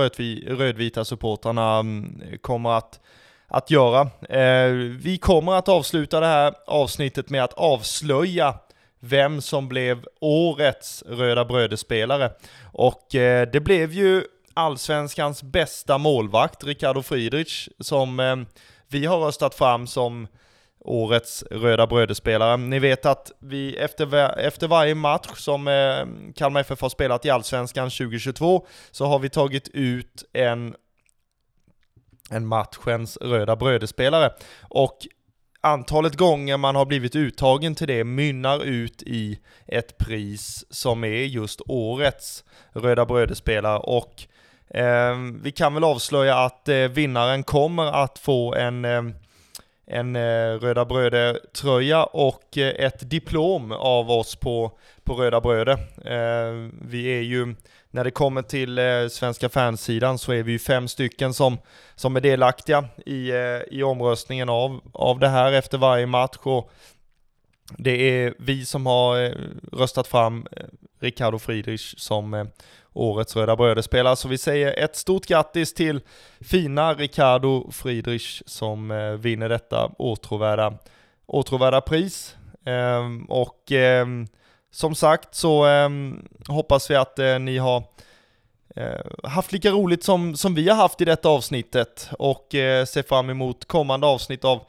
rödvita 0.47 1.05
supportrarna 1.05 1.79
mm, 1.79 2.21
kommer 2.41 2.71
att, 2.71 3.01
att 3.49 3.71
göra. 3.71 4.11
Vi 5.01 5.19
kommer 5.23 5.53
att 5.53 5.69
avsluta 5.69 6.21
det 6.21 6.27
här 6.27 6.55
avsnittet 6.67 7.31
med 7.31 7.45
att 7.45 7.53
avslöja 7.53 8.55
vem 9.01 9.41
som 9.41 9.69
blev 9.69 10.05
årets 10.21 11.05
Röda 11.07 11.45
Brödespelare. 11.45 12.31
Och 12.73 13.07
det 13.53 13.65
blev 13.65 13.93
ju 13.93 14.23
allsvenskans 14.55 15.43
bästa 15.43 15.99
målvakt, 15.99 16.65
Ricardo 16.65 17.03
Friedrich, 17.03 17.69
som 17.81 18.47
vi 18.89 19.07
har 19.07 19.19
röstat 19.19 19.55
fram 19.55 19.87
som 19.87 20.29
årets 20.89 21.45
Röda 21.51 21.87
Brödespelare. 21.87 22.57
Ni 22.57 22.79
vet 22.79 23.07
att 23.07 23.33
vi 23.39 23.77
efter, 23.77 24.39
efter 24.39 24.69
varje 24.69 24.95
match 24.95 25.29
som 25.37 25.69
eh, 25.69 26.33
Kalmar 26.37 26.61
FF 26.61 26.81
har 26.81 26.89
spelat 26.89 27.25
i 27.25 27.31
Allsvenskan 27.31 27.91
2022 27.91 28.67
så 28.91 29.07
har 29.07 29.19
vi 29.19 29.29
tagit 29.29 29.69
ut 29.69 30.25
en 30.33 30.75
en 32.31 32.47
matchens 32.47 33.17
Röda 33.17 33.57
Brödespelare. 33.57 34.31
Och 34.63 34.99
antalet 35.61 36.17
gånger 36.17 36.57
man 36.57 36.77
har 36.77 36.87
blivit 36.87 37.17
uttagen 37.17 37.75
till 37.75 37.89
det 37.89 38.05
mynnar 38.05 38.65
ut 38.65 39.03
i 39.03 39.39
ett 39.67 39.99
pris 39.99 40.65
som 40.71 41.05
är 41.05 41.25
just 41.25 41.61
årets 41.67 42.45
Röda 42.73 43.07
Brödespelare 43.07 43.79
och 43.79 44.27
eh, 44.79 45.17
vi 45.43 45.53
kan 45.53 45.75
väl 45.75 45.85
avslöja 45.85 46.39
att 46.39 46.69
eh, 46.69 46.77
vinnaren 46.77 47.43
kommer 47.43 48.03
att 48.05 48.19
få 48.19 48.55
en 48.55 48.85
eh, 48.85 49.03
en 49.91 50.17
eh, 50.17 50.61
Röda 50.61 50.85
Bröde-tröja 50.85 52.05
och 52.05 52.59
eh, 52.59 52.87
ett 52.87 53.11
diplom 53.11 53.73
av 53.73 54.11
oss 54.11 54.37
på, 54.37 54.73
på 55.05 55.15
Röda 55.15 55.41
Bröde. 55.41 55.73
Eh, 56.05 56.71
vi 56.83 57.07
är 57.07 57.21
ju, 57.21 57.55
när 57.91 58.05
det 58.05 58.11
kommer 58.11 58.43
till 58.43 58.81
svenska 59.11 59.49
fansidan 59.49 60.19
så 60.19 60.33
är 60.33 60.43
vi 60.43 60.53
ju 60.53 60.59
fem 60.59 60.89
stycken 60.89 61.35
som, 61.35 61.59
som 61.95 62.17
är 62.17 62.21
delaktiga 62.21 62.85
i, 63.07 63.33
i 63.71 63.83
omröstningen 63.83 64.49
av, 64.49 64.81
av 64.93 65.19
det 65.19 65.29
här 65.29 65.53
efter 65.53 65.79
varje 65.79 66.07
match. 66.07 66.37
Och 66.43 66.71
det 67.77 67.91
är 67.91 68.35
vi 68.39 68.65
som 68.65 68.87
har 68.87 69.35
röstat 69.77 70.07
fram 70.07 70.47
Ricardo 71.01 71.39
Friedrich 71.39 71.95
som 71.97 72.49
årets 72.99 73.37
Röda 73.37 73.57
Bröder 73.57 73.83
spelar, 73.83 74.15
Så 74.15 74.29
vi 74.29 74.39
säger 74.39 74.85
ett 74.85 74.97
stort 74.97 75.27
grattis 75.27 75.75
till 75.75 76.01
fina 76.41 76.95
Ricardo 76.95 77.71
Friedrich 77.71 78.43
som 78.47 78.91
eh, 78.91 79.13
vinner 79.13 79.49
detta 79.49 79.91
åtråvärda, 79.99 80.75
åtråvärda 81.27 81.81
pris. 81.81 82.37
Eh, 82.67 83.05
och 83.29 83.73
eh, 83.73 84.07
som 84.71 84.95
sagt 84.95 85.35
så 85.35 85.65
ehm, 85.65 86.29
hoppas 86.49 86.91
vi 86.91 86.95
att 86.95 87.19
eh, 87.19 87.39
ni 87.39 87.59
har 87.59 87.83
eh, 88.77 89.29
haft 89.31 89.53
lika 89.53 89.71
roligt 89.71 90.05
som, 90.05 90.37
som 90.37 90.55
vi 90.55 90.69
har 90.69 90.77
haft 90.77 91.01
i 91.01 91.05
detta 91.05 91.29
avsnittet 91.29 92.11
och 92.19 92.55
eh, 92.55 92.85
ser 92.85 93.03
fram 93.03 93.31
emot 93.31 93.65
kommande 93.65 94.07
avsnitt 94.07 94.45
av 94.45 94.61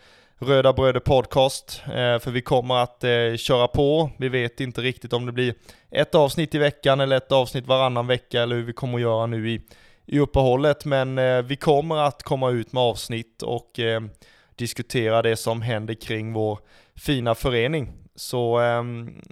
Röda 0.42 0.74
Bröder 0.74 1.00
Podcast, 1.00 1.82
eh, 1.86 2.20
för 2.20 2.32
vi 2.32 2.42
kommer 2.42 2.76
att 2.76 3.04
eh, 3.04 3.36
köra 3.38 3.68
på. 3.68 4.10
Vi 4.18 4.30
vet 4.30 4.60
inte 4.60 4.82
riktigt 4.82 5.14
om 5.14 5.26
det 5.26 5.32
blir 5.32 5.54
ett 5.92 6.16
avsnitt 6.16 6.56
i 6.56 6.58
veckan 6.58 7.00
eller 7.00 7.18
ett 7.18 7.32
avsnitt 7.32 7.68
varannan 7.68 8.08
vecka 8.08 8.42
eller 8.42 8.56
hur 8.56 8.64
vi 8.64 8.74
kommer 8.74 8.96
att 8.96 9.02
göra 9.02 9.26
nu 9.26 9.50
i, 9.50 9.62
i 10.06 10.20
uppehållet, 10.20 10.86
men 10.86 11.18
eh, 11.18 11.42
vi 11.42 11.56
kommer 11.56 11.98
att 11.98 12.24
komma 12.24 12.50
ut 12.50 12.74
med 12.74 12.84
avsnitt 12.84 13.42
och 13.42 13.80
diskutera 14.56 15.22
det 15.22 15.36
som 15.36 15.62
händer 15.62 15.94
kring 15.94 16.34
vår 16.34 16.60
fina 16.96 17.36
förening. 17.36 17.94
Så 18.16 18.62
eh, 18.62 18.84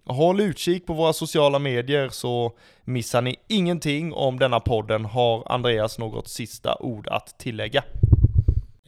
håll 0.06 0.42
utkik 0.42 0.86
på 0.86 0.94
våra 0.94 1.14
sociala 1.14 1.60
medier 1.60 2.10
så 2.10 2.52
missar 2.84 3.22
ni 3.22 3.36
ingenting 3.48 4.14
om 4.14 4.40
denna 4.40 4.60
podden. 4.60 5.06
Har 5.06 5.52
Andreas 5.52 6.00
något 6.00 6.28
sista 6.28 6.76
ord 6.80 7.08
att 7.08 7.40
tillägga? 7.40 7.84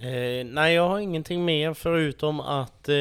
Eh, 0.02 0.46
nej, 0.46 0.74
jag 0.74 0.90
har 0.90 1.00
ingenting 1.00 1.46
mer 1.46 1.74
förutom 1.74 2.40
att 2.40 2.90
eh, 2.90 2.96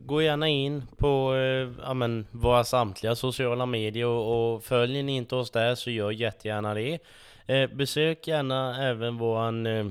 gå 0.00 0.22
gärna 0.22 0.48
in 0.48 0.82
på 0.96 1.34
eh, 1.34 1.90
amen, 1.90 2.26
våra 2.30 2.64
samtliga 2.64 3.14
sociala 3.14 3.66
medier 3.66 4.06
och, 4.06 4.54
och 4.54 4.64
följer 4.64 5.02
ni 5.02 5.16
inte 5.16 5.36
oss 5.36 5.50
där 5.50 5.74
så 5.74 5.90
gör 5.90 6.10
jättegärna 6.10 6.74
det. 6.74 6.98
Eh, 7.46 7.70
besök 7.70 8.28
gärna 8.28 8.88
även 8.88 9.18
våran 9.18 9.66
eh, 9.66 9.86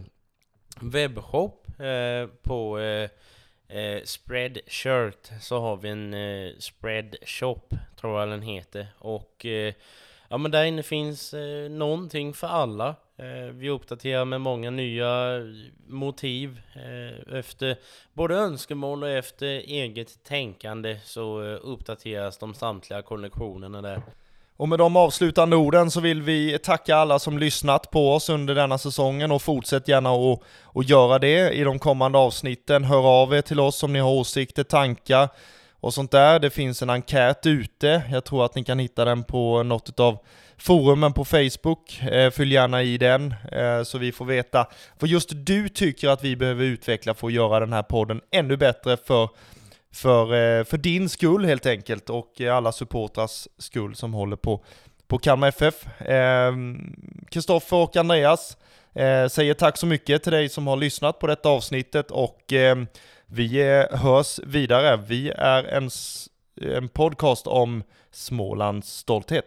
webbshop 0.82 1.68
eh, 1.80 2.28
på 2.43 2.80
eh, 2.80 3.09
eh, 3.78 4.01
Spreadshirt 4.03 5.30
så 5.41 5.59
har 5.59 5.78
vi 5.78 5.89
en 5.89 6.14
eh, 6.14 6.51
Spreadshop 6.59 7.74
tror 8.01 8.20
jag 8.20 8.30
den 8.30 8.41
heter 8.41 8.88
och 8.99 9.45
eh, 9.45 9.74
ja 10.30 10.38
men 10.38 10.51
där 10.51 10.64
inne 10.64 10.84
finns 10.84 11.34
eh, 11.34 11.70
någonting 11.70 12.34
för 12.34 12.47
alla. 12.47 12.95
Eh, 13.22 13.53
vi 13.53 13.69
uppdaterar 13.69 14.26
med 14.26 14.41
många 14.41 14.69
nya 14.69 15.38
eh, 15.38 15.43
motiv 15.88 16.61
eh, 16.76 17.38
efter 17.38 17.78
både 18.13 18.36
önskemål 18.36 19.03
och 19.03 19.09
efter 19.09 19.47
eget 19.47 20.24
tänkande 20.24 20.97
så 21.03 21.41
uppdateras 21.41 22.38
de 22.38 22.53
samtliga 22.53 23.01
kollektionerna 23.01 23.82
där. 23.82 24.01
Och 24.57 24.69
med 24.69 24.80
de 24.80 24.95
avslutande 24.95 25.55
orden 25.55 25.91
så 25.91 25.99
vill 25.99 26.22
vi 26.22 26.59
tacka 26.59 26.95
alla 26.95 27.19
som 27.19 27.38
lyssnat 27.38 27.91
på 27.91 28.13
oss 28.13 28.30
under 28.30 28.55
denna 28.55 28.78
säsongen 28.78 29.32
och 29.32 29.41
fortsätt 29.41 29.88
gärna 29.88 30.11
att, 30.11 30.41
att 30.76 30.89
göra 30.89 31.19
det 31.19 31.51
i 31.51 31.63
de 31.63 31.80
kommande 31.80 32.17
avsnitten. 32.17 32.84
Hör 32.84 33.22
av 33.22 33.34
er 33.34 33.41
till 33.41 33.59
oss 33.59 33.84
om 33.84 33.93
ni 33.93 33.99
har 33.99 34.11
åsikter, 34.11 34.63
tankar 34.63 35.30
och 35.80 35.93
sånt 35.93 36.11
där. 36.11 36.39
Det 36.39 36.49
finns 36.49 36.82
en 36.82 36.89
enkät 36.89 37.45
ute. 37.45 38.03
Jag 38.11 38.24
tror 38.24 38.45
att 38.45 38.55
ni 38.55 38.63
kan 38.63 38.80
hitta 38.80 39.05
den 39.05 39.24
på 39.24 39.63
något 39.63 39.99
av 39.99 40.17
forumen 40.62 41.14
på 41.14 41.26
Facebook. 41.26 41.99
fyll 42.01 42.32
följ 42.32 42.53
gärna 42.53 42.84
i 42.84 42.97
den 42.97 43.36
eh, 43.51 43.84
så 43.84 43.97
vi 43.97 44.12
får 44.12 44.26
veta 44.26 44.68
vad 44.99 45.09
just 45.09 45.30
du 45.34 45.70
tycker 45.70 46.09
att 46.09 46.24
vi 46.24 46.36
behöver 46.36 46.64
utveckla 46.64 47.14
för 47.14 47.28
att 47.28 47.34
göra 47.34 47.59
den 47.59 47.74
här 47.74 47.84
podden 47.84 48.22
ännu 48.32 48.57
bättre 48.57 48.97
för, 48.97 49.30
för, 49.93 50.24
eh, 50.24 50.64
för 50.64 50.78
din 50.78 51.09
skull 51.09 51.45
helt 51.45 51.66
enkelt 51.66 52.09
och 52.09 52.41
alla 52.41 52.72
supportras 52.72 53.47
skull 53.57 53.95
som 53.95 54.14
håller 54.14 54.36
på, 54.36 54.64
på 55.07 55.18
Kalmar 55.18 55.47
FF. 55.47 55.86
Ehm, 55.99 56.95
Kristoffer 57.30 57.78
och 57.78 57.95
Andreas 57.97 58.57
säger 59.30 59.53
tack 59.53 59.78
så 59.78 59.86
mycket 59.86 60.24
till 60.24 60.32
dig 60.32 60.49
som 60.49 60.68
har 60.68 60.78
lyssnat 60.78 61.20
på 61.20 61.28
detta 61.28 61.49
avsnittet 61.49 62.12
och 62.12 62.53
ehm, 62.53 62.88
vi 63.26 63.64
hörs 63.91 64.39
vidare. 64.39 64.97
Vi 65.07 65.30
är 65.30 65.64
en, 65.64 65.89
en 66.76 66.89
podcast 66.89 67.47
om 67.47 67.84
Smålands 68.12 68.97
stolthet. 68.97 69.45